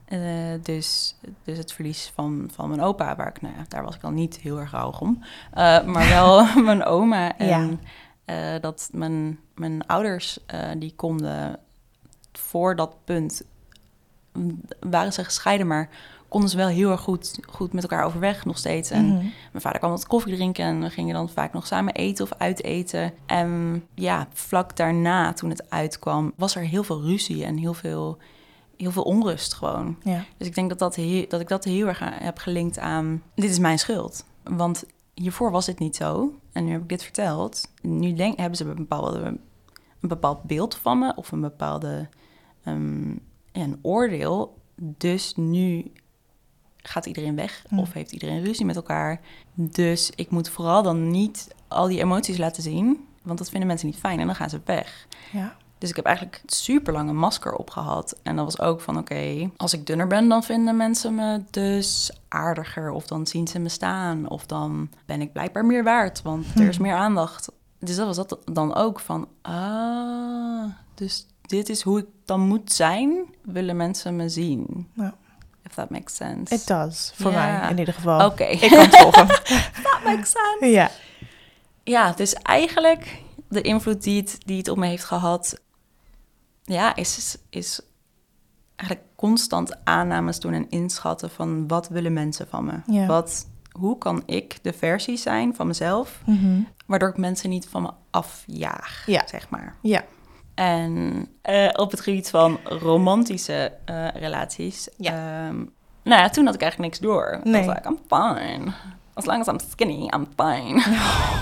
Eh, 0.53 0.59
dus, 0.63 1.15
dus 1.43 1.57
het 1.57 1.71
verlies 1.73 2.11
van, 2.15 2.49
van 2.53 2.69
mijn 2.69 2.81
opa, 2.81 3.15
waar 3.15 3.27
ik, 3.27 3.41
nou 3.41 3.53
ja, 3.57 3.63
daar 3.67 3.83
was 3.83 3.95
ik 3.95 4.01
dan 4.01 4.13
niet 4.13 4.37
heel 4.37 4.59
erg 4.59 4.71
rouwig 4.71 5.01
om. 5.01 5.23
Eh, 5.51 5.83
maar 5.83 6.07
wel 6.09 6.45
mijn 6.63 6.83
oma. 6.83 7.37
En 7.37 7.79
eh, 8.25 8.59
dat 8.61 8.89
mijn, 8.91 9.39
mijn 9.55 9.87
ouders, 9.87 10.39
die 10.77 10.93
konden 10.95 11.59
voor 12.31 12.75
dat 12.75 12.95
punt, 13.03 13.43
waren 14.79 15.13
ze 15.13 15.23
gescheiden, 15.23 15.67
maar 15.67 15.89
konden 16.27 16.49
ze 16.49 16.57
wel 16.57 16.67
heel 16.67 16.91
erg 16.91 17.01
goed, 17.01 17.39
goed 17.47 17.73
met 17.73 17.83
elkaar 17.83 18.05
overweg 18.05 18.45
nog 18.45 18.57
steeds. 18.57 18.89
En 18.89 19.05
Mhm. 19.05 19.15
mijn 19.51 19.61
vader 19.61 19.79
kwam 19.79 19.91
wat 19.91 20.07
koffie 20.07 20.35
drinken 20.35 20.65
en 20.65 20.81
we 20.81 20.89
gingen 20.89 21.13
dan 21.13 21.29
vaak 21.29 21.53
nog 21.53 21.67
samen 21.67 21.93
eten 21.93 22.25
of 22.25 22.31
uiteten. 22.37 23.13
En 23.25 23.83
ja, 23.93 24.27
vlak 24.33 24.75
daarna, 24.75 25.33
toen 25.33 25.49
het 25.49 25.69
uitkwam, 25.69 26.33
was 26.35 26.55
er 26.55 26.61
heel 26.61 26.83
veel 26.83 27.01
ruzie 27.01 27.45
en 27.45 27.57
heel 27.57 27.73
veel, 27.73 28.17
heel 28.77 28.91
veel 28.91 29.03
onrust 29.03 29.53
gewoon. 29.53 29.97
Ja. 30.03 30.23
Dus 30.37 30.47
ik 30.47 30.55
denk 30.55 30.69
dat, 30.69 30.79
dat, 30.79 30.95
dat 31.29 31.39
ik 31.41 31.47
dat 31.47 31.63
heel 31.63 31.87
erg 31.87 31.99
heb 32.03 32.37
gelinkt 32.37 32.79
aan... 32.79 33.21
dit 33.35 33.49
is 33.49 33.59
mijn 33.59 33.79
schuld. 33.79 34.25
Want 34.43 34.83
hiervoor 35.13 35.51
was 35.51 35.65
het 35.67 35.79
niet 35.79 35.95
zo. 35.95 36.33
En 36.51 36.65
nu 36.65 36.71
heb 36.71 36.81
ik 36.81 36.89
dit 36.89 37.03
verteld. 37.03 37.67
Nu 37.81 38.13
denk, 38.13 38.37
hebben 38.39 38.57
ze 38.57 38.63
een, 38.65 38.75
bepaalde, 38.75 39.19
een 40.01 40.09
bepaald 40.09 40.43
beeld 40.43 40.75
van 40.75 40.99
me... 40.99 41.13
of 41.15 41.31
een 41.31 41.41
bepaalde 41.41 42.09
ehm, 42.63 43.15
een 43.63 43.79
oordeel. 43.81 44.57
Dus 44.75 45.33
nu 45.35 45.91
gaat 46.77 47.05
iedereen 47.05 47.35
weg 47.35 47.63
Hm. 47.69 47.79
of 47.79 47.93
heeft 47.93 48.11
iedereen 48.11 48.43
ruzie 48.43 48.65
met 48.65 48.75
elkaar. 48.75 49.21
Dus 49.53 50.11
ik 50.15 50.29
moet 50.29 50.49
vooral 50.49 50.83
dan 50.83 51.07
niet 51.11 51.55
al 51.67 51.87
die 51.87 51.99
emoties 51.99 52.37
laten 52.37 52.63
zien... 52.63 53.05
want 53.23 53.37
dat 53.37 53.49
vinden 53.49 53.67
mensen 53.67 53.87
niet 53.87 53.97
fijn 53.97 54.19
en 54.19 54.25
dan 54.25 54.35
gaan 54.35 54.49
ze 54.49 54.61
weg. 54.65 55.07
ja. 55.31 55.55
Dus 55.77 55.89
ik 55.89 55.95
heb 55.95 56.05
eigenlijk 56.05 56.41
super 56.45 56.93
lang 56.93 57.09
een 57.09 57.17
masker 57.17 57.55
opgehad. 57.55 58.19
En 58.23 58.35
dat 58.35 58.45
was 58.45 58.59
ook 58.59 58.81
van, 58.81 58.97
oké, 58.97 59.49
als 59.57 59.73
ik 59.73 59.85
dunner 59.85 60.07
ben, 60.07 60.27
dan 60.29 60.43
vinden 60.43 60.77
mensen 60.77 61.15
me 61.15 61.41
dus 61.49 62.11
aardiger. 62.27 62.91
Of 62.91 63.07
dan 63.07 63.27
zien 63.27 63.47
ze 63.47 63.59
me 63.59 63.69
staan. 63.69 64.29
Of 64.29 64.45
dan 64.45 64.89
ben 65.05 65.21
ik 65.21 65.33
blijkbaar 65.33 65.65
meer 65.65 65.83
waard, 65.83 66.21
want 66.21 66.45
er 66.55 66.67
is 66.67 66.75
Hmm. 66.75 66.85
meer 66.85 66.95
aandacht. 66.95 67.51
Dus 67.79 67.95
dat 67.95 68.05
was 68.05 68.15
dat 68.15 68.37
dan 68.53 68.75
ook 68.75 68.99
van, 68.99 69.27
ah, 69.41 70.65
dus 70.93 71.25
dit 71.45 71.69
is 71.69 71.81
hoe 71.81 71.99
ik 71.99 72.05
dan 72.25 72.39
moet 72.39 72.71
zijn, 72.73 73.35
willen 73.43 73.75
mensen 73.75 74.15
me 74.15 74.29
zien. 74.29 74.89
Ja. 74.93 75.13
If 75.63 75.73
that 75.73 75.89
makes 75.89 76.15
sense. 76.15 76.53
It 76.53 76.67
does, 76.67 77.11
voor 77.15 77.31
mij 77.31 77.69
in 77.69 77.77
ieder 77.77 77.93
geval. 77.93 78.25
Oké, 78.25 78.43
Ik 78.43 78.69
kan 78.69 78.79
het 78.79 78.95
volgen. 79.01 79.27
that 79.27 79.99
makes 80.03 80.31
sense. 80.31 80.65
ja. 80.75 80.89
Ja, 81.83 82.11
dus 82.11 82.33
eigenlijk 82.33 83.21
de 83.49 83.61
invloed 83.61 84.03
die 84.03 84.21
het, 84.21 84.37
die 84.45 84.57
het 84.57 84.67
op 84.67 84.77
me 84.77 84.87
heeft 84.87 85.03
gehad, 85.03 85.59
ja, 86.63 86.95
is, 86.95 87.37
is 87.49 87.81
eigenlijk 88.75 89.09
constant 89.15 89.85
aannames 89.85 90.39
doen 90.39 90.53
en 90.53 90.69
inschatten 90.69 91.29
van 91.29 91.67
wat 91.67 91.87
willen 91.89 92.13
mensen 92.13 92.47
van 92.47 92.65
me? 92.85 93.05
Wat, 93.07 93.47
hoe 93.71 93.97
kan 93.97 94.23
ik 94.25 94.57
de 94.61 94.73
versie 94.73 95.17
zijn 95.17 95.55
van 95.55 95.67
mezelf, 95.67 96.21
Mhm. 96.25 96.59
waardoor 96.85 97.09
ik 97.09 97.17
mensen 97.17 97.49
niet 97.49 97.67
van 97.67 97.81
me 97.81 97.91
afjaag, 98.11 99.03
Ja. 99.05 99.27
zeg 99.27 99.49
maar. 99.49 99.75
Ja. 99.81 100.03
En 100.55 101.27
eh, 101.41 101.69
op 101.73 101.91
het 101.91 101.99
gebied 102.01 102.29
van 102.29 102.59
romantische 102.63 103.71
eh, 103.85 104.07
relaties 104.13 104.89
Ja. 104.97 105.11
ehm, 105.47 105.55
Nou 106.03 106.21
ja, 106.21 106.29
toen 106.29 106.45
had 106.45 106.55
ik 106.55 106.61
eigenlijk 106.61 106.91
niks 106.91 106.99
door. 107.07 107.39
Nee. 107.43 107.65
Was 107.65 107.75
like, 107.75 107.89
I'm 107.89 107.99
fine. 108.07 108.71
As 109.13 109.25
long 109.25 109.39
as 109.39 109.47
I'm 109.47 109.59
skinny, 109.69 110.11
I'm 110.15 110.27
fine. 110.35 110.83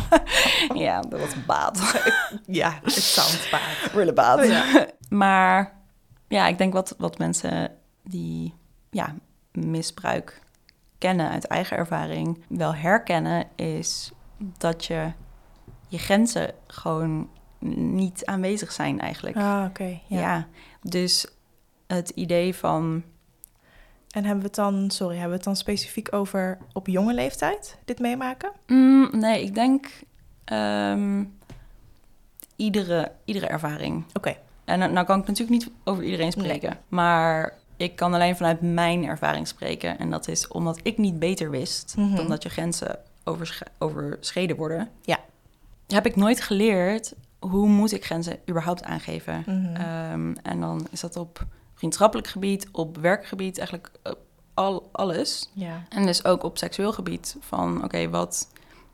ja, 0.84 1.02
dat 1.02 1.19
was 1.19 1.45
bad. 1.45 2.02
Ja, 2.45 2.80
het 2.84 2.93
sounds 2.93 3.49
bad. 3.49 3.91
really 3.93 4.13
bad. 4.13 4.47
Ja. 4.47 4.86
maar 5.10 5.73
ja, 6.28 6.47
ik 6.47 6.58
denk 6.58 6.73
wat, 6.73 6.95
wat 6.97 7.17
mensen 7.17 7.71
die 8.04 8.54
ja, 8.89 9.15
misbruik 9.52 10.41
kennen 10.97 11.30
uit 11.30 11.45
eigen 11.47 11.78
ervaring 11.78 12.43
wel 12.47 12.76
herkennen, 12.76 13.45
is 13.56 14.12
dat 14.38 14.86
je 14.86 15.12
je 15.88 15.97
grenzen 15.97 16.52
gewoon 16.67 17.30
niet 17.65 18.26
aanwezig 18.26 18.71
zijn 18.71 18.99
eigenlijk. 18.99 19.36
Ah, 19.38 19.65
oké. 19.69 19.99
ja. 20.08 20.19
ja. 20.19 20.47
dus 20.82 21.28
het 21.88 22.10
idee 22.10 22.56
van 22.56 23.04
En 24.10 24.23
hebben 24.23 24.39
we 24.41 24.45
het 24.47 24.56
dan, 24.56 24.91
sorry, 24.91 25.13
hebben 25.13 25.30
we 25.32 25.36
het 25.36 25.45
dan 25.45 25.56
specifiek 25.56 26.13
over 26.13 26.58
op 26.73 26.88
jonge 26.88 27.13
leeftijd 27.13 27.78
dit 27.86 27.99
meemaken? 27.99 28.52
Mm, 28.67 29.10
nee, 29.12 29.43
ik 29.43 29.54
denk 29.56 29.88
ehm, 30.45 31.23
iedere, 32.56 33.12
iedere 33.26 33.47
ervaring. 33.47 34.04
Oké. 34.13 34.36
En 34.65 34.80
nou, 34.93 35.06
kan 35.06 35.19
ik 35.19 35.28
natuurlijk 35.28 35.49
niet 35.63 35.69
over 35.84 36.04
iedereen 36.04 36.32
spreken, 36.32 36.78
maar 36.88 37.54
ik 37.78 37.95
kan 37.95 38.13
alleen 38.13 38.36
vanuit 38.36 38.62
mijn 38.62 39.06
ervaring 39.06 39.47
spreken. 39.47 39.99
En 39.99 40.10
dat 40.10 40.28
is 40.28 40.47
omdat 40.47 40.80
ik 40.84 40.97
niet 40.97 41.19
beter 41.19 41.49
wist 41.49 41.93
Mhm. 41.97 42.15
dan 42.15 42.28
dat 42.28 42.43
je 42.43 42.49
grenzen 42.49 42.99
oversch- 43.23 43.62
overschreden 43.78 44.56
worden. 44.56 44.89
Ja. 45.02 45.19
Heb 45.88 46.06
ik 46.06 46.15
nooit 46.15 46.41
geleerd 46.41 47.13
hoe 47.49 47.67
moet 47.67 47.91
ik 47.91 48.06
grenzen 48.06 48.39
überhaupt 48.49 48.84
aangeven. 48.84 49.43
Mhm. 49.45 49.75
Ehm, 49.75 50.34
en 50.43 50.60
dan 50.60 50.88
is 50.91 50.99
dat 50.99 51.15
op 51.15 51.45
vriendschappelijk 51.75 52.27
gebied, 52.27 52.67
op 52.71 52.97
werkgebied, 52.97 53.58
eigenlijk 53.58 53.91
op 54.03 54.17
al, 54.53 54.89
alles. 54.91 55.49
ja. 55.53 55.84
En 55.89 56.06
dus 56.06 56.25
ook 56.25 56.43
op 56.43 56.58
seksueel 56.58 56.93
gebied 56.93 57.36
van 57.39 57.84
oké, 57.84 58.10
wat, 58.10 58.47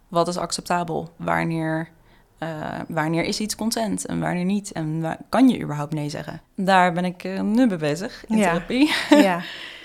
wat 0.07 0.27
is 0.27 0.38
acceptabel? 0.38 1.09
Wanneer, 1.15 1.89
eh, 2.38 2.79
wanneer 2.88 3.23
is 3.23 3.39
iets 3.39 3.55
consent 3.55 4.05
en 4.05 4.19
wanneer 4.19 4.45
niet? 4.45 4.71
En 4.71 5.01
wa- 5.01 5.17
kan 5.29 5.49
je 5.49 5.62
überhaupt 5.62 5.93
nee 5.93 6.09
zeggen? 6.09 6.41
Daar 6.55 6.93
ben 6.93 7.05
ik 7.05 7.23
eh, 7.23 7.41
nu 7.41 7.65
mee 7.67 7.77
bezig 7.77 8.25
in 8.27 8.38
Ja. 8.38 8.43
therapie. 8.43 8.91
ja. 9.09 9.41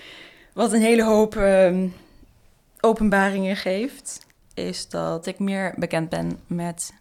Wat 0.53 0.73
een 0.73 0.81
hele 0.83 1.05
hoop 1.05 1.37
ehm, 1.37 1.87
openbaringen 2.81 3.57
geeft, 3.57 4.27
is 4.55 4.89
dat 4.89 5.27
ik 5.27 5.39
meer 5.39 5.75
bekend 5.77 6.09
ben 6.09 6.39
met 6.47 6.93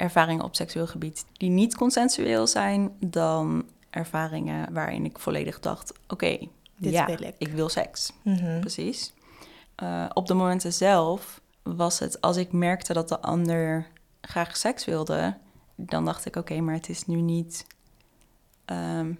ervaringen 0.00 0.44
op 0.44 0.54
seksueel 0.54 0.86
gebied 0.86 1.24
die 1.32 1.50
niet 1.50 1.76
consensueel 1.76 2.46
zijn 2.46 2.90
dan 3.00 3.64
ervaringen 3.90 4.72
waarin 4.72 5.04
ik 5.04 5.18
volledig 5.18 5.60
dacht: 5.60 5.92
oké, 6.08 6.38
Dit 6.76 6.92
ja, 6.92 7.06
wil 7.06 7.22
ik. 7.22 7.34
ik 7.38 7.48
wil 7.52 7.68
seks. 7.68 8.12
Mhm. 8.22 8.60
Precies. 8.60 9.12
Eh, 9.74 10.04
op 10.12 10.26
de 10.26 10.34
momenten 10.34 10.72
zelf 10.72 11.40
was 11.62 11.98
het 11.98 12.20
als 12.20 12.36
ik 12.36 12.52
merkte 12.52 12.92
dat 12.92 13.08
de 13.08 13.20
ander 13.20 13.86
graag 14.20 14.56
seks 14.56 14.84
wilde, 14.84 15.36
dan 15.76 16.04
dacht 16.04 16.24
ik: 16.26 16.36
oké, 16.36 16.60
maar 16.60 16.74
het 16.74 16.88
is 16.88 17.06
nu 17.06 17.20
niet. 17.20 17.66
ehm, 18.64 19.12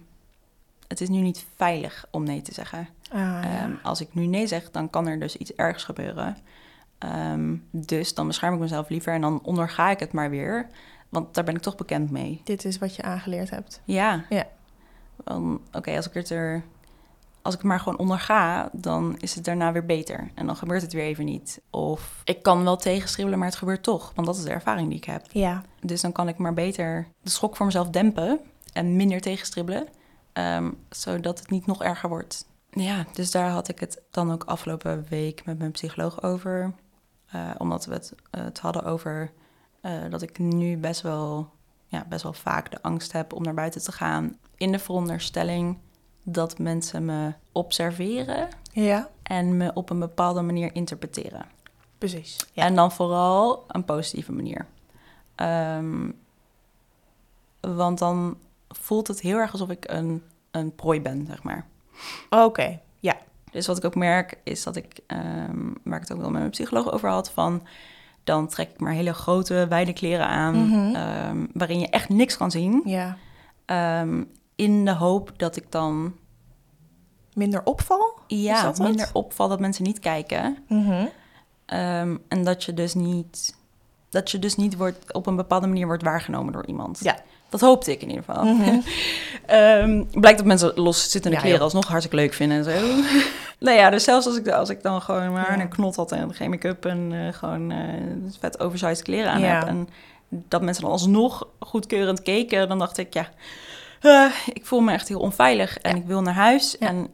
het 0.87 1.01
is 1.01 1.09
nu 1.09 1.19
niet 1.19 1.45
veilig 1.55 2.05
om 2.11 2.23
nee 2.23 2.41
te 2.41 2.53
zeggen. 2.53 2.87
Ah, 3.11 3.19
ja. 3.19 3.43
Ehm, 3.43 3.71
als 3.83 4.01
ik 4.01 4.13
nu 4.13 4.25
nee 4.25 4.47
zeg, 4.47 4.71
dan 4.71 4.89
kan 4.89 5.07
er 5.07 5.19
dus 5.19 5.35
iets 5.35 5.53
ergs 5.55 5.83
gebeuren. 5.83 6.37
Ehm, 7.01 7.55
dus 7.71 8.13
dan 8.13 8.27
bescherm 8.27 8.53
ik 8.53 8.59
mezelf 8.59 8.89
liever 8.89 9.13
en 9.13 9.21
dan 9.21 9.39
onderga 9.43 9.89
ik 9.89 9.99
het 9.99 10.11
maar 10.11 10.29
weer. 10.29 10.67
Want 11.09 11.33
daar 11.33 11.43
ben 11.43 11.55
ik 11.55 11.61
toch 11.61 11.75
bekend 11.75 12.11
mee. 12.11 12.41
Dit 12.43 12.65
is 12.65 12.77
wat 12.77 12.95
je 12.95 13.01
aangeleerd 13.01 13.49
hebt. 13.49 13.81
Ja. 13.85 14.25
Ja. 14.29 14.47
Oké, 15.73 15.95
als 15.95 16.07
ik 16.07 16.13
het 16.13 16.29
er. 16.29 16.63
Als 17.41 17.53
ik 17.53 17.59
het 17.59 17.69
maar 17.69 17.79
gewoon 17.79 17.97
onderga, 17.99 18.69
dan 18.73 19.15
is 19.19 19.35
het 19.35 19.45
daarna 19.45 19.71
weer 19.71 19.85
beter. 19.85 20.31
En 20.35 20.45
dan 20.45 20.55
gebeurt 20.55 20.81
het 20.81 20.93
weer 20.93 21.03
even 21.03 21.25
niet. 21.25 21.61
Of 21.69 22.21
ik 22.23 22.43
kan 22.43 22.63
wel 22.63 22.75
tegenstribbelen, 22.77 23.39
maar 23.39 23.47
het 23.47 23.57
gebeurt 23.57 23.83
toch. 23.83 24.11
Want 24.15 24.27
dat 24.27 24.37
is 24.37 24.43
de 24.43 24.49
ervaring 24.49 24.87
die 24.87 24.97
ik 24.97 25.03
heb. 25.03 25.25
Ja. 25.31 25.63
Dus 25.79 26.01
dan 26.01 26.11
kan 26.11 26.27
ik 26.27 26.37
maar 26.37 26.53
beter 26.53 27.07
de 27.21 27.29
schok 27.29 27.55
voor 27.55 27.65
mezelf 27.65 27.89
dempen 27.89 28.39
en 28.73 28.95
minder 28.95 29.21
tegenstribbelen. 29.21 29.87
ehm, 30.33 30.71
zodat 30.89 31.39
het 31.39 31.49
niet 31.49 31.65
nog 31.65 31.83
erger 31.83 32.09
wordt. 32.09 32.45
Ja, 32.69 33.05
dus 33.13 33.31
daar 33.31 33.49
had 33.49 33.67
ik 33.67 33.79
het 33.79 34.01
dan 34.11 34.31
ook 34.31 34.43
afgelopen 34.43 35.05
week 35.09 35.45
met 35.45 35.57
mijn 35.57 35.71
psycholoog 35.71 36.23
over. 36.23 36.73
Eh, 37.31 37.49
omdat 37.57 37.85
we 37.85 37.93
het, 37.93 38.13
eh, 38.31 38.43
het 38.43 38.59
hadden 38.59 38.83
over 38.83 39.31
eh, 39.81 39.91
dat 40.09 40.21
ik 40.21 40.39
nu 40.39 40.77
best 40.77 41.01
wel, 41.01 41.49
ja, 41.87 42.05
best 42.09 42.23
wel 42.23 42.33
vaak 42.33 42.71
de 42.71 42.81
angst 42.81 43.11
heb 43.11 43.33
om 43.33 43.43
naar 43.43 43.53
buiten 43.53 43.81
te 43.83 43.91
gaan. 43.91 44.37
In 44.57 44.71
de 44.71 44.79
veronderstelling 44.79 45.77
dat 46.23 46.59
mensen 46.59 47.05
me 47.05 47.33
observeren 47.51 48.47
Ja, 48.71 49.09
en 49.23 49.57
me 49.57 49.73
op 49.73 49.89
een 49.89 49.99
bepaalde 49.99 50.41
manier 50.41 50.75
interpreteren. 50.75 51.45
precies. 51.97 52.37
Ja. 52.51 52.63
En 52.63 52.75
dan 52.75 52.91
vooral 52.91 53.63
een 53.67 53.85
positieve 53.85 54.31
manier. 54.31 54.65
Ehm, 55.35 56.11
want 57.59 57.99
dan 57.99 58.37
voelt 58.67 59.07
het 59.07 59.21
heel 59.21 59.37
erg 59.37 59.51
alsof 59.51 59.69
ik 59.69 59.89
een, 59.89 60.23
een 60.51 60.75
prooi 60.75 61.01
ben, 61.01 61.25
zeg 61.25 61.43
maar. 61.43 61.65
Oké, 62.29 62.79
ja. 62.99 63.17
Dus 63.51 63.67
wat 63.67 63.77
ik 63.77 63.85
ook 63.85 63.95
merk, 63.95 64.37
is 64.43 64.63
dat 64.63 64.75
ik, 64.75 64.99
ehm, 65.07 65.67
waar 65.83 65.95
ik 66.01 66.07
het 66.07 66.11
ook 66.13 66.19
wel 66.21 66.29
met 66.29 66.39
mijn 66.39 66.51
psycholoog 66.51 66.91
over 66.91 67.09
had, 67.09 67.31
van 67.31 67.67
dan 68.23 68.47
trek 68.47 68.69
ik 68.69 68.79
maar 68.79 68.93
hele 68.93 69.13
grote, 69.13 69.65
wijde 69.69 69.93
kleren 69.93 70.27
aan, 70.27 70.67
Mhm. 70.67 70.95
ehm, 70.95 71.45
waarin 71.53 71.79
je 71.79 71.89
echt 71.89 72.09
niks 72.09 72.37
kan 72.37 72.51
zien. 72.51 72.81
Ja. 72.85 73.17
Ehm, 73.65 74.23
in 74.55 74.85
de 74.85 74.93
hoop 74.93 75.31
dat 75.37 75.55
ik 75.55 75.65
dan 75.71 76.13
Minder 77.33 77.63
opval? 77.63 78.19
Ja, 78.27 78.63
dat 78.63 78.79
minder 78.79 79.09
opval 79.13 79.47
dat 79.49 79.59
mensen 79.59 79.83
niet 79.83 79.99
kijken. 79.99 80.57
Mhm. 80.67 81.05
En 82.27 82.43
dat 82.43 82.63
je 82.63 82.73
dus 82.73 82.93
niet, 82.93 83.55
dat 84.09 84.31
je 84.31 84.39
dus 84.39 84.55
niet 84.55 84.77
wordt, 84.77 85.13
op 85.13 85.25
een 85.27 85.35
bepaalde 85.35 85.67
manier 85.67 85.85
wordt 85.85 86.03
waargenomen 86.03 86.53
door 86.53 86.65
iemand. 86.65 86.99
Ja. 87.03 87.17
Dat 87.51 87.61
hoopte 87.61 87.91
ik 87.91 88.01
in 88.01 88.09
ieder 88.09 88.23
geval. 88.23 88.43
Mhm. 88.43 88.79
Ehm, 89.45 90.03
blijkt 90.11 90.37
dat 90.37 90.47
mensen 90.47 90.71
los 90.75 91.11
zittende 91.11 91.35
Ja, 91.35 91.41
kleren 91.41 91.57
joh. 91.57 91.65
alsnog 91.65 91.87
hartstikke 91.87 92.15
leuk 92.17 92.33
vinden 92.33 92.57
en 92.57 92.63
zo. 92.63 92.71
nou 93.65 93.77
ja, 93.77 93.89
dus 93.89 94.03
zelfs 94.03 94.25
als 94.25 94.37
ik, 94.37 94.47
als 94.47 94.69
ik 94.69 94.81
dan 94.83 95.01
gewoon 95.01 95.31
maar 95.31 95.57
Ja. 95.57 95.61
een 95.63 95.69
knot 95.69 95.95
had 95.95 96.11
en 96.11 96.33
geen 96.33 96.49
make-up 96.49 96.85
en 96.85 97.09
eh, 97.13 97.33
gewoon 97.33 97.71
eh, 97.71 97.79
vet 98.39 98.59
oversized 98.59 99.01
kleren 99.01 99.31
aan 99.31 99.39
Ja. 99.41 99.59
heb. 99.59 99.67
En 99.67 99.89
dat 100.29 100.61
mensen 100.61 100.83
dan 100.83 100.91
alsnog 100.91 101.47
goedkeurend 101.59 102.21
keken, 102.21 102.67
dan 102.69 102.79
dacht 102.79 102.97
ik, 102.97 103.13
ja, 103.13 103.29
eh, 104.01 104.25
ik 104.53 104.65
voel 104.65 104.79
me 104.79 104.91
echt 104.91 105.07
heel 105.07 105.19
onveilig 105.19 105.77
en 105.77 105.95
ik 105.95 106.05
wil 106.05 106.21
naar 106.21 106.33
huis. 106.33 106.77
En 106.77 107.09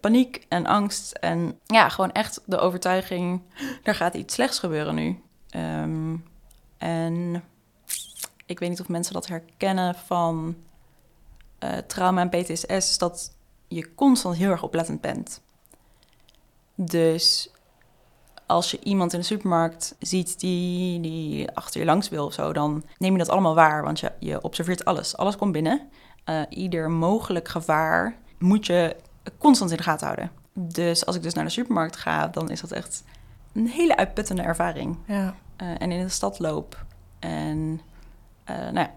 paniek 0.00 0.46
en 0.48 0.66
angst 0.66 1.12
en 1.12 1.58
ja, 1.66 1.88
gewoon 1.88 2.12
echt 2.12 2.40
de 2.44 2.58
overtuiging, 2.58 3.40
er 3.82 3.94
gaat 3.94 4.14
iets 4.14 4.34
slechts 4.34 4.58
gebeuren 4.58 4.94
nu. 4.94 5.18
Ehm, 5.50 6.14
en 6.78 7.42
ik 8.46 8.58
weet 8.58 8.68
niet 8.68 8.80
of 8.80 8.88
mensen 8.88 9.12
dat 9.14 9.26
herkennen 9.26 9.94
van 9.94 10.56
eh, 11.58 11.78
trauma 11.78 12.20
en 12.20 12.28
PTSS, 12.28 12.64
is 12.64 12.98
dat 12.98 13.34
je 13.68 13.94
constant 13.94 14.36
heel 14.36 14.50
erg 14.50 14.62
oplettend 14.62 15.00
bent. 15.00 15.40
Dus 16.74 17.50
als 18.46 18.70
je 18.70 18.80
iemand 18.82 19.12
in 19.12 19.18
de 19.18 19.24
supermarkt 19.24 19.94
ziet 19.98 20.40
die, 20.40 21.00
die 21.00 21.50
achter 21.50 21.80
je 21.80 21.86
langs 21.86 22.08
wil 22.08 22.26
of 22.26 22.32
zo, 22.32 22.52
dan 22.52 22.84
neem 22.98 23.12
je 23.12 23.18
dat 23.18 23.28
allemaal 23.28 23.54
waar, 23.54 23.82
want 23.82 24.00
je, 24.00 24.12
je 24.18 24.42
observeert 24.42 24.84
alles. 24.84 25.16
Alles 25.16 25.36
komt 25.36 25.52
binnen. 25.52 25.88
Eh, 26.24 26.42
ieder 26.48 26.90
mogelijk 26.90 27.48
gevaar 27.48 28.16
moet 28.38 28.66
je 28.66 28.96
constant 29.38 29.70
in 29.70 29.76
de 29.76 29.82
gaten 29.82 30.06
houden. 30.06 30.30
Dus 30.54 31.06
als 31.06 31.16
ik 31.16 31.22
dus 31.22 31.34
naar 31.34 31.44
de 31.44 31.50
supermarkt 31.50 31.96
ga, 31.96 32.28
dan 32.28 32.50
is 32.50 32.60
dat 32.60 32.70
echt 32.70 33.04
een 33.52 33.66
hele 33.66 33.96
uitputtende 33.96 34.42
ervaring. 34.42 34.96
Ja. 35.06 35.34
Eh, 35.56 35.68
en 35.78 35.92
in 35.92 36.02
de 36.02 36.08
stad 36.08 36.38
loop. 36.38 36.84
En 37.18 37.80
eh, 38.44 38.56
nou 38.56 38.74
ja, 38.74 38.90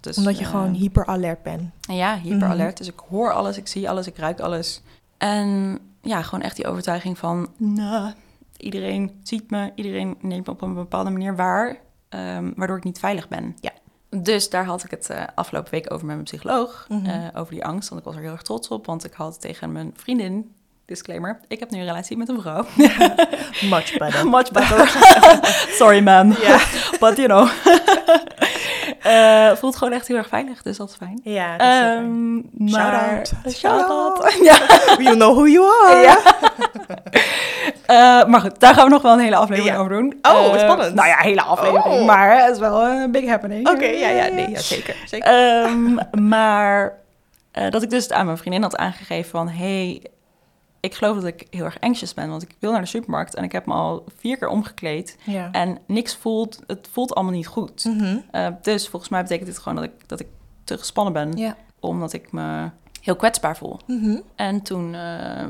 dus... 0.00 0.18
Omdat 0.18 0.38
je 0.38 0.44
eh, 0.44 0.50
gewoon 0.50 0.72
hyper 0.72 1.06
alert 1.06 1.42
bent. 1.42 1.62
ja, 1.80 2.18
hyper 2.18 2.48
alert. 2.48 2.68
Mhm. 2.68 2.76
Dus 2.76 2.88
ik 2.88 3.00
hoor 3.08 3.32
alles, 3.32 3.56
ik 3.56 3.66
zie 3.66 3.90
alles, 3.90 4.06
ik 4.06 4.16
ruik 4.16 4.40
alles. 4.40 4.82
En 5.18 5.78
ja, 6.02 6.22
gewoon 6.22 6.44
echt 6.44 6.56
die 6.56 6.66
overtuiging 6.66 7.18
van... 7.18 7.48
Nou, 7.56 8.12
iedereen 8.56 9.20
ziet 9.22 9.50
me, 9.50 9.72
iedereen 9.74 10.16
neemt 10.20 10.46
me 10.46 10.52
op 10.52 10.62
een 10.62 10.74
bepaalde 10.74 11.10
manier 11.10 11.36
waar... 11.36 11.76
ehm, 12.08 12.52
waardoor 12.56 12.76
ik 12.76 12.84
niet 12.84 12.98
veilig 12.98 13.28
ben. 13.28 13.56
Ja. 13.60 13.72
Dus 14.08 14.50
daar 14.50 14.64
had 14.64 14.84
ik 14.84 14.90
het 14.90 15.10
eh, 15.10 15.22
afgelopen 15.34 15.70
week 15.70 15.92
over 15.92 16.06
met 16.06 16.14
mijn 16.14 16.24
psycholoog. 16.24 16.86
Mhm. 16.88 17.28
over 17.34 17.52
die 17.52 17.64
angst, 17.64 17.88
want 17.88 18.00
ik 18.00 18.06
was 18.06 18.16
er 18.16 18.22
heel 18.22 18.32
erg 18.32 18.42
trots 18.42 18.68
op. 18.68 18.86
Want 18.86 19.04
ik 19.04 19.12
had 19.12 19.40
tegen 19.40 19.72
mijn 19.72 19.92
vriendin... 19.96 20.54
Disclaimer, 20.86 21.40
ik 21.48 21.60
heb 21.60 21.70
nu 21.70 21.78
een 21.78 21.84
relatie 21.84 22.16
met 22.16 22.28
een 22.28 22.40
vrouw. 22.40 22.64
Much 23.74 23.98
better. 23.98 24.28
Much 24.36 24.50
better. 24.50 24.88
Sorry 25.78 26.00
man. 26.02 26.28
Ja. 26.28 26.58
But 27.00 27.16
you 27.16 27.26
know. 27.26 27.48
Eh, 29.06 29.56
voelt 29.56 29.76
gewoon 29.76 29.92
echt 29.92 30.08
heel 30.08 30.16
erg 30.16 30.28
veilig, 30.28 30.62
dus 30.62 30.76
dat 30.76 30.88
is 30.88 30.94
fijn. 30.96 31.20
Ja, 31.22 31.56
dat 31.56 31.66
is 31.66 31.72
heel 31.74 31.82
fijn. 31.82 32.50
Maar... 32.52 32.70
Shout-out. 32.70 33.54
Shout-out. 33.54 33.56
Shout-out. 33.56 34.38
Ja. 34.48 34.56
You 35.02 35.16
know 35.16 35.34
who 35.34 35.46
you 35.46 35.66
are. 35.86 36.00
ja. 36.02 36.18
Eh, 37.86 38.26
maar 38.28 38.40
goed, 38.40 38.60
daar 38.60 38.74
gaan 38.74 38.84
we 38.84 38.90
nog 38.90 39.02
wel 39.02 39.12
een 39.12 39.18
hele 39.18 39.36
aflevering 39.36 39.74
Ja. 39.74 39.80
over 39.82 39.92
doen. 39.92 40.18
Oh, 40.22 40.54
Eh, 40.54 40.58
spannend. 40.60 40.94
Nou 40.94 41.08
ja, 41.08 41.16
hele 41.18 41.42
aflevering. 41.42 41.84
Oh. 42.00 42.04
Maar 42.06 42.42
het 42.44 42.52
is 42.54 42.58
wel 42.58 42.82
een 42.86 43.10
big 43.10 43.28
happening. 43.28 43.68
Oké, 43.68 43.84
ja, 43.84 44.08
ja, 44.08 44.28
nee, 44.28 44.50
ja, 44.50 44.58
zeker. 44.60 44.96
zeker. 45.06 45.28
Ehm, 45.64 45.94
maar 46.28 46.92
dat 47.70 47.82
ik 47.82 47.90
dus 47.90 48.10
aan 48.12 48.24
mijn 48.26 48.38
vriendin 48.38 48.62
had 48.62 48.76
aangegeven 48.76 49.30
van... 49.30 49.48
hey, 49.48 50.02
ik 50.86 50.94
geloof 50.94 51.14
dat 51.14 51.24
ik 51.24 51.46
heel 51.50 51.64
erg 51.64 51.80
anxious 51.80 52.14
ben, 52.14 52.28
want 52.28 52.42
ik 52.42 52.54
wil 52.58 52.72
naar 52.72 52.80
de 52.80 52.86
supermarkt 52.86 53.34
en 53.34 53.44
ik 53.44 53.52
heb 53.52 53.66
me 53.66 53.72
al 53.72 54.04
vier 54.16 54.36
keer 54.38 54.48
omgekleed 54.48 55.16
Ja. 55.24 55.50
en 55.52 55.78
niks 55.86 56.16
voelt, 56.16 56.62
het 56.66 56.88
voelt 56.92 57.14
allemaal 57.14 57.32
niet 57.34 57.46
goed. 57.46 57.84
Mhm. 57.84 58.16
Eh, 58.30 58.48
dus 58.62 58.88
volgens 58.88 59.10
mij 59.10 59.22
betekent 59.22 59.46
dit 59.48 59.58
gewoon 59.58 59.74
dat 59.74 59.84
ik, 59.84 60.08
dat 60.08 60.20
ik 60.20 60.26
te 60.64 60.78
gespannen 60.78 61.12
ben, 61.12 61.36
Ja. 61.36 61.56
omdat 61.80 62.12
ik 62.12 62.32
me 62.32 62.70
heel 63.06 63.16
kwetsbaar 63.16 63.56
voel. 63.56 63.78
Mhm. 63.86 64.20
En 64.36 64.62
toen, 64.62 64.94
eh, 64.94 65.00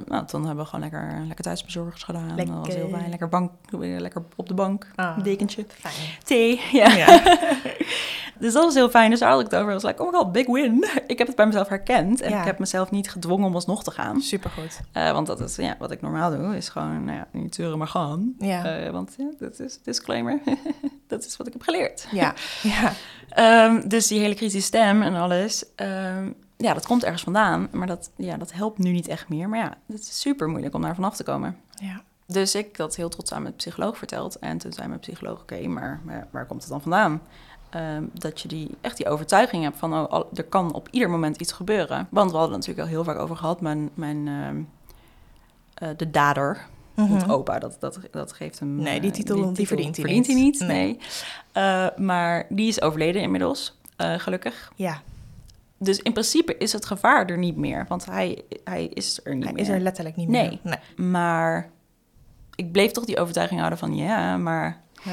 nou, 0.07 0.27
toen 0.27 0.47
hebben 0.47 0.65
we 0.65 0.71
gewoon 0.71 0.81
lekker, 0.91 1.25
lekker 1.27 1.45
thuisbezorgers 1.45 2.03
gedaan. 2.03 2.37
Dat 2.37 2.49
was 2.49 2.75
heel 2.75 2.89
fijn. 2.89 3.09
Lekker, 3.09 3.29
bank, 3.29 3.51
lekker 3.79 4.23
op 4.37 4.49
de 4.49 4.55
bank, 4.55 4.87
Ah. 4.95 5.23
dekentje, 5.23 5.65
Fijn. 5.69 5.95
thee. 6.25 6.61
Ja. 6.73 6.89
Ja. 6.93 7.23
dus 8.41 8.53
dat 8.53 8.65
was 8.65 8.75
heel 8.75 8.89
fijn. 8.91 9.11
Dus 9.11 9.19
daar 9.21 9.31
had 9.31 9.41
ik 9.41 9.45
het 9.51 9.55
over. 9.55 9.67
Ik 9.69 9.81
was 9.81 9.91
like, 9.91 10.03
oh 10.03 10.13
my 10.13 10.19
god, 10.19 10.33
big 10.33 10.47
win. 10.47 10.85
ik 11.07 11.19
heb 11.19 11.27
het 11.27 11.37
bij 11.37 11.47
mezelf 11.47 11.69
herkend. 11.69 12.21
En 12.21 12.31
Ja. 12.31 12.39
ik 12.39 12.45
heb 12.45 12.59
mezelf 12.59 12.91
niet 12.91 13.11
gedwongen 13.11 13.47
om 13.47 13.55
alsnog 13.55 13.85
te 13.85 13.91
gaan. 13.91 14.21
Supergoed. 14.21 14.81
Eh, 14.93 15.13
want 15.13 15.27
dat 15.27 15.41
is 15.41 15.57
ja, 15.57 15.77
wat 15.79 15.91
ik 15.91 16.01
normaal 16.01 16.31
doe. 16.31 16.57
Is 16.57 16.69
gewoon, 16.69 17.05
nou 17.05 17.17
ja, 17.17 17.27
niet 17.33 17.55
zeuren, 17.55 17.79
maar 17.79 17.89
gaan. 17.89 18.35
Ja. 18.39 18.65
Eh, 18.65 18.91
want 18.91 19.15
ja, 19.19 19.31
dat 19.39 19.61
is 19.61 19.79
disclaimer. 19.83 20.41
dat 21.09 21.25
is 21.25 21.37
wat 21.37 21.47
ik 21.47 21.53
heb 21.53 21.63
geleerd. 21.63 22.07
Ja. 22.11 22.35
Ja. 22.63 22.93
Ehm, 23.29 23.89
dus 23.89 24.07
die 24.07 24.21
hele 24.21 24.35
kritische 24.35 24.67
stem 24.67 25.03
en 25.03 25.15
alles. 25.15 25.65
ehm, 25.75 26.31
ja, 26.57 26.75
dat 26.75 26.87
komt 26.87 27.05
ergens 27.05 27.23
vandaan. 27.23 27.69
Maar 27.73 27.87
dat, 27.87 28.11
ja, 28.17 28.37
dat 28.37 28.53
helpt 28.53 28.79
nu 28.79 28.91
niet 28.93 29.09
echt 29.09 29.29
meer. 29.29 29.49
Maar 29.49 29.59
ja, 29.59 29.77
het 29.87 30.01
is 30.01 30.21
super 30.21 30.49
moeilijk 30.49 30.75
om 30.75 30.83
daar 30.83 30.95
vanaf 30.95 31.17
te 31.17 31.25
komen. 31.25 31.57
Ja. 31.81 32.03
Dus 32.27 32.55
ik 32.55 32.77
dat 32.77 32.97
heel 32.97 33.09
trots 33.09 33.33
aan 33.33 33.43
mijn 33.43 33.55
psycholoog 33.57 33.99
verteld. 33.99 34.39
En 34.39 34.59
toen 34.59 34.73
zei 34.73 34.89
mijn 34.89 35.01
psycholoog, 35.01 35.41
oké, 35.41 35.67
maar, 35.67 36.01
maar 36.05 36.29
waar 36.31 36.47
komt 36.47 36.61
het 36.61 36.71
dan 36.71 36.81
vandaan? 36.81 37.23
Ehm, 37.71 38.05
dat 38.13 38.41
je 38.41 38.49
die, 38.49 38.71
echt 38.81 38.97
die 38.97 39.09
overtuiging 39.09 39.63
hebt 39.63 39.79
van, 39.79 39.95
oh, 39.95 40.09
al- 40.09 40.29
er 40.35 40.45
kan 40.45 40.73
op 40.75 40.89
ieder 40.91 41.11
moment 41.11 41.37
iets 41.41 41.53
gebeuren. 41.53 42.07
Want 42.11 42.31
we 42.31 42.37
hadden 42.37 42.57
het 42.57 42.67
natuurlijk 42.67 42.89
al 42.89 42.95
heel 42.95 43.05
vaak 43.15 43.23
over 43.23 43.37
gehad. 43.37 43.61
Mijn, 43.61 43.91
mijn 43.95 44.29
ehm, 44.29 44.61
eh, 45.75 45.97
de 45.97 46.11
dader, 46.11 46.67
want 46.95 47.29
opa, 47.31 47.59
dat, 47.59 47.77
dat, 47.81 47.99
dat 48.11 48.33
geeft 48.33 48.59
hem... 48.59 48.75
Nee, 48.77 49.01
die 49.01 49.11
eh, 49.11 49.17
titel, 49.17 49.53
die 49.53 49.67
verdient 49.67 49.97
hij 49.97 50.05
verdient 50.05 50.27
niet. 50.27 50.37
hij 50.59 50.69
niet, 50.69 50.77
Nee. 50.77 50.99
nee. 51.53 51.65
Eh, 51.93 51.99
maar 51.99 52.47
die 52.49 52.69
is 52.69 52.81
overleden 52.81 53.23
inmiddels, 53.23 53.79
eh, 53.97 54.15
gelukkig. 54.19 54.73
Ja. 54.77 55.01
Dus 55.79 55.99
in 55.99 56.13
principe 56.13 56.57
is 56.59 56.73
het 56.73 56.87
gevaar 56.87 57.27
er 57.27 57.39
niet 57.39 57.57
meer, 57.57 57.85
want 57.89 58.05
hij, 58.05 58.43
hij 58.65 58.85
is 58.87 59.21
er 59.25 59.35
niet 59.35 59.45
Hij 59.45 59.53
meer. 59.53 59.63
is 59.63 59.69
er 59.69 59.81
letterlijk 59.81 60.17
niet 60.17 60.29
meer. 60.29 60.59
Nee. 60.63 61.07
Maar 61.09 61.71
ik 62.55 62.73
bleef 62.73 62.91
toch 62.93 63.05
die 63.05 63.19
overtuiging 63.21 63.59
houden 63.61 63.79
van 63.79 63.97
ja, 63.97 64.37
maar 64.37 64.81
Huh? 65.03 65.13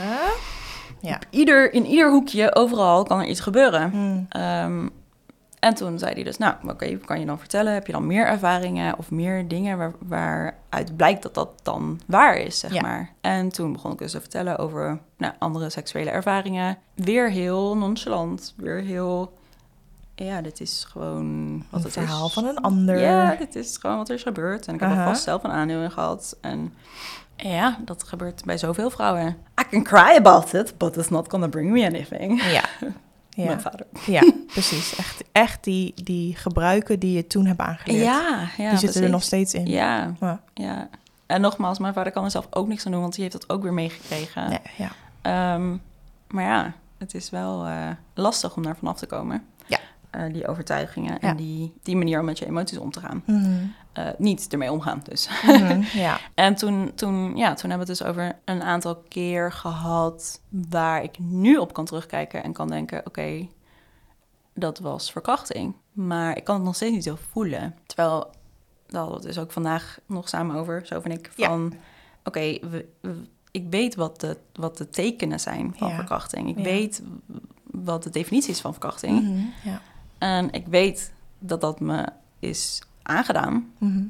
Ja. 0.99 1.19
ieder, 1.29 1.73
in 1.73 1.85
ieder 1.85 2.11
hoekje, 2.11 2.55
overal 2.55 3.03
kan 3.03 3.19
er 3.19 3.25
iets 3.27 3.39
gebeuren. 3.39 3.89
Mm. 3.93 4.25
Ehm, 4.29 4.87
en 5.59 5.73
toen 5.73 5.99
zei 5.99 6.13
hij 6.13 6.23
dus, 6.23 6.37
nou, 6.37 6.55
oké, 6.67 6.97
kan 6.97 7.19
je 7.19 7.25
dan 7.25 7.39
vertellen? 7.39 7.73
Heb 7.73 7.85
je 7.87 7.91
dan 7.93 8.07
meer 8.07 8.25
ervaringen 8.25 8.97
of 8.97 9.11
meer 9.11 9.47
dingen 9.47 9.77
waar, 9.77 9.93
waaruit 9.99 10.95
blijkt 10.97 11.23
dat 11.23 11.33
dat 11.33 11.49
dan 11.63 11.99
waar 12.07 12.35
is, 12.37 12.59
zeg 12.59 12.73
Ja. 12.73 12.81
maar? 12.81 13.13
En 13.21 13.49
toen 13.49 13.73
begon 13.73 13.91
ik 13.91 13.97
dus 13.97 14.11
te 14.11 14.19
vertellen 14.19 14.57
over 14.57 14.99
nou, 15.17 15.33
andere 15.39 15.69
seksuele 15.69 16.09
ervaringen. 16.09 16.77
Weer 16.95 17.29
heel 17.31 17.77
nonchalant, 17.77 18.53
weer 18.57 18.79
heel... 18.81 19.33
Ja, 20.15 20.41
dit 20.41 20.61
is 20.61 20.85
gewoon 20.91 21.57
wat 21.69 21.79
Een 21.79 21.85
het 21.85 21.93
verhaal 21.93 22.27
is. 22.27 22.33
van 22.33 22.45
een 22.45 22.57
ander. 22.61 22.99
Ja, 22.99 23.35
dit 23.35 23.55
is 23.55 23.77
gewoon 23.77 23.97
wat 23.97 24.09
er 24.09 24.15
is 24.15 24.23
gebeurd. 24.23 24.67
En 24.67 24.73
ik 24.73 24.79
heb 24.79 24.89
er 24.89 24.95
Aha. 24.95 25.05
vast 25.07 25.23
zelf 25.23 25.43
een 25.43 25.51
aandeel 25.51 25.81
in 25.81 25.91
gehad. 25.91 26.37
En 26.41 26.73
ja, 27.35 27.77
dat 27.85 28.03
gebeurt 28.03 28.45
bij 28.45 28.57
zoveel 28.57 28.89
vrouwen. 28.89 29.37
I 29.61 29.63
can 29.69 29.83
cry 29.83 30.15
about 30.17 30.53
it, 30.53 30.77
but 30.77 30.97
it's 30.97 31.09
not 31.09 31.29
gonna 31.29 31.47
bring 31.47 31.71
me 31.71 31.85
anything. 31.85 32.43
Ja. 32.43 32.63
Mijn 33.35 33.49
Ja. 33.49 33.59
vader. 33.59 33.85
ja, 34.05 34.31
precies. 34.53 34.95
Echt, 34.95 35.23
echt 35.31 35.63
die, 35.63 35.93
die 36.03 36.35
gebruiken 36.35 36.99
die 36.99 37.15
je 37.15 37.27
toen 37.27 37.45
hebt 37.45 37.59
aangeleerd. 37.59 38.03
Ja, 38.03 38.47
ja 38.57 38.69
die 38.69 38.79
zitten 38.79 39.03
er 39.03 39.09
nog 39.09 39.23
steeds 39.23 39.53
in. 39.53 39.65
Ja, 39.65 40.13
Ja. 40.19 40.41
ja. 40.53 40.89
En 41.25 41.41
nogmaals, 41.41 41.79
mijn 41.79 41.93
vader 41.93 42.11
kan 42.11 42.23
er 42.23 42.31
zelf 42.31 42.47
ook 42.49 42.67
niks 42.67 42.85
aan 42.85 42.91
doen, 42.91 43.01
want 43.01 43.13
die 43.13 43.21
heeft 43.23 43.35
dat 43.41 43.49
ook 43.49 43.63
weer 43.63 43.73
meegekregen. 43.73 44.49
Nee, 44.49 44.59
ja. 44.77 44.91
Ehm, 45.21 45.77
maar 46.27 46.43
ja, 46.43 46.73
het 46.97 47.13
is 47.13 47.29
wel 47.29 47.65
eh, 47.65 47.87
lastig 48.13 48.55
om 48.55 48.63
daar 48.63 48.75
vanaf 48.75 48.97
te 48.97 49.05
komen. 49.05 49.43
Eh, 50.13 50.33
die 50.33 50.47
overtuigingen 50.47 51.17
Ja. 51.21 51.29
en 51.29 51.35
die, 51.37 51.73
die 51.83 51.95
manier 51.95 52.19
om 52.19 52.25
met 52.25 52.39
je 52.39 52.45
emoties 52.45 52.77
om 52.77 52.91
te 52.91 52.99
gaan. 52.99 53.23
Mhm. 53.25 53.65
Eh, 53.93 54.07
niet 54.17 54.47
ermee 54.51 54.71
omgaan, 54.71 55.01
dus. 55.03 55.29
Mhm, 55.45 55.81
ja. 56.05 56.19
En 56.33 56.55
toen, 56.55 56.91
toen, 56.95 57.35
ja, 57.37 57.53
toen 57.53 57.69
hebben 57.69 57.87
we 57.87 57.93
het 57.93 57.99
dus 57.99 58.03
over 58.03 58.35
een 58.45 58.63
aantal 58.63 58.95
keer 59.07 59.51
gehad 59.51 60.41
waar 60.49 61.03
ik 61.03 61.19
nu 61.19 61.57
op 61.57 61.73
kan 61.73 61.85
terugkijken 61.85 62.43
en 62.43 62.53
kan 62.53 62.67
denken: 62.67 63.05
oké, 63.05 63.47
dat 64.53 64.79
was 64.79 65.11
verkrachting. 65.11 65.75
Maar 65.91 66.37
ik 66.37 66.43
kan 66.43 66.55
het 66.55 66.63
nog 66.63 66.75
steeds 66.75 66.93
niet 66.93 67.03
zo 67.03 67.17
voelen. 67.31 67.75
Terwijl, 67.85 68.19
daar 68.87 69.01
hadden 69.01 69.19
we 69.21 69.25
het 69.27 69.33
dus 69.35 69.43
ook 69.43 69.51
vandaag 69.51 69.99
nog 70.07 70.29
samen 70.29 70.55
over. 70.55 70.85
Zo 70.85 70.99
van 71.01 71.11
ik 71.11 71.31
Ja. 71.35 71.47
van: 71.47 71.73
oké, 72.23 72.39
we- 72.69 72.85
we- 73.01 73.27
ik 73.51 73.65
weet 73.69 73.95
wat 73.95 74.19
de, 74.19 74.37
wat 74.53 74.77
de 74.77 74.89
tekenen 74.89 75.39
zijn 75.39 75.73
van 75.77 75.87
Ja. 75.87 75.95
verkrachting. 75.95 76.57
Ik 76.57 76.63
weet 76.63 77.01
wat 77.71 78.03
de 78.03 78.09
definitie 78.09 78.51
is 78.51 78.61
van 78.61 78.71
verkrachting. 78.71 79.21
Mhm, 79.21 79.45
ja. 79.63 79.81
En 80.23 80.51
ik 80.51 80.67
weet 80.67 81.13
dat 81.39 81.61
dat 81.61 81.79
me 81.79 82.07
is 82.39 82.81
aangedaan. 83.01 83.71
Mhm. 83.77 84.03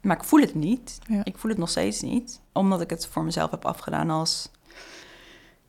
Maar 0.00 0.16
ik 0.16 0.24
voel 0.24 0.40
het 0.40 0.54
niet. 0.54 0.98
Ja. 1.06 1.20
Ik 1.24 1.38
voel 1.38 1.50
het 1.50 1.60
nog 1.60 1.68
steeds 1.68 2.00
niet. 2.00 2.40
Omdat 2.52 2.80
ik 2.80 2.90
het 2.90 3.06
voor 3.06 3.24
mezelf 3.24 3.50
heb 3.50 3.64
afgedaan 3.64 4.10
als... 4.10 4.48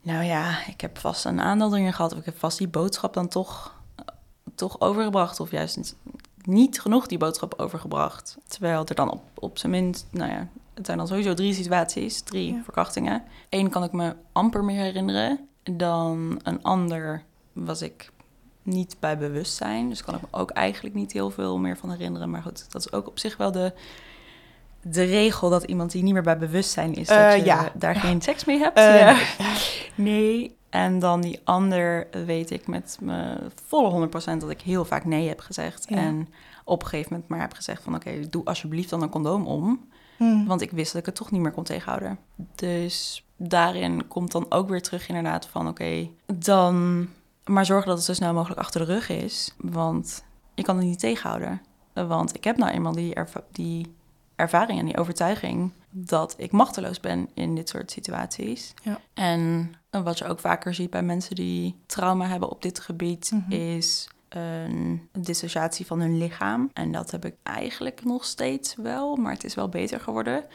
Nou 0.02 0.24
ja, 0.24 0.66
ik 0.68 0.82
heb 0.82 0.98
vast 0.98 1.26
een 1.26 1.42
aandeel 1.42 1.76
erin 1.76 1.94
gehad. 1.94 2.12
Of 2.14 2.20
ik 2.20 2.26
heb 2.26 2.38
vast 2.40 2.58
die 2.58 2.68
boodschap 2.68 3.14
dan 3.14 3.28
toch, 3.28 3.76
toch 4.56 4.80
overgebracht. 4.80 5.40
Of 5.40 5.52
juist 5.52 5.78
niet- 5.78 5.96
niet 6.44 6.82
genoeg 6.82 7.08
die 7.08 7.18
boodschap 7.18 7.54
overgebracht. 7.58 8.38
Terwijl 8.48 8.86
er 8.86 8.96
dan 8.96 9.12
op, 9.12 9.24
op 9.34 9.58
zijn 9.58 9.72
minst... 9.72 10.08
Nou 10.12 10.32
ja, 10.32 10.48
het 10.74 10.86
zijn 10.86 10.98
dan 10.98 11.08
sowieso 11.08 11.34
drie 11.34 11.54
situaties. 11.54 12.22
Drie 12.22 12.54
Ja. 12.54 12.62
verkrachtingen. 12.64 13.24
Eén 13.50 13.70
kan 13.70 13.84
ik 13.84 13.92
me 13.92 14.16
amper 14.32 14.64
meer 14.64 14.82
herinneren. 14.82 15.48
Dan 15.64 16.40
een 16.44 16.64
ander 16.64 17.24
was 17.54 17.82
ik 17.82 18.12
niet 18.66 18.96
bij 19.00 19.18
bewustzijn. 19.18 19.90
Dus 19.90 20.04
kan 20.04 20.16
ik 20.16 20.22
me 20.22 20.28
ook 20.32 20.52
eigenlijk 20.52 20.96
niet 20.96 21.12
heel 21.12 21.30
veel 21.30 21.58
meer 21.58 21.78
van 21.78 21.92
herinneren. 21.92 22.30
Maar 22.30 22.42
goed, 22.42 22.72
dat 22.72 22.86
is 22.86 22.92
ook 22.92 23.08
op 23.08 23.20
zich 23.20 23.38
wel 23.38 23.52
de, 23.52 23.74
de 24.82 25.04
regel 25.04 25.50
dat 25.50 25.64
iemand 25.64 25.92
die 25.92 26.04
niet 26.04 26.14
meer 26.14 26.24
bij 26.24 26.38
bewustzijn 26.38 26.94
is, 26.94 27.08
Eh, 27.08 27.30
dat 27.30 27.40
je 27.40 27.46
ja. 27.46 27.72
daar 27.74 27.96
geen 27.96 28.22
seks 28.22 28.46
mee 28.46 28.58
hebt. 28.60 28.78
Eh, 28.78 29.00
ja. 29.00 29.18
Nee. 29.96 30.56
En 30.70 31.00
dan 31.00 31.22
die 31.22 31.40
ander 31.44 32.08
weet 32.26 32.52
ik 32.52 32.68
met 32.68 32.98
me 33.02 33.38
volle 33.68 34.08
100% 34.08 34.12
dat 34.38 34.50
ik 34.50 34.62
heel 34.62 34.86
vaak 34.86 35.06
nee 35.06 35.28
heb 35.28 35.40
gezegd. 35.40 35.86
Ja. 35.90 35.98
En 35.98 36.30
op 36.64 36.82
een 36.82 36.88
gegeven 36.88 37.12
moment 37.12 37.30
maar 37.30 37.40
heb 37.40 37.54
gezegd 37.54 37.84
van 37.84 37.96
oké, 37.96 38.30
doe 38.30 38.46
alsjeblieft 38.46 38.90
dan 38.90 39.02
een 39.02 39.10
condoom 39.10 39.48
om. 39.48 39.90
Mhm. 40.18 40.46
Want 40.46 40.62
ik 40.62 40.72
wist 40.72 40.92
dat 40.92 41.00
ik 41.02 41.06
het 41.06 41.16
toch 41.16 41.32
niet 41.32 41.42
meer 41.42 41.52
kon 41.52 41.64
tegenhouden. 41.64 42.20
Dus 42.56 43.26
daarin 43.38 44.08
komt 44.08 44.32
dan 44.32 44.46
ook 44.50 44.70
weer 44.70 44.82
terug 44.82 45.08
inderdaad 45.08 45.48
van 45.48 45.68
oké, 45.68 46.10
dan 46.34 47.08
maar 47.46 47.66
zorg 47.66 47.86
dat 47.86 47.96
het 47.96 48.06
zo 48.06 48.14
snel 48.14 48.34
mogelijk 48.34 48.60
achter 48.60 48.86
de 48.86 48.94
rug 48.94 49.10
is. 49.10 49.54
Want 49.58 50.24
je 50.54 50.64
kan 50.64 50.78
het 50.78 50.86
niet 50.86 51.00
tegenhouden. 51.00 51.62
Want 51.94 52.36
ik 52.36 52.44
heb 52.44 52.58
nou 52.58 52.72
eenmaal 52.72 52.92
die, 52.94 53.14
erva- 53.14 53.44
die 53.52 53.96
ervaring 54.36 54.80
en 54.80 54.86
die 54.86 54.98
overtuiging 54.98 55.72
dat 55.90 56.34
ik 56.38 56.52
machteloos 56.52 57.00
ben 57.00 57.30
in 57.34 57.56
dit 57.56 57.70
soort 57.70 57.92
situaties. 57.92 58.74
Ja. 58.84 59.00
En 59.14 59.72
wat 59.90 60.18
je 60.18 60.26
ook 60.26 60.40
vaker 60.40 60.74
ziet 60.74 60.90
bij 60.90 61.04
mensen 61.04 61.36
die 61.36 61.76
trauma 61.86 62.28
hebben 62.28 62.50
op 62.50 62.62
dit 62.62 62.80
gebied, 62.80 63.32
Mhm. 63.34 63.52
is 63.52 64.08
een 64.36 65.10
dissociatie 65.20 65.86
van 65.86 66.00
hun 66.00 66.18
lichaam. 66.18 66.70
En 66.74 66.92
dat 66.92 67.12
heb 67.12 67.26
ik 67.26 67.36
eigenlijk 67.44 68.04
nog 68.04 68.26
steeds 68.26 68.76
wel, 68.76 69.16
maar 69.16 69.34
het 69.34 69.44
is 69.44 69.56
wel 69.56 69.70
beter 69.70 70.00
geworden. 70.00 70.46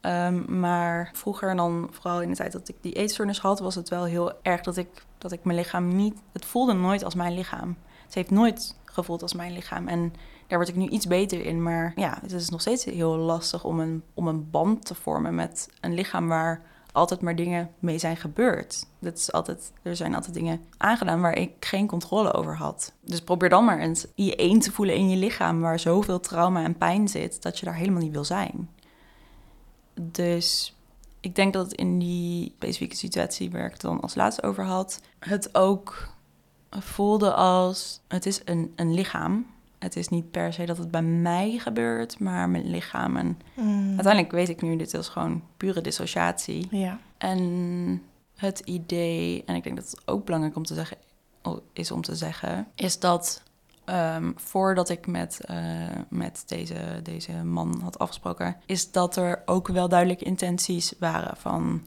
Ehm, 0.00 0.60
maar 0.60 1.10
vroeger 1.12 1.56
dan, 1.56 1.88
vooral 1.90 2.22
in 2.22 2.28
de 2.28 2.36
tijd 2.36 2.52
dat 2.52 2.68
ik 2.68 2.76
die 2.80 2.92
eetstoornis 2.92 3.38
had, 3.38 3.60
was 3.60 3.74
het 3.74 3.88
wel 3.88 4.04
heel 4.04 4.32
erg 4.42 4.60
dat 4.60 4.76
ik, 4.76 5.04
dat 5.18 5.32
ik 5.32 5.44
mijn 5.44 5.58
lichaam 5.58 5.96
niet... 5.96 6.14
Het 6.32 6.44
voelde 6.44 6.72
nooit 6.72 7.04
als 7.04 7.14
mijn 7.14 7.34
lichaam. 7.34 7.76
Het 8.04 8.14
heeft 8.14 8.30
nooit 8.30 8.76
gevoeld 8.84 9.22
als 9.22 9.34
mijn 9.34 9.52
lichaam. 9.52 9.88
En 9.88 10.12
daar 10.46 10.58
word 10.58 10.68
ik 10.68 10.76
nu 10.76 10.88
iets 10.88 11.06
beter 11.06 11.44
in. 11.44 11.62
Maar 11.62 11.92
ja, 11.96 12.18
het 12.22 12.32
is 12.32 12.48
nog 12.48 12.60
steeds 12.60 12.84
heel 12.84 13.16
lastig 13.16 13.64
om 13.64 13.80
een, 13.80 14.02
om 14.14 14.28
een 14.28 14.50
band 14.50 14.86
te 14.86 14.94
vormen 14.94 15.34
met 15.34 15.68
een 15.80 15.94
lichaam 15.94 16.28
waar 16.28 16.62
altijd 16.92 17.20
maar 17.20 17.36
dingen 17.36 17.70
mee 17.78 17.98
zijn 17.98 18.16
gebeurd. 18.16 18.86
Dat 18.98 19.16
is 19.16 19.32
altijd, 19.32 19.72
er 19.82 19.96
zijn 19.96 20.14
altijd 20.14 20.34
dingen 20.34 20.60
aangedaan 20.76 21.20
waar 21.20 21.36
ik 21.36 21.52
geen 21.60 21.86
controle 21.86 22.32
over 22.32 22.56
had. 22.56 22.92
Dus 23.00 23.20
probeer 23.20 23.48
dan 23.48 23.64
maar 23.64 23.78
eens 23.78 24.06
je 24.14 24.36
één 24.36 24.58
te 24.58 24.72
voelen 24.72 24.94
in 24.94 25.10
je 25.10 25.16
lichaam 25.16 25.60
waar 25.60 25.78
zoveel 25.78 26.20
trauma 26.20 26.64
en 26.64 26.78
pijn 26.78 27.08
zit 27.08 27.42
dat 27.42 27.58
je 27.58 27.64
daar 27.64 27.74
helemaal 27.74 28.02
niet 28.02 28.12
wil 28.12 28.24
zijn. 28.24 28.70
Dus 29.94 30.76
ik 31.20 31.34
denk 31.34 31.52
dat 31.52 31.72
in 31.72 31.98
die 31.98 32.52
specifieke 32.56 32.96
situatie 32.96 33.50
waar 33.50 33.64
ik 33.64 33.72
het 33.72 33.80
dan 33.80 34.00
als 34.00 34.14
laatste 34.14 34.42
over 34.42 34.64
had, 34.64 35.00
het 35.18 35.54
ook 35.54 36.08
voelde 36.70 37.34
als 37.34 38.00
het 38.08 38.26
is 38.26 38.40
een, 38.44 38.72
een 38.76 38.94
lichaam. 38.94 39.46
Het 39.80 39.96
is 39.96 40.08
niet 40.08 40.30
per 40.30 40.52
se 40.52 40.64
dat 40.64 40.78
het 40.78 40.90
bij 40.90 41.02
mij 41.02 41.58
gebeurt, 41.58 42.18
maar 42.18 42.48
mijn 42.48 42.70
lichaam. 42.70 43.16
En 43.16 43.38
Mhm. 43.54 43.88
uiteindelijk 43.88 44.30
weet 44.30 44.48
ik 44.48 44.62
nu, 44.62 44.76
dit 44.76 44.94
is 44.94 45.08
gewoon 45.08 45.42
pure 45.56 45.80
dissociatie. 45.80 46.66
Ja. 46.70 46.98
En 47.18 48.02
het 48.36 48.58
idee, 48.58 49.42
en 49.46 49.54
ik 49.54 49.62
denk 49.62 49.76
dat 49.76 49.90
het 49.90 50.00
ook 50.08 50.24
belangrijk 50.24 50.56
om 50.56 50.64
te 50.64 50.74
zeggen, 50.74 50.96
is 51.72 51.90
om 51.90 52.02
te 52.02 52.14
zeggen, 52.16 52.66
is 52.74 52.98
dat 52.98 53.42
ehm, 53.84 54.32
voordat 54.36 54.88
ik 54.88 55.06
met, 55.06 55.40
eh, 55.44 55.56
met 56.08 56.42
deze, 56.46 57.00
deze 57.02 57.32
man 57.32 57.80
had 57.82 57.98
afgesproken, 57.98 58.56
is 58.66 58.90
dat 58.92 59.16
er 59.16 59.42
ook 59.46 59.68
wel 59.68 59.88
duidelijke 59.88 60.24
intenties 60.24 60.92
waren 60.98 61.36
van. 61.36 61.82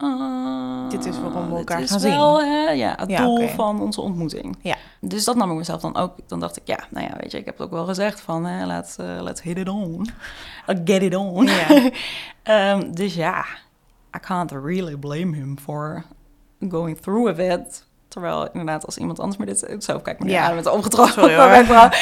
Ah, 0.00 0.90
Dit 0.90 1.04
is 1.04 1.20
waarom 1.20 1.50
we 1.50 1.56
elkaar 1.56 1.76
dit 1.76 1.84
is 1.86 1.90
gaan 1.90 2.00
zien. 2.00 2.10
wel, 2.10 2.40
hè, 2.40 2.70
ja, 2.70 2.94
het 2.96 3.10
Ja, 3.10 3.22
doel 3.24 3.48
van 3.48 3.80
onze 3.80 4.00
ontmoeting. 4.00 4.56
Ja. 4.60 4.76
Dus 5.00 5.24
dat 5.24 5.36
nam 5.36 5.50
ik 5.50 5.56
mezelf 5.56 5.80
dan 5.80 5.96
ook. 5.96 6.14
Dan 6.26 6.40
dacht 6.40 6.56
ik, 6.56 6.62
ja, 6.64 6.78
nou 6.88 7.06
ja, 7.06 7.16
weet 7.20 7.30
je, 7.32 7.38
ik 7.38 7.44
heb 7.44 7.58
het 7.58 7.66
ook 7.66 7.72
wel 7.72 7.84
gezegd 7.84 8.20
van, 8.20 8.44
hè, 8.44 8.66
let's, 8.66 8.96
eh, 8.96 9.20
let's 9.20 9.42
hit 9.42 9.58
it 9.58 9.68
on. 9.68 10.08
Get 10.84 11.02
it 11.02 11.14
on. 11.14 11.46
Ja. 11.46 11.66
Ehm, 12.42 12.92
dus 12.92 13.14
ja, 13.14 13.44
I 14.16 14.18
can't 14.20 14.50
really 14.50 14.96
blame 14.96 15.36
him 15.36 15.58
for 15.58 16.04
going 16.68 16.98
through 17.00 17.36
with 17.36 17.38
it. 17.38 17.84
Terwijl 18.08 18.46
inderdaad, 18.46 18.86
als 18.86 18.96
iemand 18.96 19.20
anders 19.20 19.38
me 19.38 19.46
dit... 19.46 19.84
Zo, 19.84 19.98
kijk 19.98 20.18
maar 20.18 20.28
Ja. 20.28 20.48
ja. 20.48 20.54
met 20.54 20.66
opgetrokken 20.66 21.14
Sorry, 21.14 21.66
hoor. 21.66 21.94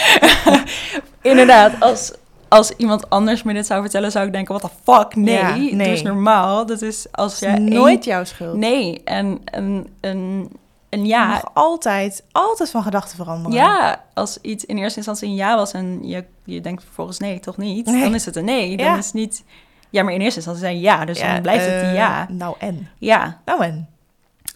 inderdaad, 1.31 1.81
als, 1.81 2.13
als 2.49 2.71
iemand 2.71 3.11
anders 3.11 3.43
me 3.43 3.53
dit 3.53 3.67
zou 3.67 3.81
vertellen, 3.83 4.11
zou 4.13 4.27
ik 4.27 4.33
denken, 4.33 4.59
what 4.59 4.71
the 4.71 4.93
fuck? 4.93 5.15
Nee, 5.15 5.35
Ja, 5.35 5.55
nee. 5.57 5.89
eens 5.89 6.03
normaal. 6.03 6.67
Dat 6.67 6.83
is 6.83 7.07
als 7.13 7.39
jij... 7.39 7.53
is 7.53 7.59
één- 7.59 7.69
nooit 7.73 8.05
jouw 8.05 8.25
schuld. 8.25 8.57
Nee, 8.57 9.01
en 9.05 9.41
een, 9.45 9.89
een, 10.01 10.51
een 10.89 11.01
Je 11.03 11.07
ja... 11.07 11.27
mag 11.27 11.51
altijd, 11.55 12.25
altijd 12.33 12.71
van 12.71 12.83
gedachten 12.83 13.17
veranderen. 13.17 13.57
Ja, 13.59 14.05
als 14.15 14.39
iets 14.43 14.65
in 14.65 14.79
eerste 14.79 14.97
instantie 14.97 15.29
een 15.29 15.35
ja 15.35 15.57
was 15.57 15.73
en 15.73 16.09
je, 16.09 16.25
je 16.45 16.61
denkt 16.61 16.85
vervolgens 16.85 17.19
nee, 17.19 17.41
toch 17.41 17.57
niet? 17.57 17.87
Nee. 17.87 18.03
Dan 18.03 18.15
is 18.15 18.25
het 18.25 18.37
een 18.37 18.45
nee. 18.45 18.77
Dan 18.77 18.87
Ja. 18.87 18.97
is 18.97 19.05
het 19.05 19.15
niet... 19.15 19.45
Ja, 19.91 20.03
maar 20.03 20.13
in 20.13 20.21
eerste 20.21 20.37
instantie 20.37 20.65
zei 20.65 20.81
ja, 20.81 21.05
dus 21.05 21.21
dan 21.21 21.43
blijft 21.43 21.65
het 21.65 21.75
een 21.75 21.89
eh, 21.89 21.95
ja. 21.95 22.27
Nou 22.31 22.55
en? 22.59 22.89
Ja, 22.99 23.41
Nou 23.45 23.63
en? 23.65 23.89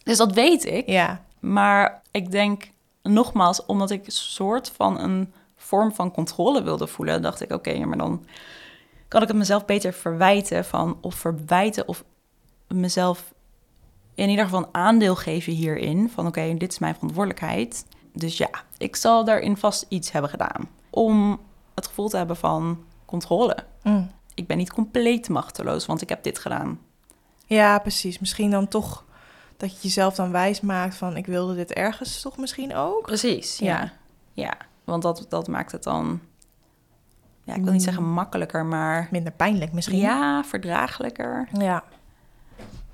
dus 0.04 0.16
dat 0.16 0.32
weet 0.32 0.64
ik. 0.64 0.88
Ja. 0.88 1.20
Maar 1.40 2.00
ik 2.10 2.30
denk 2.30 2.70
nogmaals, 3.02 3.66
omdat 3.66 3.90
ik 3.90 4.02
soort 4.06 4.72
van 4.76 5.00
een 5.00 5.32
vorm 5.72 5.94
van 5.94 6.12
controle 6.12 6.62
wilde 6.62 6.86
voelen, 6.86 7.22
dacht 7.22 7.40
ik, 7.40 7.52
oké, 7.52 7.84
maar 7.84 7.98
dan 7.98 8.24
kan 9.08 9.22
ik 9.22 9.28
het 9.28 9.36
mezelf 9.36 9.64
beter 9.64 9.92
verwijten 9.92 10.64
van, 10.64 10.98
of 11.00 11.14
verwijten 11.14 11.88
of 11.88 12.04
mezelf 12.68 13.32
in 14.14 14.28
ieder 14.28 14.44
geval 14.44 14.60
een 14.60 14.74
aandeel 14.74 15.16
geven 15.16 15.52
hierin. 15.52 16.10
Van 16.10 16.26
oké, 16.26 16.54
dit 16.58 16.72
is 16.72 16.78
mijn 16.78 16.94
verantwoordelijkheid. 16.94 17.86
Dus 18.12 18.36
ja, 18.36 18.50
ik 18.78 18.96
zal 18.96 19.24
daarin 19.24 19.56
vast 19.56 19.86
iets 19.88 20.12
hebben 20.12 20.30
gedaan. 20.30 20.68
Om 20.90 21.40
het 21.74 21.86
gevoel 21.86 22.08
te 22.08 22.16
hebben 22.16 22.36
van 22.36 22.84
controle. 23.04 23.56
Mm. 23.82 24.10
Ik 24.34 24.46
ben 24.46 24.56
niet 24.56 24.72
compleet 24.72 25.28
machteloos, 25.28 25.86
want 25.86 26.02
ik 26.02 26.08
heb 26.08 26.22
dit 26.22 26.38
gedaan. 26.38 26.80
Ja, 27.46 27.78
precies. 27.78 28.18
Misschien 28.18 28.50
dan 28.50 28.68
toch 28.68 29.04
dat 29.56 29.72
je 29.72 29.78
jezelf 29.80 30.14
dan 30.14 30.32
wijs 30.32 30.60
maakt 30.60 30.94
van 30.94 31.16
ik 31.16 31.26
wilde 31.26 31.54
dit 31.54 31.72
ergens 31.72 32.20
toch 32.20 32.36
misschien 32.36 32.74
ook. 32.74 33.02
Precies, 33.02 33.58
ja. 33.58 33.80
Ja. 33.80 33.92
Ja, 34.34 34.56
want 34.84 35.02
dat, 35.02 35.26
dat 35.28 35.48
maakt 35.48 35.72
het 35.72 35.82
dan... 35.82 36.20
Ja, 37.44 37.54
ik 37.54 37.62
wil 37.62 37.72
niet 37.72 37.80
Mm. 37.80 37.86
zeggen 37.92 38.04
makkelijker, 38.12 38.64
maar... 38.66 39.08
Minder 39.10 39.32
pijnlijk 39.32 39.72
misschien. 39.72 39.98
Ja, 39.98 40.44
verdraaglijker. 40.44 41.48
Ja. 41.58 41.84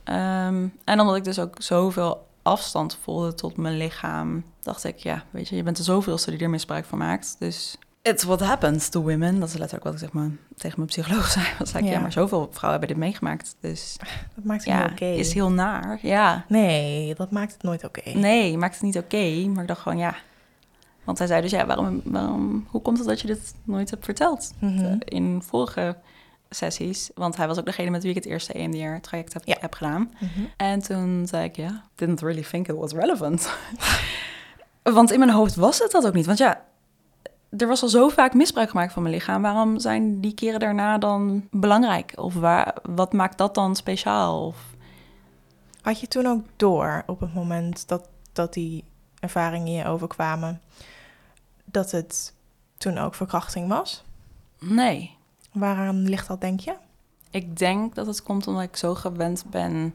Ehm, 0.05 0.67
en 0.85 1.01
omdat 1.01 1.17
ik 1.17 1.25
dus 1.25 1.39
ook 1.39 1.55
zoveel 1.59 2.27
afstand 2.43 2.99
voelde 3.03 3.35
tot 3.35 3.57
mijn 3.57 3.77
lichaam, 3.77 4.45
dacht 4.61 4.85
ik, 4.85 4.97
ja, 4.99 5.25
weet 5.31 5.49
je, 5.49 5.57
je 5.57 5.63
bent 5.63 5.77
de 5.77 5.83
zoveelste 5.83 6.31
die 6.31 6.41
er 6.41 6.51
misbruik 6.51 6.85
van 6.85 6.99
maakt. 6.99 7.37
Dus 7.39 7.79
it's 8.03 8.25
what 8.25 8.41
happens 8.41 8.89
to 8.89 9.03
women. 9.03 9.39
Dat 9.41 9.49
is 9.49 9.55
letterlijk 9.55 9.85
wat 9.85 9.93
ik 9.93 9.99
zeg 9.99 10.13
maar, 10.13 10.31
tegen 10.57 10.75
mijn 10.77 10.89
psycholoog 10.89 11.27
zei. 11.37 11.47
Dat 11.59 11.69
zei 11.69 11.83
ik, 11.83 11.89
ja. 11.89 11.95
Ja. 11.95 12.01
maar 12.03 12.13
zoveel 12.13 12.49
vrouwen 12.53 12.79
hebben 12.81 12.89
dit 12.89 13.07
meegemaakt. 13.07 13.57
Dus 13.61 13.97
Dat 14.35 14.45
maakt 14.45 14.65
het 14.65 14.73
ja, 14.75 14.83
niet 14.83 14.91
oké. 14.93 15.05
is 15.05 15.33
heel 15.35 15.51
naar. 15.51 15.99
Ja, 16.03 16.45
Nee, 16.49 17.15
dat 17.15 17.31
maakt 17.31 17.53
het 17.53 17.63
nooit 17.63 17.85
oké. 17.85 18.11
nee, 18.11 18.59
maakt 18.59 18.75
het 18.75 18.83
niet 18.83 18.99
oké. 18.99 19.47
maar 19.49 19.63
ik 19.63 19.69
dacht 19.69 19.81
gewoon, 19.81 19.99
ja. 19.99 20.15
Want 21.09 21.21
hij 21.21 21.27
zei 21.29 21.41
dus, 21.43 21.51
ja, 21.51 21.67
waarom, 21.67 22.01
waarom, 22.05 22.67
hoe 22.71 22.83
komt 22.83 22.99
het 22.99 23.07
dat 23.07 23.21
je 23.21 23.27
dit 23.27 23.55
nooit 23.65 23.91
hebt 23.91 24.05
verteld? 24.05 24.53
Mhm. 24.59 24.85
eh, 24.85 24.93
in 25.05 25.43
vorige 25.43 25.97
sessies. 26.51 27.11
Want 27.15 27.37
hij 27.37 27.47
was 27.47 27.59
ook 27.59 27.65
degene 27.65 27.91
met 27.91 28.01
wie 28.03 28.11
ik 28.11 28.17
het 28.17 28.27
eerste 28.27 28.53
EMDR-traject 28.53 29.33
heb, 29.33 29.43
Ja. 29.45 29.57
heb 29.61 29.75
gedaan. 29.75 30.13
Mhm. 30.19 30.41
En 30.57 30.81
toen 30.83 31.27
zei 31.27 31.45
ik, 31.45 31.57
ja, 31.57 31.83
didn't 31.95 32.21
really 32.21 32.43
think 32.43 32.69
it 32.69 32.77
was 32.77 32.93
relevant. 32.93 33.53
want 34.83 35.11
in 35.13 35.19
mijn 35.19 35.31
hoofd 35.31 35.55
was 35.55 35.79
het 35.79 35.91
dat 35.91 36.07
ook 36.07 36.13
niet. 36.15 36.27
Want 36.27 36.39
ja, 36.39 36.65
er 37.57 37.67
was 37.67 37.83
al 37.83 37.89
zo 37.89 38.09
vaak 38.09 38.35
misbruik 38.35 38.71
gemaakt 38.71 38.93
van 38.93 39.03
mijn 39.03 39.15
lichaam. 39.15 39.43
Waarom 39.43 39.79
zijn 39.79 40.21
die 40.21 40.35
keren 40.35 40.61
daarna 40.61 40.99
dan 40.99 41.49
belangrijk? 41.51 42.13
Of 42.17 42.35
waar, 42.35 42.75
wat 42.83 43.13
maakt 43.13 43.39
dat 43.39 43.55
dan 43.55 43.77
speciaal? 43.77 44.47
Of, 44.47 44.57
Had 45.83 46.01
je 46.01 46.09
toen 46.09 46.27
ook 46.27 46.45
door 46.57 47.03
op 47.07 47.21
het 47.21 47.35
moment 47.35 47.89
dat, 47.89 48.09
dat 48.33 48.53
die 48.53 48.85
ervaringen 49.21 49.73
je 49.73 49.85
overkwamen, 49.85 50.61
dat 51.71 51.91
het 51.91 52.35
toen 52.79 52.99
ook 52.99 53.15
verkrachting 53.15 53.69
was? 53.69 54.05
nee, 54.61 55.17
Waaraan 55.53 56.03
ligt 56.09 56.27
dat, 56.29 56.41
denk 56.41 56.61
je? 56.61 56.75
ik 57.31 57.57
denk 57.57 57.95
dat 57.95 58.07
het 58.07 58.23
komt 58.23 58.47
omdat 58.47 58.63
ik 58.63 58.77
zo 58.77 58.95
gewend 58.95 59.45
ben 59.51 59.95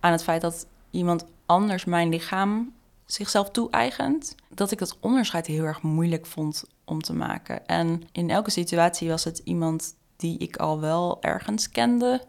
aan 0.00 0.12
het 0.12 0.22
feit 0.22 0.40
dat 0.40 0.66
iemand 0.90 1.24
anders 1.46 1.84
mijn 1.84 2.08
lichaam 2.08 2.72
zichzelf 3.06 3.50
toe-eigent, 3.50 4.34
dat 4.48 4.70
ik 4.70 4.78
dat 4.78 4.96
onderscheid 5.00 5.46
heel 5.46 5.64
erg 5.64 5.82
moeilijk 5.82 6.26
vond 6.26 6.64
om 6.84 7.02
te 7.02 7.12
maken. 7.12 7.66
En 7.66 8.02
in 8.12 8.30
elke 8.30 8.50
situatie 8.50 9.08
was 9.08 9.24
het 9.24 9.38
iemand 9.44 9.94
die 10.16 10.38
ik 10.38 10.56
al 10.56 10.80
wel 10.80 11.18
ergens 11.22 11.68
kende. 11.70 12.24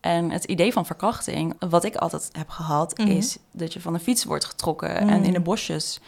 En 0.00 0.30
het 0.30 0.44
idee 0.44 0.72
van 0.72 0.86
verkrachting, 0.86 1.54
wat 1.68 1.84
ik 1.84 1.96
altijd 1.96 2.28
heb 2.32 2.48
gehad, 2.48 2.98
Mhm. 2.98 3.08
is 3.10 3.38
dat 3.52 3.72
je 3.72 3.80
van 3.80 3.94
een 3.94 4.00
fiets 4.00 4.24
wordt 4.24 4.44
getrokken 4.44 4.90
Mhm. 5.04 5.08
en 5.12 5.24
in 5.24 5.32
de 5.32 5.40
bosjes 5.40 6.00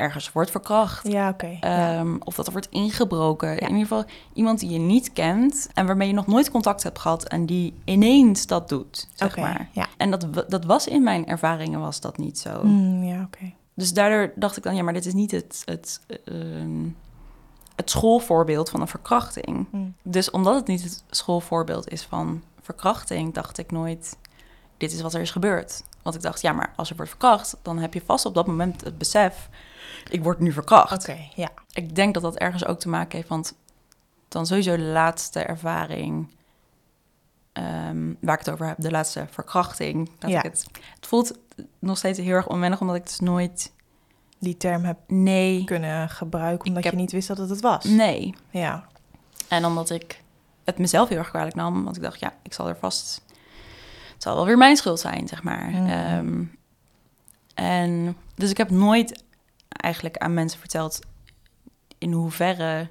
ergens 0.00 0.32
wordt 0.32 0.50
verkracht. 0.50 1.08
Ja, 1.08 1.28
oké. 1.28 1.46
ja. 1.60 1.98
Ehm, 1.98 2.16
Of 2.24 2.34
dat 2.34 2.46
er 2.46 2.52
wordt 2.52 2.68
ingebroken. 2.70 3.58
In 3.58 3.66
ieder 3.68 3.80
geval 3.82 4.04
iemand 4.32 4.58
die 4.60 4.70
je 4.70 4.78
niet 4.78 5.12
kent 5.12 5.68
en 5.74 5.86
waarmee 5.86 6.08
je 6.08 6.14
nog 6.14 6.26
nooit 6.26 6.50
contact 6.50 6.82
hebt 6.82 6.98
gehad 6.98 7.24
en 7.28 7.46
die 7.46 7.74
ineens 7.84 8.46
dat 8.46 8.68
doet, 8.68 9.08
zeg 9.14 9.36
maar. 9.36 9.68
ja. 9.72 9.86
En 9.96 10.10
dat, 10.10 10.26
dat 10.48 10.64
was 10.64 10.86
in 10.86 11.02
mijn 11.02 11.26
ervaringen 11.26 11.80
was 11.80 12.00
dat 12.00 12.18
niet 12.18 12.38
zo. 12.38 12.60
Mm, 12.64 13.04
ja, 13.04 13.22
oké. 13.22 13.52
Dus 13.74 13.92
daardoor 13.92 14.32
dacht 14.36 14.56
ik 14.56 14.62
dan, 14.62 14.74
ja, 14.76 14.82
maar 14.82 14.92
dit 14.92 15.06
is 15.06 15.14
niet 15.14 15.30
het, 15.30 15.62
het, 15.64 16.00
ehm, 16.24 16.88
het 17.76 17.90
schoolvoorbeeld 17.90 18.70
van 18.70 18.80
een 18.80 18.88
verkrachting. 18.88 19.66
Mm. 19.70 19.94
Dus 20.02 20.30
omdat 20.30 20.54
het 20.54 20.66
niet 20.66 20.82
het 20.82 21.04
schoolvoorbeeld 21.10 21.88
is 21.92 22.02
van 22.02 22.42
verkrachting, 22.62 23.34
dacht 23.34 23.58
ik 23.58 23.70
nooit, 23.70 24.16
dit 24.76 24.92
is 24.92 25.00
wat 25.00 25.14
er 25.14 25.20
is 25.20 25.30
gebeurd. 25.30 25.82
Want 26.02 26.14
ik 26.16 26.22
dacht, 26.22 26.40
ja, 26.40 26.52
maar 26.52 26.72
als 26.76 26.88
je 26.88 26.94
wordt 26.94 27.10
verkracht, 27.10 27.56
dan 27.62 27.78
heb 27.78 27.94
je 27.94 28.02
vast 28.04 28.26
op 28.26 28.34
dat 28.34 28.46
moment 28.46 28.84
het 28.84 28.98
besef, 28.98 29.48
ik 30.08 30.22
word 30.22 30.38
nu 30.38 30.52
verkracht. 30.52 30.92
Oké, 31.08 31.18
ja. 31.34 31.48
Ik 31.72 31.94
denk 31.94 32.14
dat 32.14 32.22
dat 32.22 32.36
ergens 32.36 32.66
ook 32.66 32.78
te 32.80 32.88
maken 32.88 33.16
heeft, 33.16 33.28
want 33.28 33.54
dan 34.28 34.46
sowieso 34.46 34.76
de 34.76 34.82
laatste 34.82 35.40
ervaring 35.40 36.28
ehm, 37.52 38.12
waar 38.20 38.38
ik 38.38 38.44
het 38.44 38.50
over 38.54 38.66
heb, 38.66 38.76
de 38.78 38.90
laatste 38.90 39.26
verkrachting. 39.30 40.10
Dat 40.18 40.30
Ja. 40.30 40.38
ik 40.38 40.44
het, 40.44 40.66
het 40.94 41.06
voelt 41.06 41.38
nog 41.78 41.98
steeds 41.98 42.18
heel 42.18 42.34
erg 42.34 42.46
onwennig, 42.48 42.80
omdat 42.80 42.96
ik 42.96 43.04
dus 43.06 43.20
nooit, 43.20 43.72
Die 44.38 44.56
term 44.56 44.84
heb 44.84 44.98
nee, 45.06 45.64
kunnen 45.64 46.08
gebruiken 46.08 46.68
omdat 46.68 46.84
heb- 46.84 46.92
je 46.92 46.98
niet 46.98 47.12
wist 47.12 47.28
dat 47.28 47.38
het 47.38 47.48
het 47.50 47.60
was. 47.60 47.84
nee. 47.84 48.34
Ja. 48.50 48.86
En 49.48 49.64
omdat 49.64 49.90
ik 49.90 50.22
het 50.64 50.78
mezelf 50.78 51.08
heel 51.08 51.18
erg 51.18 51.28
kwalijk 51.30 51.54
nam, 51.54 51.84
want 51.84 51.96
ik 51.96 52.02
dacht, 52.02 52.20
ja, 52.20 52.32
ik 52.42 52.52
zal 52.52 52.68
er 52.68 52.76
vast, 52.76 53.22
het 54.14 54.22
zal 54.22 54.34
wel 54.34 54.46
weer 54.46 54.56
mijn 54.58 54.76
schuld 54.76 55.00
zijn, 55.00 55.28
zeg 55.28 55.42
maar. 55.42 55.70
Mhm. 55.70 55.86
Ehm, 55.86 56.44
en 57.54 58.16
dus 58.34 58.50
ik 58.50 58.56
heb 58.56 58.70
nooit 58.70 59.24
eigenlijk 59.70 60.16
aan 60.16 60.34
mensen 60.34 60.60
verteld 60.60 60.98
in 62.00 62.12
hoeverre. 62.12 62.88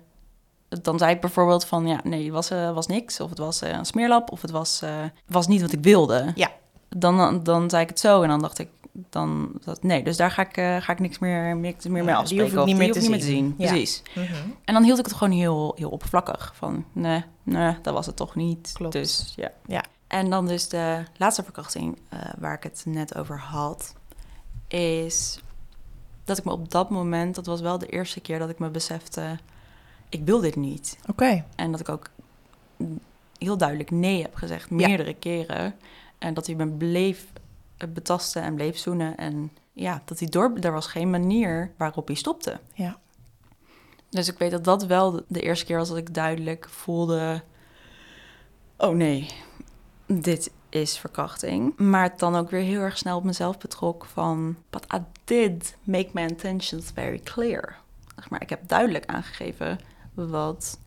Dan 0.70 0.98
zei 0.98 1.14
ik 1.14 1.22
bijvoorbeeld 1.22 1.66
van, 1.66 1.88
ja, 1.88 2.00
nee, 2.04 2.24
het 2.24 2.34
was, 2.34 2.50
eh, 2.50 2.74
was 2.74 2.88
niks. 2.88 3.20
Of 3.20 3.30
het 3.30 3.38
was 3.38 3.62
eh, 3.62 3.72
een 3.72 3.86
smeerlap, 3.86 4.32
of 4.32 4.42
het 4.42 4.52
was, 4.52 4.82
eh, 4.82 5.04
was 5.28 5.48
niet 5.48 5.62
wat 5.62 5.72
ik 5.72 5.84
wilde. 5.84 6.32
Ja. 6.36 6.52
Dan, 6.90 7.18
dan, 7.18 7.44
dan 7.44 7.70
zei 7.70 7.84
ik 7.84 7.90
het 7.90 8.00
zo 8.00 8.22
en 8.22 8.30
dan 8.30 8.42
dacht 8.42 8.60
ik, 8.60 8.70
dan, 8.92 9.52
dat, 9.64 9.84
nee, 9.84 10.04
dus 10.04 10.18
daar 10.18 10.32
ga 10.32 10.42
ik, 10.42 10.84
ga 10.84 10.92
ik 10.92 11.00
niks 11.00 11.20
meer, 11.20 11.56
niks 11.56 11.86
meer 11.86 11.94
mee 11.94 12.04
die 12.04 12.16
afspreken. 12.16 12.44
hoef 12.44 12.54
ik 12.54 12.60
of 12.60 12.66
niet 12.66 12.78
meer 12.78 12.92
te 12.92 12.98
ik 12.98 13.02
niet 13.02 13.12
meer 13.12 13.20
te 13.20 13.26
zien. 13.26 13.56
Ja. 13.58 13.68
Precies. 13.68 14.02
Mhm. 14.16 14.34
En 14.66 14.74
dan 14.74 14.84
hield 14.84 15.00
ik 15.00 15.06
het 15.06 15.14
gewoon 15.14 15.38
heel, 15.38 15.74
heel 15.78 15.90
oppervlakkig. 15.90 16.54
Van, 16.56 16.86
nee, 16.92 17.24
nee, 17.44 17.78
dat 17.82 17.94
was 17.94 18.06
het 18.06 18.16
toch 18.16 18.36
niet. 18.36 18.72
Klopt. 18.74 18.94
Dus 18.94 19.34
ja. 19.36 19.52
Ja. 19.66 19.84
En 20.08 20.30
dan 20.30 20.48
dus 20.48 20.68
de 20.68 21.04
laatste 21.18 21.44
verkrachting 21.44 22.00
waar 22.38 22.54
ik 22.54 22.64
het 22.64 22.84
net 22.86 23.16
over 23.16 23.40
had, 23.40 23.96
is 24.68 25.40
dat 26.30 26.38
ik 26.38 26.44
me 26.44 26.52
op 26.52 26.72
dat 26.72 26.90
moment, 26.90 27.36
dat 27.36 27.46
was 27.46 27.62
wel 27.62 27.78
de 27.78 27.88
eerste 27.88 28.20
keer 28.20 28.40
dat 28.40 28.50
ik 28.50 28.60
me 28.60 28.70
besefte, 28.70 29.38
ik 30.10 30.26
wil 30.26 30.40
dit 30.40 30.56
niet. 30.56 30.98
Oké. 31.08 31.46
En 31.56 31.72
dat 31.72 31.80
ik 31.80 31.90
ook 31.90 32.10
heel 33.38 33.58
duidelijk 33.58 33.92
nee 33.92 34.22
heb 34.22 34.36
gezegd, 34.36 34.70
meerdere 34.70 35.14
keren. 35.14 35.76
En 36.18 36.34
dat 36.34 36.46
hij 36.46 36.56
me 36.56 36.68
bleef 36.68 37.26
betasten 37.90 38.42
en 38.42 38.56
bleef 38.56 38.78
zoenen. 38.78 39.18
En 39.18 39.52
ja, 39.74 40.02
dat 40.06 40.20
hij 40.20 40.28
door... 40.28 40.54
Er 40.62 40.72
was 40.72 40.88
geen 40.88 41.10
manier 41.10 41.72
waarop 41.78 42.08
hij 42.08 42.16
stopte. 42.16 42.60
Ja. 42.74 42.98
Dus 44.10 44.28
ik 44.28 44.38
weet 44.38 44.52
dat 44.52 44.64
dat 44.64 44.86
wel 44.86 45.12
de- 45.12 45.24
de 45.28 45.42
eerste 45.42 45.66
keer 45.66 45.78
was 45.78 45.88
dat 45.88 45.98
ik 45.98 46.14
duidelijk 46.14 46.70
voelde... 46.70 47.44
Oh 48.78 48.96
nee, 48.96 49.30
dit 50.06 50.52
is 50.70 50.98
verkrachting. 50.98 51.78
Maar 51.78 52.04
het 52.04 52.20
dan 52.20 52.36
ook 52.36 52.50
weer 52.50 52.62
heel 52.62 52.82
erg 52.82 52.98
snel 52.98 53.18
op 53.18 53.24
mezelf 53.24 53.58
betrok 53.58 54.06
van... 54.06 54.56
But 54.70 54.86
I 54.94 54.98
did 55.24 55.76
make 55.84 56.10
my 56.14 56.22
intentions 56.22 56.92
very 56.94 57.20
clear. 57.20 57.78
zeg 58.16 58.30
maar, 58.30 58.42
ik 58.42 58.50
heb 58.50 58.68
duidelijk 58.68 59.06
aangegeven 59.06 59.80
wat 60.14 60.80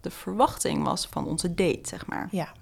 de 0.00 0.10
verwachting 0.10 0.84
was 0.84 1.06
van 1.06 1.26
onze 1.26 1.54
date, 1.54 1.80
zeg 1.82 2.06
maar. 2.06 2.28
Ja. 2.30 2.52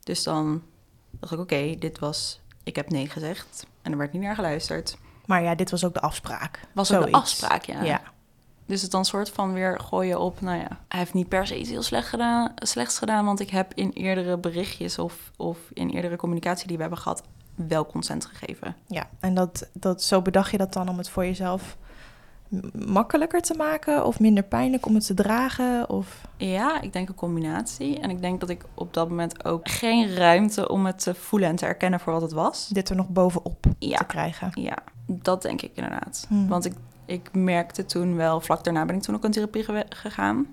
Dus 0.00 0.22
dan 0.22 0.62
dacht 1.10 1.32
ik, 1.32 1.38
oké, 1.38 1.74
dit 1.78 1.98
was, 1.98 2.40
ik 2.62 2.76
heb 2.76 2.90
nee 2.90 3.08
gezegd 3.08 3.66
en 3.82 3.92
er 3.92 3.98
werd 3.98 4.12
niet 4.12 4.22
naar 4.22 4.34
geluisterd. 4.34 4.96
Maar 5.26 5.42
ja, 5.42 5.54
dit 5.54 5.70
was 5.70 5.84
ook 5.84 5.94
de 5.94 6.00
afspraak. 6.00 6.60
Was 6.72 6.92
ook 6.92 7.04
de 7.04 7.12
afspraak, 7.12 7.64
ja. 7.64 7.82
Ja. 7.82 8.02
Dus 8.66 8.82
het 8.82 8.90
dan 8.90 9.04
soort 9.04 9.30
van 9.30 9.52
weer 9.52 9.80
gooien 9.80 10.20
op, 10.20 10.40
nou 10.40 10.58
ja, 10.58 10.68
hij 10.88 10.98
heeft 10.98 11.14
niet 11.14 11.28
per 11.28 11.46
se 11.46 11.58
iets 11.58 11.70
heel 11.70 11.82
slecht 11.82 12.08
gedaan, 12.08 12.52
slechts 12.54 12.98
gedaan, 12.98 13.24
want 13.24 13.40
ik 13.40 13.50
heb 13.50 13.72
in 13.74 13.90
eerdere 13.90 14.38
berichtjes 14.38 14.98
of, 14.98 15.30
of 15.36 15.58
in 15.72 15.90
eerdere 15.90 16.16
communicatie 16.16 16.66
die 16.66 16.76
we 16.76 16.82
hebben 16.82 17.00
gehad, 17.00 17.22
wel 17.54 17.86
consent 17.86 18.24
gegeven. 18.26 18.76
Ja, 18.86 19.08
en 19.20 19.34
dat, 19.34 19.68
dat, 19.72 20.02
zo 20.02 20.22
bedacht 20.22 20.50
je 20.50 20.56
dat 20.56 20.72
dan 20.72 20.88
om 20.88 20.98
het 20.98 21.08
voor 21.08 21.24
jezelf 21.24 21.76
makkelijker 22.86 23.40
te 23.40 23.54
maken 23.54 24.06
of 24.06 24.20
minder 24.20 24.42
pijnlijk 24.42 24.86
om 24.86 24.94
het 24.94 25.06
te 25.06 25.14
dragen? 25.14 25.88
Of... 25.88 26.20
Ja, 26.36 26.80
ik 26.80 26.92
denk 26.92 27.08
een 27.08 27.14
combinatie. 27.14 28.00
En 28.00 28.10
ik 28.10 28.20
denk 28.20 28.40
dat 28.40 28.48
ik 28.48 28.64
op 28.74 28.94
dat 28.94 29.08
moment 29.08 29.44
ook 29.44 29.68
geen 29.68 30.14
ruimte 30.14 30.68
om 30.68 30.86
het 30.86 31.02
te 31.02 31.14
voelen 31.14 31.48
en 31.48 31.56
te 31.56 31.66
erkennen 31.66 32.00
voor 32.00 32.12
wat 32.12 32.22
het 32.22 32.32
was. 32.32 32.68
dit 32.68 32.88
er 32.88 32.96
nog 32.96 33.08
bovenop 33.08 33.66
Ja. 33.78 33.96
te 33.96 34.04
krijgen. 34.04 34.50
Ja, 34.54 34.78
dat 35.06 35.42
denk 35.42 35.62
ik 35.62 35.70
inderdaad. 35.74 36.24
Hmm. 36.28 36.48
Want 36.48 36.64
ik, 36.64 36.74
ik 37.06 37.34
merkte 37.34 37.84
toen 37.84 38.16
wel, 38.16 38.40
vlak 38.40 38.64
daarna 38.64 38.84
ben 38.84 38.96
ik 38.96 39.02
toen 39.02 39.14
ook 39.14 39.24
in 39.24 39.30
therapie 39.30 39.64
gegaan. 39.88 40.46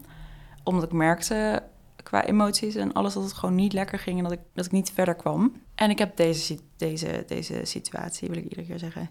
Omdat 0.63 0.83
ik 0.83 0.91
merkte 0.91 1.63
qua 2.03 2.25
emoties 2.25 2.75
en 2.75 2.93
alles 2.93 3.13
dat 3.13 3.23
het 3.23 3.33
gewoon 3.33 3.55
niet 3.55 3.73
lekker 3.73 3.99
ging 3.99 4.17
en 4.17 4.23
dat 4.23 4.31
ik, 4.31 4.39
dat 4.53 4.65
ik 4.65 4.71
niet 4.71 4.91
verder 4.91 5.15
kwam. 5.15 5.53
En 5.75 5.89
ik 5.89 5.99
heb 5.99 6.17
deze, 6.17 6.57
deze, 6.77 7.23
deze 7.27 7.59
situatie, 7.63 8.27
wil 8.29 8.37
ik 8.37 8.43
iedere 8.43 8.65
keer 8.65 8.79
zeggen. 8.79 9.09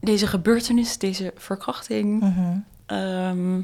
Deze 0.00 0.26
gebeurtenis, 0.26 0.98
deze 0.98 1.32
verkrachting, 1.36 2.20
Mhm. 2.20 2.58
ehm, 2.86 3.60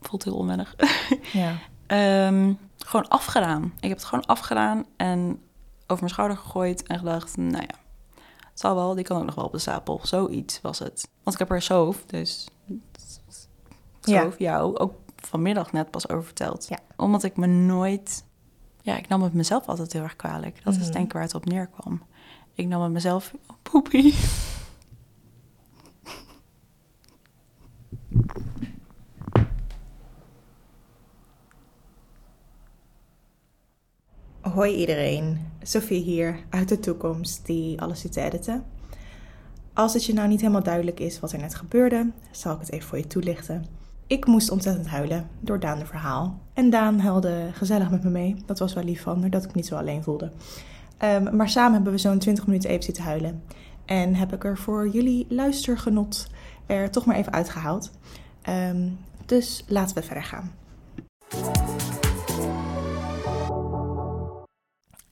voelt 0.00 0.24
heel 0.24 0.36
onwennig. 0.36 0.74
Ja. 1.32 1.52
Ehm, 1.86 2.52
gewoon 2.78 3.08
afgedaan. 3.08 3.64
Ik 3.80 3.88
heb 3.88 3.96
het 3.98 4.06
gewoon 4.06 4.26
afgedaan 4.26 4.84
en 4.96 5.40
over 5.82 5.96
mijn 6.02 6.08
schouder 6.08 6.36
gegooid 6.36 6.82
en 6.86 6.98
gedacht, 6.98 7.36
nou 7.36 7.62
ja, 7.62 7.74
zal 8.54 8.74
wel, 8.74 8.94
die 8.94 9.04
kan 9.04 9.16
ook 9.18 9.24
nog 9.24 9.34
wel 9.34 9.44
op 9.44 9.52
de 9.52 9.58
stapel. 9.58 10.00
Zoiets 10.02 10.60
was 10.60 10.78
het. 10.78 11.08
Want 11.22 11.32
ik 11.36 11.38
heb 11.38 11.50
er 11.50 11.62
zo, 11.62 11.94
dus 12.06 12.48
zo 14.00 14.12
Ja. 14.12 14.30
jou 14.38 14.76
ook 14.76 14.94
vanmiddag 15.16 15.72
net 15.72 15.90
pas 15.90 16.08
over 16.08 16.24
verteld. 16.24 16.68
Ja. 16.68 16.78
Omdat 16.96 17.22
ik 17.22 17.36
me 17.36 17.46
nooit, 17.46 18.24
ja, 18.82 18.96
ik 18.96 19.08
nam 19.08 19.22
het 19.22 19.32
mezelf 19.32 19.66
altijd 19.68 19.92
heel 19.92 20.02
erg 20.02 20.16
kwalijk. 20.16 20.64
Dat 20.64 20.74
is 20.74 20.80
Mhm. 20.80 20.92
denk 20.92 21.04
ik 21.06 21.12
waar 21.12 21.22
het 21.22 21.34
op 21.34 21.44
neerkwam. 21.44 22.02
Ik 22.54 22.66
nam 22.66 22.82
het 22.82 22.92
mezelf, 22.92 23.32
oh, 23.46 23.56
poepie. 23.62 24.14
Hoi 34.40 34.74
iedereen, 34.74 35.38
Sophie 35.66 36.02
hier 36.02 36.38
uit 36.50 36.68
de 36.68 36.80
toekomst 36.80 37.46
die 37.46 37.80
alles 37.80 38.00
zit 38.00 38.12
te 38.12 38.20
editen. 38.20 38.64
Als 39.72 39.92
het 39.92 40.04
je 40.04 40.12
nou 40.12 40.28
niet 40.28 40.40
helemaal 40.40 40.62
duidelijk 40.62 41.00
is 41.00 41.20
wat 41.20 41.32
er 41.32 41.38
net 41.38 41.54
gebeurde, 41.54 42.10
zal 42.30 42.54
ik 42.54 42.60
het 42.60 42.72
even 42.72 42.88
voor 42.88 42.98
je 42.98 43.06
toelichten. 43.06 43.64
Ik 44.06 44.26
moest 44.26 44.50
ontzettend 44.50 44.86
huilen 44.86 45.28
door 45.40 45.60
Daan 45.60 45.78
de 45.78 45.86
verhaal. 45.86 46.38
En 46.52 46.70
Daan 46.70 46.98
huilde 46.98 47.48
gezellig 47.52 47.90
met 47.90 48.04
me 48.04 48.10
mee. 48.10 48.36
Dat 48.46 48.58
was 48.58 48.74
wel 48.74 48.84
lief 48.84 49.02
van 49.02 49.20
me, 49.20 49.28
dat 49.28 49.42
ik 49.42 49.48
me 49.48 49.56
niet 49.56 49.66
zo 49.66 49.76
alleen 49.76 50.02
voelde. 50.02 50.30
Ehm, 50.98 51.36
maar 51.36 51.48
samen 51.48 51.72
hebben 51.72 51.92
we 51.92 51.98
zo'n 51.98 52.18
20 52.18 52.46
minuten 52.46 52.70
even 52.70 52.84
zitten 52.84 53.04
huilen. 53.04 53.42
En 53.84 54.14
heb 54.14 54.32
ik 54.32 54.44
er 54.44 54.58
voor 54.58 54.88
jullie 54.88 55.26
luistergenot 55.28 56.26
er 56.66 56.90
toch 56.90 57.04
maar 57.04 57.16
even 57.16 57.32
uitgehaald. 57.32 57.90
Ehm, 58.42 58.88
dus 59.26 59.64
laten 59.66 59.96
we 59.96 60.02
verder 60.02 60.24
gaan. 60.24 60.52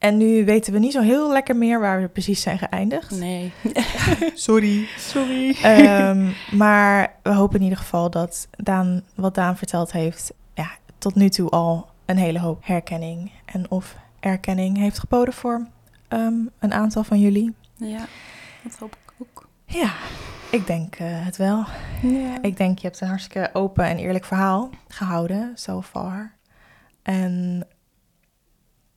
En 0.03 0.17
nu 0.17 0.45
weten 0.45 0.73
we 0.73 0.79
niet 0.79 0.93
zo 0.93 1.01
heel 1.01 1.33
lekker 1.33 1.57
meer 1.57 1.81
waar 1.81 2.01
we 2.01 2.09
precies 2.09 2.41
zijn 2.41 2.59
geëindigd. 2.59 3.11
Nee. 3.11 3.53
Sorry. 4.35 4.89
Sorry. 4.99 5.57
Ehm, 5.63 6.31
maar 6.51 7.15
we 7.23 7.33
hopen 7.33 7.57
in 7.59 7.63
ieder 7.63 7.79
geval 7.79 8.11
dat 8.11 8.49
Daan, 8.57 9.03
wat 9.15 9.35
Daan 9.35 9.57
verteld 9.57 9.93
heeft, 9.93 10.33
ja, 10.55 10.71
tot 10.99 11.15
nu 11.15 11.29
toe 11.29 11.51
al 11.51 11.91
een 12.05 12.17
hele 12.17 12.39
hoop 12.39 12.67
herkenning 12.67 13.33
en 13.45 13.71
of 13.71 13.97
erkenning 14.21 14.77
heeft 14.77 14.99
geboden 14.99 15.35
voor 15.35 15.67
ehm, 16.09 16.35
een 16.59 16.73
aantal 16.73 17.05
van 17.05 17.21
jullie. 17.21 17.55
Ja, 17.77 18.07
dat 18.63 18.77
hoop 18.79 18.97
ik 19.05 19.13
ook. 19.19 19.49
Ja, 19.65 19.93
ik 20.51 20.67
denk 20.67 20.97
eh, 20.97 21.07
het 21.09 21.37
wel. 21.37 21.65
Ja. 22.03 22.43
Ik 22.43 22.57
denk 22.57 22.79
je 22.79 22.87
hebt 22.87 23.01
een 23.01 23.09
hartstikke 23.09 23.51
open 23.53 23.85
en 23.85 23.99
eerlijk 23.99 24.25
verhaal 24.25 24.71
gehouden, 24.89 25.53
so 25.55 25.83
far. 25.83 26.33
En 27.03 27.67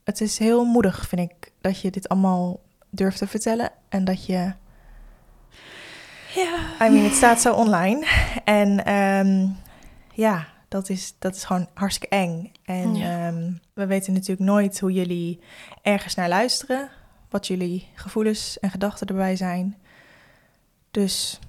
het 0.06 0.22
is 0.22 0.38
heel 0.39 0.66
moedig, 0.66 1.08
vind 1.08 1.22
ik, 1.32 1.51
dat 1.62 1.82
je 1.82 1.91
dit 1.91 2.10
allemaal 2.10 2.60
durft 2.89 3.18
te 3.18 3.28
vertellen. 3.28 3.72
En 3.89 4.03
dat 4.06 4.26
je 4.26 4.53
ja. 6.36 6.58
I 6.86 6.89
mean, 6.89 7.03
het 7.03 7.14
staat 7.14 7.41
zo 7.41 7.53
online. 7.53 8.06
En 8.43 8.86
ehm, 8.86 9.47
ja, 10.14 10.47
dat 10.68 10.89
is, 10.89 11.16
dat 11.20 11.36
is 11.36 11.43
gewoon 11.43 11.68
hartstikke 11.74 12.16
eng. 12.16 12.51
En 12.64 12.95
Ja. 12.95 13.28
ehm, 13.28 13.51
we 13.74 13.86
weten 13.86 14.14
natuurlijk 14.14 14.49
nooit 14.49 14.80
hoe 14.80 14.91
jullie 14.91 15.39
ergens 15.82 16.16
naar 16.16 16.30
luisteren. 16.30 16.89
Wat 17.30 17.47
jullie 17.47 17.88
gevoelens 17.93 18.60
en 18.60 18.70
gedachten 18.70 19.08
erbij 19.08 19.36
zijn. 19.36 19.78
Dus 20.91 21.39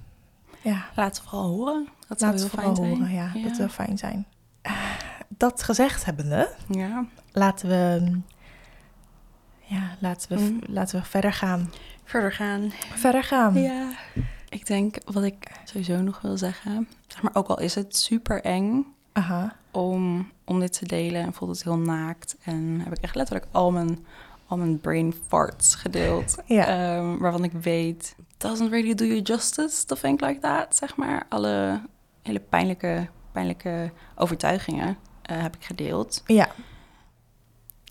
ja, 0.60 0.84
Laat 0.94 1.16
het 1.18 1.26
vooral 1.28 1.48
horen. 1.48 1.88
Dat 2.08 2.18
zou 2.18 2.30
laat 2.32 2.40
heel 2.40 2.48
fijn 2.48 2.76
zijn. 2.76 2.88
horen. 2.88 3.12
Ja, 3.12 3.30
dat 3.44 3.56
zou 3.56 3.68
fijn 3.68 3.98
zijn. 3.98 4.26
Dat 5.28 5.62
gezegd 5.62 6.04
hebbende, 6.04 6.54
Ja. 6.68 7.04
laten 7.32 7.68
we, 7.68 8.10
ja, 9.66 9.96
laten 10.00 10.36
we, 10.36 10.42
Mm. 10.44 10.60
laten 10.66 11.00
we 11.00 11.06
verder 11.06 11.32
gaan. 11.32 11.72
Verder 12.04 12.32
gaan. 12.32 12.72
Verder 12.94 13.24
gaan. 13.24 13.54
Ja. 13.62 13.88
Ik 14.48 14.66
denk 14.66 14.96
wat 15.04 15.22
ik 15.24 15.50
sowieso 15.64 16.00
nog 16.00 16.20
wil 16.20 16.36
zeggen. 16.38 16.88
Zeg 17.06 17.22
maar, 17.22 17.34
ook 17.34 17.48
al 17.48 17.60
is 17.60 17.74
het 17.74 17.96
super 17.96 18.42
eng 18.42 18.86
Aha. 19.12 19.56
om, 19.70 20.30
om 20.44 20.60
dit 20.60 20.78
te 20.78 20.86
delen 20.86 21.22
en 21.22 21.32
voelt 21.32 21.50
het 21.50 21.62
heel 21.64 21.78
naakt. 21.78 22.36
En 22.42 22.80
heb 22.84 22.92
ik 22.96 23.02
echt 23.02 23.14
letterlijk 23.14 23.46
al 23.52 23.70
mijn, 23.70 24.06
al 24.46 24.56
mijn 24.56 24.80
brain 24.80 25.14
farts 25.28 25.74
gedeeld. 25.74 26.36
Ja. 26.44 26.66
Ehm, 26.66 27.16
waarvan 27.18 27.44
ik 27.44 27.52
weet, 27.52 28.14
doesn't 28.36 28.70
really 28.70 28.94
do 28.94 29.04
you 29.04 29.20
justice 29.20 29.84
to 29.86 29.96
think 29.96 30.20
like 30.20 30.40
that, 30.40 30.76
zeg 30.76 30.96
maar. 30.96 31.26
Alle 31.28 31.80
hele 32.22 32.40
pijnlijke, 32.40 33.08
pijnlijke 33.32 33.92
overtuigingen 34.14 34.96
eh, 35.22 35.42
heb 35.42 35.56
ik 35.56 35.64
gedeeld. 35.64 36.22
Ja. 36.26 36.48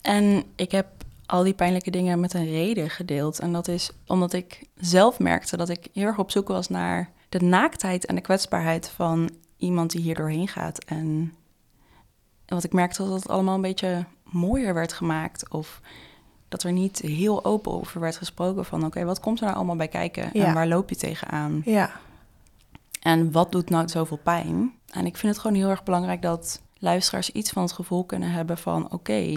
En 0.01 0.43
ik 0.55 0.71
heb 0.71 0.87
al 1.25 1.43
die 1.43 1.53
pijnlijke 1.53 1.91
dingen 1.91 2.19
met 2.19 2.33
een 2.33 2.45
reden 2.45 2.89
gedeeld. 2.89 3.39
En 3.39 3.53
dat 3.53 3.67
is 3.67 3.89
omdat 4.07 4.33
ik 4.33 4.67
zelf 4.75 5.19
merkte 5.19 5.57
dat 5.57 5.69
ik 5.69 5.87
heel 5.93 6.05
erg 6.05 6.19
op 6.19 6.31
zoek 6.31 6.47
was 6.47 6.67
naar 6.67 7.11
de 7.29 7.39
naaktheid 7.39 8.05
en 8.05 8.15
de 8.15 8.21
kwetsbaarheid 8.21 8.89
van 8.89 9.29
iemand 9.57 9.91
die 9.91 10.01
hier 10.01 10.15
doorheen 10.15 10.47
gaat. 10.47 10.83
En, 10.83 11.33
wat 12.45 12.63
ik 12.63 12.73
merkte 12.73 13.01
was 13.01 13.11
dat 13.11 13.21
het 13.21 13.31
allemaal 13.31 13.55
een 13.55 13.61
beetje 13.61 14.05
mooier 14.23 14.73
werd 14.73 14.93
gemaakt. 14.93 15.49
Of 15.49 15.81
dat 16.47 16.63
er 16.63 16.71
niet 16.71 16.99
heel 16.99 17.45
open 17.45 17.71
over 17.71 17.99
werd 17.99 18.17
gesproken 18.17 18.65
van 18.65 18.85
oké, 18.85 19.05
wat 19.05 19.19
komt 19.19 19.39
er 19.39 19.45
nou 19.45 19.57
allemaal 19.57 19.75
bij 19.75 19.87
kijken? 19.87 20.29
Ja. 20.33 20.45
En 20.45 20.53
waar 20.53 20.67
loop 20.67 20.89
je 20.89 20.95
tegenaan? 20.95 21.61
Ja. 21.65 21.91
En 23.01 23.31
wat 23.31 23.51
doet 23.51 23.69
nou 23.69 23.89
zoveel 23.89 24.19
pijn? 24.23 24.73
En 24.89 25.05
ik 25.05 25.17
vind 25.17 25.33
het 25.33 25.41
gewoon 25.41 25.57
heel 25.57 25.69
erg 25.69 25.83
belangrijk 25.83 26.21
dat 26.21 26.61
luisteraars 26.77 27.31
iets 27.31 27.51
van 27.51 27.61
het 27.61 27.71
gevoel 27.71 28.03
kunnen 28.03 28.31
hebben 28.31 28.57
van... 28.57 28.91
oké, 28.91 29.35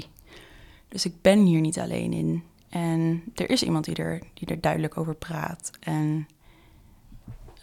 dus 0.89 1.05
ik 1.05 1.22
ben 1.22 1.39
hier 1.41 1.61
niet 1.61 1.78
alleen 1.78 2.12
in. 2.12 2.43
En 2.68 3.22
er 3.34 3.51
is 3.51 3.62
iemand 3.62 3.84
die 3.84 3.95
er, 3.97 4.22
die 4.34 4.49
er 4.49 4.61
duidelijk 4.61 4.97
over 4.97 5.14
praat. 5.14 5.70
En 5.80 6.28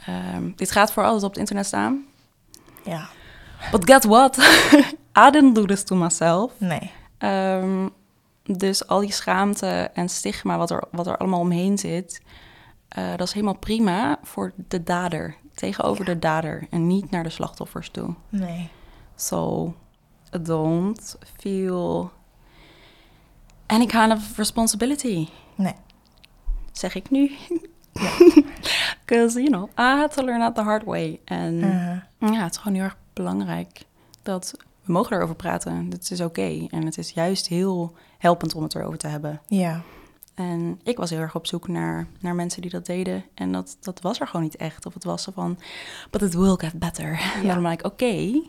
ehm, 0.06 0.52
dit 0.56 0.72
gaat 0.72 0.92
voor 0.92 1.04
altijd 1.04 1.24
op 1.24 1.30
het 1.30 1.40
internet 1.40 1.66
staan. 1.66 2.06
Ja. 2.84 3.08
But 3.72 3.90
get 3.90 4.04
what? 4.04 4.38
I 5.28 5.32
didn't 5.32 5.56
do 5.56 5.66
this 5.66 5.84
to 5.84 5.96
myself. 5.96 6.52
Nee. 6.60 6.92
Ehm, 7.18 7.88
dus 8.44 8.88
al 8.88 9.00
die 9.00 9.12
schaamte 9.12 9.68
en 9.94 10.10
stigma 10.10 10.58
wat 10.58 10.72
er, 10.72 10.84
wat 10.92 11.08
er 11.08 11.18
allemaal 11.18 11.40
omheen 11.40 11.78
zit... 11.78 12.22
eh, 12.88 13.10
dat 13.16 13.28
is 13.28 13.34
helemaal 13.34 13.58
prima 13.58 14.20
voor 14.24 14.54
de 14.68 14.84
dader. 14.84 15.36
Tegenover 15.54 16.08
Ja. 16.08 16.14
de 16.14 16.20
dader 16.20 16.68
en 16.70 16.88
niet 16.88 17.10
naar 17.12 17.24
de 17.24 17.30
slachtoffers 17.30 17.90
toe. 17.90 18.14
Nee. 18.30 18.70
So 19.16 19.74
don't 20.42 21.18
feel 21.38 22.12
any 23.68 23.86
kind 23.86 24.12
of 24.12 24.38
responsibility. 24.38 25.28
Nee. 25.56 25.74
Zeg 26.72 26.96
ik 26.96 27.10
nu. 27.10 27.32
Because, 29.06 29.40
you 29.44 29.50
know, 29.50 29.70
I 29.78 29.98
had 30.00 30.14
to 30.14 30.24
learn 30.24 30.40
that 30.40 30.56
the 30.56 30.62
hard 30.62 30.84
way. 30.84 31.20
En 31.26 31.54
Uh, 31.54 32.32
ja, 32.34 32.44
het 32.44 32.52
is 32.52 32.58
gewoon 32.58 32.74
heel 32.78 32.84
erg 32.84 32.98
belangrijk 33.14 33.82
dat 34.24 34.54
we 34.84 34.92
mogen 34.92 35.16
erover 35.18 35.36
praten. 35.36 35.90
Dit 35.90 36.12
is 36.12 36.22
oké. 36.22 36.68
En 36.70 36.86
het 36.86 36.98
is 36.98 37.10
juist 37.12 37.48
heel 37.48 37.94
helpend 38.18 38.56
om 38.56 38.64
het 38.64 38.76
erover 38.76 38.98
te 38.98 39.08
hebben. 39.08 39.42
ja. 39.48 39.82
En 40.36 40.80
ik 40.84 40.98
was 40.98 41.10
heel 41.10 41.20
erg 41.20 41.36
op 41.36 41.48
zoek 41.48 41.68
naar, 41.68 42.08
naar 42.20 42.36
mensen 42.36 42.62
die 42.62 42.72
dat 42.72 42.86
deden. 42.86 43.24
En 43.34 43.52
dat, 43.52 43.78
dat 43.82 44.02
was 44.02 44.20
er 44.20 44.28
gewoon 44.28 44.42
niet 44.42 44.56
echt. 44.56 44.86
Of 44.86 44.94
het 44.94 45.04
was 45.04 45.24
zo 45.24 45.32
van, 45.32 45.60
but 46.12 46.22
it 46.22 46.34
will 46.34 46.56
get 46.58 46.80
better. 46.80 47.20
En 47.36 47.48
dan 47.54 47.62
ben 47.62 47.72
ik, 47.72 47.86
oké, 47.86 48.42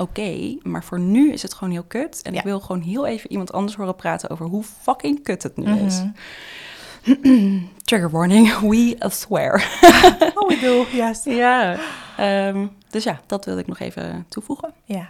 oké. 0.00 0.56
maar 0.62 0.84
voor 0.84 1.00
nu 1.00 1.32
is 1.32 1.42
het 1.42 1.54
gewoon 1.54 1.72
heel 1.72 1.82
kut. 1.84 2.22
En 2.22 2.32
Ja. 2.32 2.38
ik 2.38 2.44
wil 2.44 2.60
gewoon 2.60 2.80
heel 2.82 3.06
even 3.06 3.30
iemand 3.30 3.52
anders 3.52 3.76
horen 3.76 3.96
praten 3.96 4.30
over 4.30 4.46
hoe 4.46 4.62
fucking 4.62 5.22
kut 5.22 5.42
het 5.42 5.56
nu 5.56 5.78
is. 5.78 6.02
Mhm. 6.02 7.58
Trigger 7.84 8.10
warning, 8.10 8.58
we 8.70 8.96
swear. 9.08 9.78
Oh, 10.34 10.48
we 10.48 10.58
do, 10.60 10.86
yes. 10.96 11.24
ja, 11.24 11.78
ehm, 12.16 12.66
dus 12.90 13.04
ja, 13.04 13.20
dat 13.26 13.44
wilde 13.44 13.60
ik 13.60 13.66
nog 13.66 13.78
even 13.78 14.24
toevoegen. 14.28 14.72
Ja, 14.84 15.08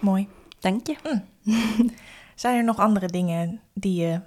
mooi. 0.00 0.28
Dank 0.58 0.86
je. 0.86 0.96
Zijn 2.34 2.56
er 2.56 2.64
nog 2.64 2.78
andere 2.78 3.06
dingen 3.06 3.60
die 3.74 4.00
je 4.02 4.20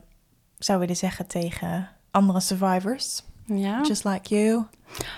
zou 0.57 0.79
willen 0.79 0.95
zeggen 0.95 1.27
tegen 1.27 1.89
andere 2.11 2.39
survivors? 2.39 3.23
Ja. 3.45 3.81
Just 3.81 4.03
like 4.03 4.35
you. 4.35 4.65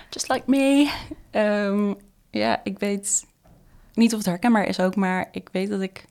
Just 0.09 0.30
like 0.30 0.43
me. 0.45 0.91
Ehm, 1.32 1.93
ja, 2.30 2.61
ik 2.63 2.80
weet 2.80 3.26
niet 3.96 4.12
of 4.12 4.18
het 4.18 4.28
herkenbaar 4.28 4.68
is 4.68 4.80
ook, 4.80 4.96
maar 4.96 5.28
ik 5.32 5.50
weet 5.52 5.70
dat 5.70 5.82
ik 5.82 6.06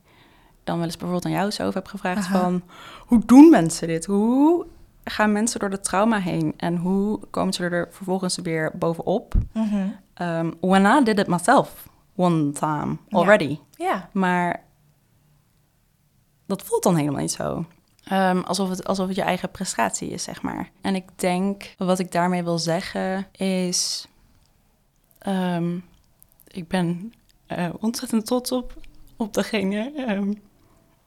dan 0.63 0.75
wel 0.75 0.85
eens 0.85 0.97
bijvoorbeeld 0.97 1.25
aan 1.25 1.39
jou 1.39 1.51
zo 1.51 1.71
heb 1.73 1.87
gevraagd 1.87 2.25
Aha. 2.25 2.39
van... 2.39 2.63
Hoe 2.99 3.25
doen 3.25 3.49
mensen 3.49 3.87
dit? 3.87 4.05
Hoe 4.05 4.65
gaan 5.03 5.31
mensen 5.31 5.59
door 5.59 5.69
de 5.69 5.79
trauma 5.79 6.19
heen? 6.19 6.53
En 6.57 6.77
hoe 6.77 7.19
komen 7.29 7.53
ze 7.53 7.63
er 7.63 7.87
vervolgens 7.91 8.37
weer 8.37 8.71
bovenop? 8.77 9.33
Mhm. 9.53 9.87
Um, 10.21 10.53
when 10.59 10.85
I 10.85 11.03
did 11.03 11.19
it 11.19 11.27
myself 11.27 11.87
one 12.15 12.51
time 12.51 12.97
already. 13.09 13.59
Ja. 13.71 14.09
Maar 14.13 14.63
dat 16.45 16.61
voelt 16.61 16.83
dan 16.83 16.95
helemaal 16.95 17.21
niet 17.21 17.31
zo. 17.31 17.65
Ehm, 18.03 18.39
alsof, 18.39 18.69
het, 18.69 18.87
alsof 18.87 19.07
het 19.07 19.15
je 19.15 19.21
eigen 19.21 19.51
prestatie 19.51 20.09
is, 20.09 20.23
zeg 20.23 20.41
maar. 20.41 20.69
En 20.81 20.95
ik 20.95 21.05
denk, 21.15 21.73
wat 21.77 21.99
ik 21.99 22.11
daarmee 22.11 22.43
wil 22.43 22.57
zeggen, 22.57 23.27
is... 23.31 24.07
ehm, 25.17 25.77
ik 26.47 26.67
ben 26.67 27.13
eh, 27.47 27.69
ontzettend 27.79 28.25
trots 28.25 28.51
op, 28.51 28.73
op 29.17 29.33
degene 29.33 29.91
ehm, 29.95 30.33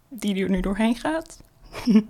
die 0.08 0.42
er 0.42 0.50
nu 0.50 0.60
doorheen 0.60 0.96
gaat. 0.96 1.42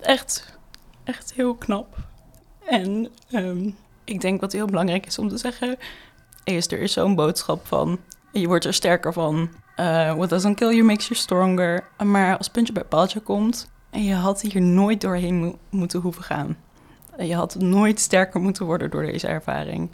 echt, 0.00 0.58
echt 1.04 1.32
heel 1.34 1.54
knap. 1.54 1.96
En 2.64 3.08
ehm, 3.30 3.70
ik 4.04 4.20
denk 4.20 4.40
wat 4.40 4.52
heel 4.52 4.66
belangrijk 4.66 5.06
is 5.06 5.18
om 5.18 5.28
te 5.28 5.36
zeggen... 5.36 5.76
is 6.44 6.72
er 6.72 6.78
is 6.78 6.92
zo'n 6.92 7.14
boodschap 7.14 7.66
van... 7.66 7.98
je 8.32 8.46
wordt 8.46 8.64
er 8.64 8.74
sterker 8.74 9.12
van. 9.12 9.48
eh, 9.76 10.14
what 10.14 10.28
doesn't 10.28 10.56
kill 10.56 10.74
you 10.74 10.82
makes 10.82 11.08
you 11.08 11.18
stronger. 11.20 11.88
Maar 12.04 12.36
als 12.38 12.48
puntje 12.48 12.72
bij 12.72 12.84
paaltje 12.84 13.20
komt... 13.20 13.70
en 13.90 14.04
je 14.04 14.14
had 14.14 14.40
hier 14.40 14.62
nooit 14.62 15.00
doorheen 15.00 15.38
mo- 15.38 15.58
moeten 15.70 16.00
hoeven 16.00 16.22
gaan. 16.22 16.56
Je 17.18 17.34
had 17.34 17.54
nooit 17.54 18.00
sterker 18.00 18.40
moeten 18.40 18.66
worden 18.66 18.90
door 18.90 19.02
deze 19.02 19.26
ervaring. 19.26 19.90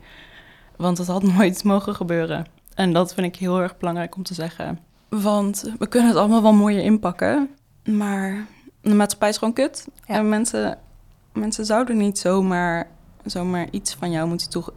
Want 0.77 0.99
het 0.99 1.07
had 1.07 1.23
nooit 1.23 1.65
mogen 1.65 1.95
gebeuren. 1.95 2.47
En 2.75 2.93
dat 2.93 3.15
vind 3.15 3.27
ik 3.27 3.37
heel 3.37 3.61
erg 3.61 3.77
belangrijk 3.77 4.17
om 4.17 4.23
te 4.23 4.35
zeggen. 4.35 4.79
Want 5.09 5.73
we 5.79 5.87
kunnen 5.87 6.09
het 6.09 6.19
allemaal 6.19 6.43
wel 6.43 6.53
mooier 6.53 6.83
inpakken. 6.83 7.51
Maar 7.85 8.47
de 8.81 8.95
maatschappij 8.95 9.29
is 9.29 9.37
gewoon 9.37 9.55
kut. 9.55 9.89
Ja. 10.07 10.15
En 10.15 10.29
mensen, 10.29 10.79
mensen 11.33 11.67
zouden 11.67 11.97
niet 11.97 12.19
zomaar, 12.19 12.89
zomaar 13.25 13.69
iets 13.71 13.95
van 13.95 14.11
jou 14.11 14.29
moeten 14.29 14.51
toe, 14.51 14.73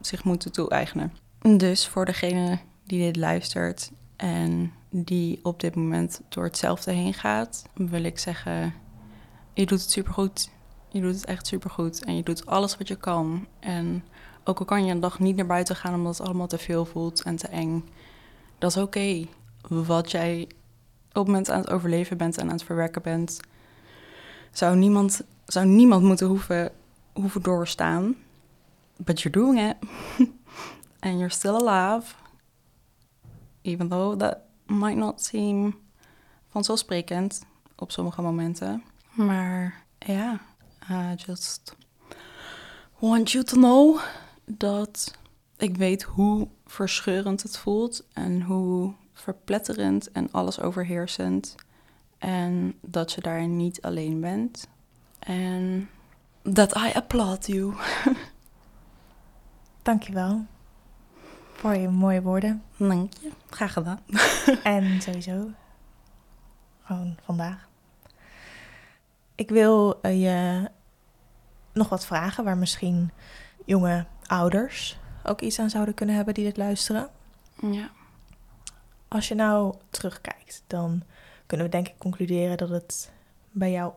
zich 0.00 0.24
moeten 0.24 0.52
toe-eigenen. 0.52 1.12
Dus 1.56 1.88
voor 1.88 2.04
degene 2.04 2.58
die 2.84 3.04
dit 3.04 3.16
luistert 3.16 3.90
en 4.16 4.72
die 4.90 5.40
op 5.42 5.60
dit 5.60 5.74
moment 5.74 6.20
door 6.28 6.44
hetzelfde 6.44 6.92
heen 6.92 7.14
gaat, 7.14 7.64
wil 7.74 8.04
ik 8.04 8.18
zeggen: 8.18 8.74
je 9.54 9.66
doet 9.66 9.80
het 9.80 9.90
supergoed. 9.90 10.50
Je 10.88 11.00
doet 11.00 11.14
het 11.14 11.24
echt 11.24 11.46
supergoed. 11.46 12.04
En 12.04 12.16
je 12.16 12.22
doet 12.22 12.46
alles 12.46 12.76
wat 12.76 12.88
je 12.88 12.96
kan. 12.96 13.46
En 13.60 14.04
ook 14.44 14.58
al 14.58 14.64
kan 14.64 14.84
je 14.84 14.92
een 14.92 15.00
dag 15.00 15.18
niet 15.18 15.36
naar 15.36 15.46
buiten 15.46 15.76
gaan 15.76 15.94
omdat 15.94 16.18
het 16.18 16.26
allemaal 16.26 16.46
te 16.46 16.58
veel 16.58 16.84
voelt 16.84 17.22
en 17.22 17.36
te 17.36 17.48
eng, 17.48 17.88
dat 18.58 18.70
is 18.70 18.82
oké. 18.82 19.26
Wat 19.68 20.10
jij 20.10 20.48
op 21.08 21.14
het 21.14 21.26
moment 21.26 21.50
aan 21.50 21.60
het 21.60 21.70
overleven 21.70 22.16
bent 22.16 22.38
en 22.38 22.46
aan 22.46 22.52
het 22.54 22.64
verwerken 22.64 23.02
bent, 23.02 23.40
zou 24.52 24.76
niemand, 24.76 25.22
zou 25.46 25.66
niemand 25.66 26.02
moeten 26.02 26.26
hoeven, 26.26 26.72
hoeven 27.12 27.42
doorstaan. 27.42 28.16
But 28.96 29.20
you're 29.20 29.38
doing 29.38 29.68
it. 29.68 29.76
And 31.00 31.14
you're 31.14 31.28
still 31.28 31.54
alive. 31.54 32.14
Even 33.62 33.88
though 33.88 34.18
that 34.18 34.38
might 34.66 34.96
not 34.96 35.24
seem 35.24 35.78
vanzelfsprekend 36.48 37.44
op 37.76 37.92
sommige 37.92 38.22
momenten. 38.22 38.82
Maar 39.10 39.84
ja, 39.98 40.40
I 40.90 41.14
just 41.16 41.76
want 42.98 43.30
you 43.30 43.44
to 43.44 43.56
know 43.56 44.00
dat 44.44 45.18
ik 45.56 45.76
weet 45.76 46.02
hoe 46.02 46.48
verscheurend 46.66 47.42
het 47.42 47.58
voelt 47.58 48.06
en 48.12 48.42
hoe 48.42 48.94
verpletterend 49.12 50.12
en 50.12 50.28
alles 50.30 50.60
overheersend. 50.60 51.54
En 52.18 52.74
dat 52.80 53.12
je 53.12 53.20
daar 53.20 53.46
niet 53.46 53.82
alleen 53.82 54.20
bent. 54.20 54.68
En 55.18 55.88
that 56.52 56.76
I 56.76 56.92
applaud 56.94 57.46
you. 57.46 57.74
Dankjewel 59.82 60.44
voor 61.52 61.74
je 61.74 61.88
mooie 61.88 62.22
woorden. 62.22 62.62
Dank 62.76 63.12
je. 63.20 63.30
Graag 63.50 63.72
gedaan. 63.72 64.00
En 64.62 65.00
sowieso 65.00 65.50
gewoon 66.82 67.16
vandaag. 67.22 67.68
Ik 69.34 69.48
wil 69.48 70.00
eh, 70.00 70.22
je 70.22 70.70
nog 71.72 71.88
wat 71.88 72.06
vragen 72.06 72.44
waar 72.44 72.56
misschien 72.56 73.10
jonge 73.64 74.06
ouders 74.34 74.98
ook 75.24 75.40
iets 75.40 75.58
aan 75.58 75.70
zouden 75.70 75.94
kunnen 75.94 76.14
hebben 76.14 76.34
die 76.34 76.44
dit 76.44 76.56
luisteren. 76.56 77.08
Ja. 77.60 77.90
Als 79.08 79.28
je 79.28 79.34
nou 79.34 79.74
terugkijkt, 79.90 80.62
dan 80.66 81.02
kunnen 81.46 81.66
we 81.66 81.72
denk 81.72 81.88
ik 81.88 81.94
concluderen 81.98 82.56
dat 82.56 82.68
het 82.68 83.12
bij 83.50 83.70
jou 83.70 83.92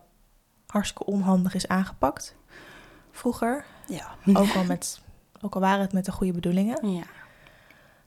hartstikke 0.66 1.04
onhandig 1.12 1.54
is 1.54 1.68
aangepakt. 1.68 2.36
Vroeger, 3.10 3.64
Ja. 3.86 4.14
ook 4.34 4.54
al, 4.54 4.64
met, 4.64 5.00
ook 5.42 5.54
al 5.54 5.60
waren 5.60 5.80
het 5.80 5.92
met 5.92 6.04
de 6.04 6.12
goede 6.12 6.32
bedoelingen. 6.32 6.90
Ja. 6.90 7.04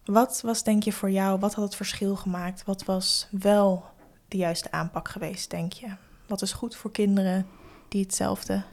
Wat 0.05 0.41
was 0.41 0.63
denk 0.63 0.83
je 0.83 0.91
voor 0.93 1.11
jou, 1.11 1.39
wat 1.39 1.53
had 1.53 1.63
het 1.65 1.75
verschil 1.75 2.15
gemaakt? 2.15 2.63
Wat 2.65 2.83
was 2.83 3.27
wel 3.31 3.85
de 4.27 4.37
juiste 4.37 4.71
aanpak 4.71 5.07
geweest, 5.09 5.49
denk 5.49 5.73
je? 5.73 5.87
Wat 6.27 6.41
is 6.41 6.53
goed 6.53 6.75
voor 6.75 6.91
kinderen 6.91 7.47
die 7.87 8.01
hetzelfde 8.01 8.63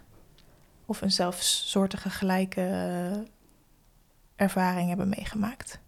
of 0.86 1.00
een 1.02 1.10
zelfsoortige 1.10 2.10
gelijke 2.10 3.26
ervaring 4.38 4.88
hebben 4.88 5.08
meegemaakt? 5.08 5.78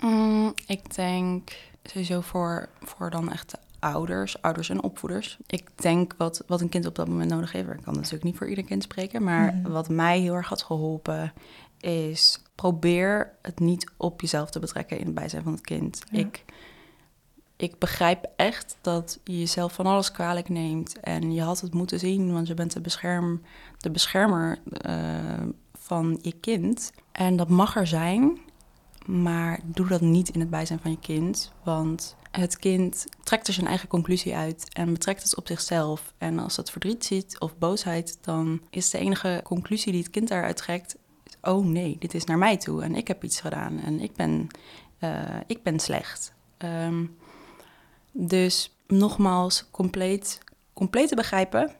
Mm, 0.00 0.54
ik 0.66 0.94
denk 0.94 1.50
sowieso 1.82 2.20
voor, 2.20 2.68
voor 2.82 3.10
dan 3.10 3.32
echt 3.32 3.50
de 3.50 3.58
ouders, 3.78 4.42
ouders 4.42 4.68
en 4.68 4.82
opvoeders. 4.82 5.38
Ik 5.46 5.68
denk 5.74 6.14
wat, 6.18 6.42
wat 6.46 6.60
een 6.60 6.68
kind 6.68 6.86
op 6.86 6.94
dat 6.94 7.08
moment 7.08 7.30
nodig 7.30 7.52
heeft. 7.52 7.68
Ik 7.68 7.82
kan 7.82 7.94
natuurlijk 7.94 8.24
niet 8.24 8.36
voor 8.36 8.48
ieder 8.48 8.64
kind 8.64 8.82
spreken, 8.82 9.22
maar 9.22 9.54
Mhm. 9.54 9.70
wat 9.70 9.88
mij 9.88 10.20
heel 10.20 10.34
erg 10.34 10.48
had 10.48 10.62
geholpen 10.62 11.32
is 11.80 12.42
probeer 12.54 13.32
het 13.42 13.58
niet 13.58 13.90
op 13.96 14.20
jezelf 14.20 14.50
te 14.50 14.58
betrekken 14.58 14.98
in 14.98 15.04
het 15.06 15.14
bijzijn 15.14 15.42
van 15.42 15.52
het 15.52 15.60
kind. 15.60 16.02
Ja. 16.10 16.18
Ik, 16.18 16.44
ik 17.56 17.78
begrijp 17.78 18.26
echt 18.36 18.76
dat 18.80 19.20
je 19.24 19.38
jezelf 19.38 19.72
van 19.72 19.86
alles 19.86 20.12
kwalijk 20.12 20.48
neemt 20.48 21.00
en 21.00 21.32
je 21.32 21.42
had 21.42 21.60
het 21.60 21.74
moeten 21.74 21.98
zien, 21.98 22.32
want 22.32 22.46
je 22.46 22.54
bent 22.54 22.72
de, 22.72 22.80
bescherm, 22.80 23.42
de 23.78 23.90
beschermer 23.90 24.58
eh, 24.80 25.42
van 25.74 26.18
je 26.22 26.32
kind. 26.32 26.92
En 27.16 27.36
dat 27.36 27.48
mag 27.48 27.76
er 27.76 27.86
zijn, 27.86 28.38
maar 29.06 29.60
doe 29.64 29.86
dat 29.86 30.00
niet 30.00 30.28
in 30.28 30.40
het 30.40 30.50
bijzijn 30.50 30.78
van 30.78 30.90
je 30.90 30.98
kind. 30.98 31.52
Want 31.64 32.16
het 32.30 32.56
kind 32.56 33.06
trekt 33.22 33.46
er 33.46 33.52
zijn 33.52 33.66
eigen 33.66 33.88
conclusie 33.88 34.34
uit 34.34 34.68
en 34.72 34.92
betrekt 34.92 35.22
het 35.22 35.36
op 35.36 35.46
zichzelf. 35.46 36.12
En 36.18 36.38
als 36.38 36.56
het 36.56 36.70
verdriet 36.70 37.04
ziet 37.04 37.40
of 37.40 37.58
boosheid, 37.58 38.18
dan 38.20 38.60
is 38.70 38.90
de 38.90 38.98
enige 38.98 39.40
conclusie 39.44 39.92
die 39.92 40.02
het 40.02 40.10
kind 40.10 40.28
daaruit 40.28 40.56
trekt: 40.56 40.96
oh 41.42 41.66
nee, 41.66 41.96
dit 41.98 42.14
is 42.14 42.24
naar 42.24 42.38
mij 42.38 42.56
toe 42.56 42.82
en 42.82 42.94
ik 42.94 43.08
heb 43.08 43.24
iets 43.24 43.40
gedaan 43.40 43.78
en 43.78 44.00
ik 44.00 44.14
ben, 44.14 44.46
eh, 44.98 45.40
ik 45.46 45.62
ben 45.62 45.78
slecht. 45.78 46.34
Ehm, 46.56 47.06
dus 48.12 48.76
nogmaals, 48.86 49.70
compleet, 49.70 50.40
compleet 50.72 51.08
te 51.08 51.14
begrijpen, 51.14 51.74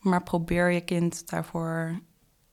maar 0.00 0.22
probeer 0.22 0.70
je 0.70 0.80
kind 0.80 1.28
daarvoor 1.30 2.00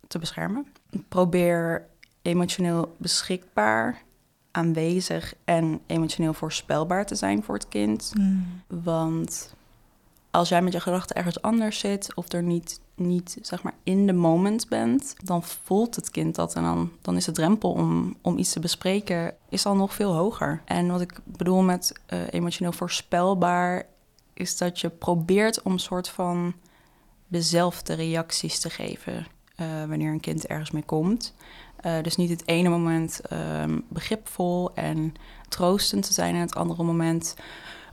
te 0.08 0.20
beschermen. 0.20 0.68
Probeer 1.08 1.88
emotioneel 2.22 2.96
beschikbaar, 2.98 4.04
aanwezig 4.52 5.34
en 5.44 5.80
emotioneel 5.86 6.34
voorspelbaar 6.34 7.06
te 7.06 7.16
zijn 7.16 7.44
voor 7.44 7.56
het 7.56 7.68
kind. 7.68 8.14
Want 8.68 9.54
als 10.32 10.50
jij 10.50 10.62
met 10.62 10.74
je 10.74 10.80
gedachten 10.80 11.16
ergens 11.16 11.42
anders 11.42 11.80
zit 11.80 12.14
of 12.16 12.32
er 12.32 12.44
niet, 12.44 12.80
niet 12.96 13.38
zeg 13.42 13.64
maar 13.64 13.74
in 13.84 14.08
de 14.08 14.14
moment 14.14 14.68
bent, 14.68 15.16
dan 15.24 15.44
voelt 15.44 15.96
het 15.96 16.10
kind 16.10 16.36
dat 16.36 16.56
en 16.56 16.64
dan, 16.64 16.92
dan 17.02 17.16
is 17.16 17.26
de 17.26 17.32
drempel 17.32 17.72
om, 17.72 18.16
om 18.22 18.38
iets 18.38 18.54
te 18.54 18.60
bespreken 18.60 19.36
is 19.50 19.66
al 19.66 19.76
nog 19.76 19.94
veel 19.94 20.14
hoger. 20.14 20.62
En 20.66 20.88
wat 20.88 21.02
ik 21.02 21.20
bedoel 21.24 21.62
met 21.62 21.94
eh, 22.06 22.20
emotioneel 22.30 22.72
voorspelbaar 22.72 23.86
is 24.34 24.58
dat 24.58 24.80
je 24.80 24.90
probeert 24.90 25.62
om 25.62 25.72
een 25.72 25.80
soort 25.80 26.10
van 26.10 26.54
dezelfde 27.28 27.94
reacties 27.94 28.60
te 28.60 28.70
geven 28.70 29.28
eh, 29.56 29.68
wanneer 29.88 30.12
een 30.12 30.20
kind 30.20 30.48
ergens 30.48 30.72
mee 30.72 30.84
komt. 30.84 31.34
Uh, 31.86 31.94
dus 32.02 32.16
niet 32.16 32.30
het 32.30 32.48
ene 32.48 32.70
moment 32.70 33.22
um, 33.62 33.86
begripvol 33.90 34.72
en 34.74 35.14
troostend 35.50 36.06
te 36.06 36.14
zijn 36.14 36.36
en 36.36 36.42
het 36.42 36.56
andere 36.56 36.84
moment 36.84 37.36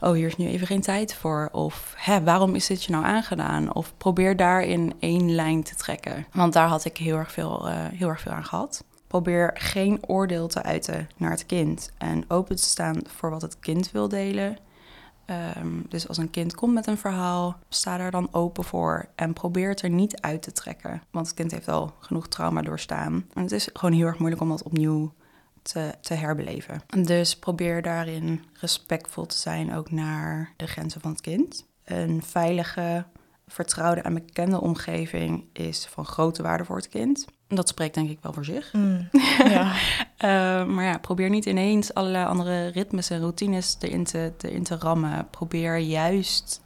oh, 0.01 0.11
hier 0.11 0.27
is 0.27 0.37
nu 0.37 0.47
even 0.47 0.67
geen 0.67 0.81
tijd 0.81 1.13
voor. 1.13 1.49
Of 1.51 1.93
hè, 1.97 2.23
waarom 2.23 2.55
is 2.55 2.67
dit 2.67 2.83
je 2.83 2.91
nou 2.91 3.05
aangedaan? 3.05 3.73
Of 3.73 3.93
probeer 3.97 4.35
daarin 4.35 4.93
één 4.99 5.35
lijn 5.35 5.63
te 5.63 5.75
trekken. 5.75 6.27
Want 6.33 6.53
daar 6.53 6.67
had 6.67 6.85
ik 6.85 6.97
heel 6.97 7.17
erg 7.17 7.31
veel, 7.31 7.67
uh, 7.67 7.73
heel 7.75 8.09
erg 8.09 8.21
veel 8.21 8.31
aan 8.31 8.45
gehad. 8.45 8.83
Probeer 9.07 9.51
geen 9.53 9.99
oordeel 10.07 10.47
te 10.47 10.63
uiten 10.63 11.09
naar 11.17 11.31
het 11.31 11.45
kind 11.45 11.91
en 11.97 12.25
open 12.27 12.55
te 12.55 12.63
staan 12.63 13.01
voor 13.05 13.29
wat 13.29 13.41
het 13.41 13.59
kind 13.59 13.91
wil 13.91 14.07
delen. 14.07 14.57
Um, 15.57 15.85
dus 15.89 16.07
als 16.07 16.17
een 16.17 16.29
kind 16.29 16.55
komt 16.55 16.73
met 16.73 16.87
een 16.87 16.97
verhaal, 16.97 17.59
sta 17.69 17.97
daar 17.97 18.11
dan 18.11 18.27
open 18.31 18.63
voor 18.63 19.09
en 19.15 19.33
probeer 19.33 19.69
het 19.69 19.81
er 19.81 19.89
niet 19.89 20.21
uit 20.21 20.41
te 20.41 20.51
trekken. 20.51 21.01
Want 21.11 21.27
het 21.27 21.35
kind 21.35 21.51
heeft 21.51 21.67
al 21.67 21.93
genoeg 21.99 22.27
trauma 22.27 22.61
doorstaan. 22.61 23.25
En 23.33 23.41
het 23.41 23.51
is 23.51 23.69
gewoon 23.73 23.95
heel 23.95 24.05
erg 24.05 24.17
moeilijk 24.17 24.41
om 24.41 24.49
dat 24.49 24.63
opnieuw 24.63 25.13
te, 25.61 25.93
te 26.01 26.13
herbeleven. 26.13 26.81
Dus 27.03 27.39
probeer 27.39 27.81
daarin 27.81 28.45
respectvol 28.53 29.25
te 29.25 29.37
zijn 29.37 29.73
ook 29.73 29.91
naar 29.91 30.53
de 30.55 30.67
grenzen 30.67 31.01
van 31.01 31.11
het 31.11 31.21
kind. 31.21 31.65
Een 31.83 32.23
veilige, 32.23 33.05
vertrouwde 33.47 34.01
en 34.01 34.13
bekende 34.13 34.61
omgeving 34.61 35.43
is 35.53 35.85
van 35.85 36.05
grote 36.05 36.43
waarde 36.43 36.65
voor 36.65 36.75
het 36.75 36.89
kind. 36.89 37.25
Dat 37.47 37.67
spreekt 37.67 37.95
denk 37.95 38.09
ik 38.09 38.19
wel 38.21 38.33
voor 38.33 38.45
zich. 38.45 38.73
Mm, 38.73 39.09
ja. 39.37 39.75
Uh, 40.27 40.65
maar 40.65 40.83
ja, 40.83 40.97
probeer 40.97 41.29
niet 41.29 41.45
ineens 41.45 41.93
allerlei 41.93 42.25
andere 42.25 42.67
ritmes 42.67 43.09
en 43.09 43.19
routines 43.19 43.77
erin 43.79 44.03
te, 44.03 44.33
erin 44.37 44.63
te 44.63 44.77
rammen. 44.77 45.27
Probeer 45.29 45.77
juist 45.77 46.61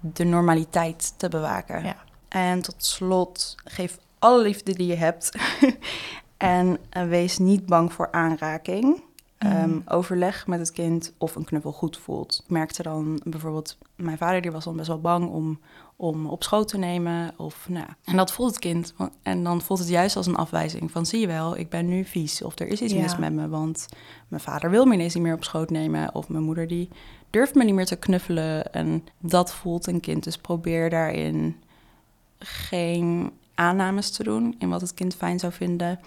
de 0.00 0.24
normaliteit 0.24 1.14
te 1.16 1.28
bewaken. 1.28 1.84
Ja. 1.84 1.96
En 2.28 2.62
tot 2.62 2.84
slot, 2.84 3.54
geef 3.64 3.98
alle 4.18 4.42
liefde 4.42 4.72
die 4.72 4.86
je 4.86 4.94
hebt. 4.94 5.30
en 6.36 6.78
uh, 6.96 7.08
wees 7.08 7.38
niet 7.38 7.66
bang 7.66 7.92
voor 7.92 8.12
aanraking. 8.12 9.02
Um, 9.46 9.82
overleg 9.86 10.46
met 10.46 10.58
het 10.58 10.72
kind 10.72 11.12
of 11.18 11.34
een 11.34 11.44
knuffel 11.44 11.72
goed 11.72 11.96
voelt. 11.96 12.40
Ik 12.44 12.50
merkte 12.50 12.82
dan 12.82 13.20
bijvoorbeeld, 13.24 13.78
mijn 13.96 14.18
vader 14.18 14.40
die 14.40 14.50
was 14.50 14.64
dan 14.64 14.76
best 14.76 14.88
wel 14.88 15.00
bang 15.00 15.28
om, 15.28 15.60
om 15.96 16.26
op 16.26 16.42
schoot 16.42 16.68
te 16.68 16.78
nemen. 16.78 17.32
Of, 17.36 17.68
nou, 17.68 17.86
en 18.04 18.16
dat 18.16 18.32
voelt 18.32 18.50
het 18.50 18.58
kind. 18.58 18.94
En 19.22 19.44
dan 19.44 19.62
voelt 19.62 19.78
het 19.78 19.88
juist 19.88 20.16
als 20.16 20.26
een 20.26 20.36
afwijzing 20.36 20.90
van 20.90 21.06
zie 21.06 21.20
je 21.20 21.26
wel, 21.26 21.56
ik 21.56 21.68
ben 21.68 21.88
nu 21.88 22.04
vies. 22.04 22.42
Of 22.42 22.58
er 22.58 22.66
is 22.66 22.80
iets 22.80 22.92
Ja. 22.92 23.00
mis 23.00 23.16
met 23.16 23.32
me, 23.32 23.48
want 23.48 23.88
mijn 24.28 24.42
vader 24.42 24.70
wil 24.70 24.84
me 24.84 24.94
ineens 24.94 25.14
niet 25.14 25.22
meer 25.22 25.34
op 25.34 25.44
schoot 25.44 25.70
nemen. 25.70 26.14
Of 26.14 26.28
mijn 26.28 26.44
moeder 26.44 26.66
die 26.68 26.88
durft 27.30 27.54
me 27.54 27.64
niet 27.64 27.74
meer 27.74 27.86
te 27.86 27.96
knuffelen. 27.96 28.72
En 28.72 29.04
dat 29.18 29.52
voelt 29.54 29.86
een 29.86 30.00
kind. 30.00 30.24
Dus 30.24 30.38
probeer 30.38 30.90
daarin 30.90 31.56
geen 32.38 33.30
aannames 33.54 34.10
te 34.10 34.22
doen 34.24 34.54
in 34.58 34.68
wat 34.68 34.80
het 34.80 34.94
kind 34.94 35.14
fijn 35.14 35.38
zou 35.38 35.52
vinden. 35.52 36.00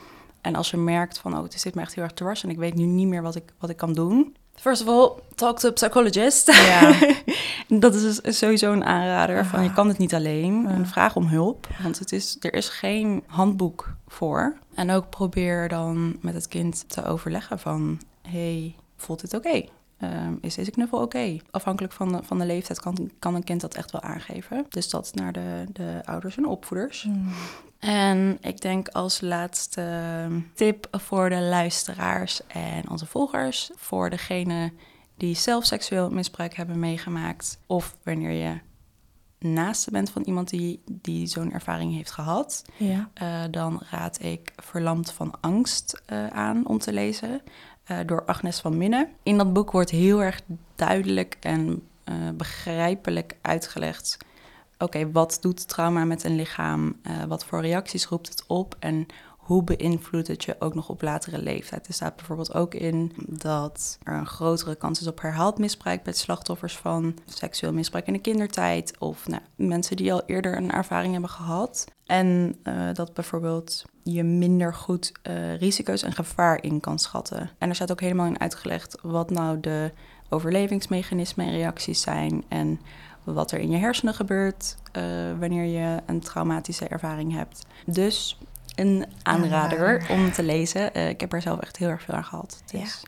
En 0.44 0.56
als 0.56 0.72
je 0.72 0.78
merkt 0.78 1.18
van, 1.18 1.38
oh, 1.38 1.44
het 1.44 1.60
zit 1.60 1.76
me 1.76 1.82
echt 1.82 1.96
heel 1.96 2.04
erg 2.04 2.14
dwars 2.14 2.44
en 2.44 2.50
ik 2.50 2.58
weet 2.58 2.74
nu 2.76 2.84
niet 2.84 3.08
meer 3.08 3.22
wat 3.22 3.36
ik, 3.36 3.44
wat 3.60 3.70
ik 3.70 3.78
kan 3.78 3.94
doen. 3.94 4.36
First 4.56 4.82
of 4.82 4.88
all, 4.88 5.12
talk 5.36 5.60
to 5.60 5.70
a 5.70 5.72
psychologist. 5.72 6.52
Ja. 6.52 6.96
dat 7.80 7.96
is 7.96 8.20
dus 8.22 8.38
sowieso 8.38 8.72
een 8.72 8.84
aanrader 8.84 9.46
van, 9.46 9.64
je 9.64 9.70
Ah. 9.70 9.76
kan 9.76 9.88
het 9.88 9.98
niet 9.98 10.14
alleen. 10.14 10.62
Ja. 10.62 10.70
En 10.70 10.88
vraag 10.88 11.16
om 11.16 11.26
hulp, 11.28 11.68
want 11.84 12.00
het 12.00 12.12
is, 12.12 12.38
er 12.40 12.54
is 12.54 12.70
geen 12.70 13.24
handboek 13.28 13.94
voor. 14.08 14.58
En 14.76 14.92
ook 14.92 15.10
probeer 15.10 15.68
dan 15.70 16.18
met 16.22 16.34
het 16.34 16.48
kind 16.48 16.84
te 16.90 17.06
overleggen 17.06 17.60
van, 17.60 18.00
hey, 18.22 18.76
voelt 18.98 19.22
dit 19.22 19.34
oké? 19.34 19.66
Ehm, 19.98 20.34
is 20.42 20.56
deze 20.56 20.72
knuffel 20.72 21.00
oké? 21.02 21.38
Afhankelijk 21.52 21.94
van 21.94 22.12
de, 22.12 22.20
van 22.24 22.40
de 22.40 22.46
leeftijd 22.46 22.80
kan, 22.80 23.10
kan 23.20 23.36
een 23.36 23.44
kind 23.44 23.62
dat 23.62 23.74
echt 23.76 23.92
wel 23.92 24.02
aangeven. 24.02 24.66
Dus 24.70 24.90
dat 24.90 25.12
naar 25.16 25.34
de, 25.34 25.66
de 25.74 26.02
ouders 26.06 26.38
en 26.38 26.46
opvoeders. 26.48 27.04
Mm. 27.04 27.30
En 27.80 28.38
ik 28.42 28.62
denk 28.62 28.88
als 28.88 29.22
laatste 29.22 30.28
tip 30.54 30.88
voor 30.92 31.30
de 31.30 31.40
luisteraars 31.42 32.48
en 32.48 32.90
onze 32.90 33.06
volgers, 33.06 33.72
voor 33.76 34.10
degene 34.10 34.72
die 35.18 35.36
zelf 35.36 35.66
seksueel 35.66 36.10
misbruik 36.10 36.54
hebben 36.56 36.80
meegemaakt, 36.80 37.60
of 37.68 37.98
wanneer 38.04 38.32
je 38.32 38.60
naaste 39.40 39.92
bent 39.92 40.10
van 40.10 40.22
iemand 40.22 40.50
die, 40.50 40.82
die 40.92 41.28
zo'n 41.28 41.52
ervaring 41.54 41.94
heeft 41.94 42.12
gehad, 42.12 42.64
Ja. 42.78 43.10
eh, 43.14 43.42
dan 43.52 43.82
raad 43.90 44.22
ik 44.24 44.52
Verlamd 44.56 45.12
van 45.12 45.34
Angst 45.42 46.02
eh, 46.06 46.28
aan 46.28 46.68
om 46.68 46.78
te 46.78 46.94
lezen 46.94 47.42
eh, 47.84 47.98
door 48.06 48.26
Agnes 48.26 48.60
van 48.60 48.78
Minne. 48.78 49.10
In 49.24 49.38
dat 49.38 49.54
boek 49.54 49.72
wordt 49.72 49.90
heel 49.90 50.24
erg 50.24 50.42
duidelijk 50.76 51.38
en 51.40 51.88
eh, 52.04 52.16
begrijpelijk 52.34 53.36
uitgelegd. 53.42 54.18
Oké, 54.78 55.12
wat 55.12 55.38
doet 55.42 55.68
trauma 55.68 56.06
met 56.06 56.24
een 56.24 56.36
lichaam? 56.36 56.96
Eh, 57.04 57.24
wat 57.24 57.46
voor 57.46 57.62
reacties 57.62 58.06
roept 58.06 58.30
het 58.30 58.44
op? 58.48 58.76
En 58.80 59.06
hoe 59.44 59.64
beïnvloedt 59.64 60.28
het 60.28 60.44
je 60.44 60.56
ook 60.60 60.76
nog 60.76 60.90
op 60.90 61.02
latere 61.02 61.42
leeftijd? 61.42 61.88
Er 61.88 61.94
staat 61.94 62.16
bijvoorbeeld 62.16 62.54
ook 62.54 62.74
in 62.74 63.12
dat 63.18 63.98
er 64.04 64.14
een 64.14 64.26
grotere 64.26 64.76
kans 64.76 65.02
is 65.02 65.08
op 65.08 65.22
herhaald 65.22 65.58
misbruik 65.58 66.04
bij 66.04 66.14
slachtoffers 66.14 66.78
van 66.78 67.18
seksueel 67.26 67.74
misbruik 67.74 68.08
in 68.08 68.14
de 68.14 68.20
kindertijd. 68.20 69.00
Of 69.00 69.28
nou, 69.28 69.42
mensen 69.56 69.96
die 69.96 70.14
al 70.14 70.24
eerder 70.26 70.58
een 70.58 70.72
ervaring 70.72 71.12
hebben 71.12 71.30
gehad. 71.30 71.86
En 72.06 72.56
eh, 72.64 72.94
dat 72.94 73.14
bijvoorbeeld 73.14 73.86
je 74.04 74.24
minder 74.24 74.74
goed 74.74 75.12
eh, 75.22 75.58
risico's 75.58 76.04
en 76.04 76.14
gevaar 76.14 76.64
in 76.64 76.80
kan 76.80 77.00
schatten. 77.00 77.50
En 77.58 77.70
er 77.70 77.76
staat 77.76 77.92
ook 77.92 78.02
helemaal 78.02 78.28
in 78.28 78.40
uitgelegd 78.40 78.98
wat 79.02 79.30
nou 79.30 79.60
de 79.60 79.92
overlevingsmechanismen 80.30 81.46
en 81.46 81.52
reacties 81.52 82.02
zijn. 82.02 82.44
En 82.48 82.80
wat 83.24 83.52
er 83.52 83.60
in 83.60 83.70
je 83.70 83.78
hersenen 83.78 84.14
gebeurt 84.14 84.78
eh, 84.92 85.04
wanneer 85.40 85.66
je 85.66 86.02
een 86.06 86.20
traumatische 86.20 86.88
ervaring 86.88 87.34
hebt. 87.34 87.66
Dus 87.86 88.38
een 88.76 89.06
aanrader 89.24 90.06
om 90.10 90.32
te 90.32 90.44
lezen. 90.44 90.94
Eh, 90.94 91.10
ik 91.10 91.20
heb 91.20 91.34
er 91.34 91.42
zelf 91.42 91.60
echt 91.60 91.78
heel 91.78 91.90
erg 91.90 92.02
veel 92.02 92.14
aan 92.14 92.24
gehad. 92.24 92.64
Dus. 92.72 93.04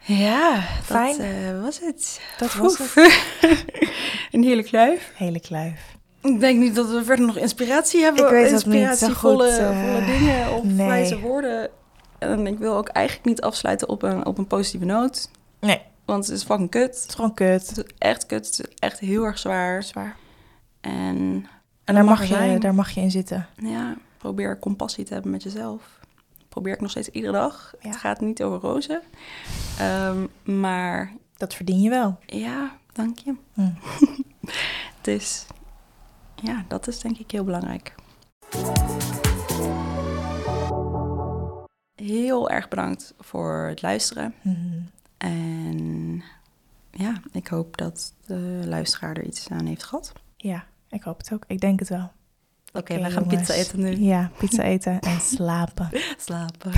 Ja, 0.00 0.60
Fijn. 0.82 1.16
dat 1.16 1.26
eh, 1.26 1.62
was 1.62 1.80
het. 1.80 2.20
Dat 2.38 2.54
was 2.54 2.80
Oef. 2.80 2.94
het. 2.94 3.64
een 4.32 4.42
heerlijk 4.42 4.72
luif. 4.72 5.12
Hele 5.14 5.40
kluif. 5.40 5.96
Ik 6.22 6.40
denk 6.40 6.58
niet 6.60 6.74
dat 6.74 6.90
we 6.90 7.04
verder 7.04 7.26
nog 7.26 7.36
inspiratie 7.36 8.02
hebben. 8.02 8.24
Ik 8.24 8.30
weet 8.30 8.42
niet 8.42 8.52
Inspiratievolle 8.52 9.50
goed, 9.50 9.58
eh, 9.58 9.84
volle 9.84 10.04
dingen 10.04 10.52
of 10.52 10.64
nee. 10.64 10.86
wijze 10.86 11.18
woorden. 11.20 11.70
En 12.18 12.46
ik 12.46 12.58
wil 12.58 12.76
ook 12.76 12.88
eigenlijk 12.88 13.26
niet 13.26 13.40
afsluiten 13.40 13.88
op 13.88 14.02
een, 14.02 14.26
op 14.26 14.38
een 14.38 14.46
positieve 14.46 14.84
noot. 14.84 15.30
Nee, 15.60 15.80
Want 16.04 16.26
het 16.26 16.36
is 16.36 16.44
fucking 16.44 16.70
kut. 16.70 16.94
het 17.00 17.04
is 17.08 17.14
gewoon 17.14 17.34
kut. 17.34 17.68
Het 17.68 17.76
is 17.78 17.84
echt 17.98 18.26
kut. 18.26 18.46
Het 18.46 18.58
is 18.68 18.74
echt 18.78 18.98
heel 18.98 19.24
erg 19.24 19.38
zwaar. 19.38 19.82
Zwaar. 19.82 20.16
En 20.80 21.46
En 21.84 21.94
daar 21.94 22.04
mag 22.04 22.24
je, 22.24 22.56
daar 22.58 22.74
mag 22.74 22.90
je 22.90 23.00
in 23.00 23.10
zitten. 23.10 23.46
ja, 23.56 23.96
probeer 24.20 24.58
compassie 24.58 25.04
te 25.04 25.12
hebben 25.12 25.30
met 25.30 25.42
jezelf. 25.42 25.98
Probeer 26.48 26.72
ik 26.74 26.80
nog 26.80 26.90
steeds 26.90 27.08
iedere 27.08 27.32
dag. 27.32 27.74
Ja. 27.80 27.88
Het 27.88 27.98
gaat 27.98 28.20
niet 28.20 28.42
over 28.42 28.68
rozen. 28.68 29.02
Ehm, 29.78 30.26
maar 30.60 31.12
Dat 31.36 31.54
verdien 31.54 31.80
je 31.80 31.90
wel. 31.90 32.18
ja, 32.26 32.78
dank 32.92 33.18
je. 33.18 33.34
Hm. 33.54 33.70
Dus 35.00 35.46
ja, 36.34 36.64
dat 36.68 36.88
is 36.88 36.98
denk 37.00 37.18
ik 37.18 37.30
heel 37.30 37.44
belangrijk. 37.44 37.94
Heel 41.94 42.50
erg 42.50 42.68
bedankt 42.68 43.14
voor 43.18 43.66
het 43.68 43.82
luisteren. 43.82 44.34
Mhm. 44.42 44.80
En 45.16 46.22
ja, 46.90 47.20
ik 47.32 47.46
hoop 47.48 47.76
dat 47.76 48.14
de 48.26 48.62
luisteraar 48.66 49.16
er 49.16 49.24
iets 49.24 49.48
aan 49.48 49.66
heeft 49.66 49.84
gehad. 49.84 50.12
Ja, 50.36 50.64
ik 50.88 51.02
hoop 51.02 51.18
het 51.18 51.32
ook. 51.32 51.44
Ik 51.46 51.60
denk 51.60 51.78
het 51.78 51.88
wel. 51.88 52.10
Oké, 52.72 52.94
we 52.94 53.00
gaan 53.00 53.10
jongens. 53.12 53.34
pizza 53.36 53.54
eten 53.54 53.80
nu. 53.80 53.96
Ja, 53.96 54.30
pizza 54.38 54.62
eten 54.62 55.00
en 55.00 55.20
slapen. 55.34 55.88
Slapen. 56.18 56.72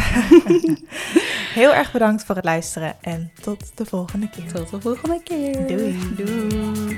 Heel 1.60 1.74
erg 1.74 1.92
bedankt 1.92 2.24
voor 2.24 2.34
het 2.36 2.44
luisteren 2.44 2.94
en 3.00 3.32
tot 3.40 3.70
de 3.74 3.84
volgende 3.84 4.28
keer. 4.30 4.52
Tot 4.52 4.70
de 4.70 4.80
volgende 4.80 5.22
keer. 5.22 5.66
Doei. 5.66 5.98
Doei. 6.16 6.96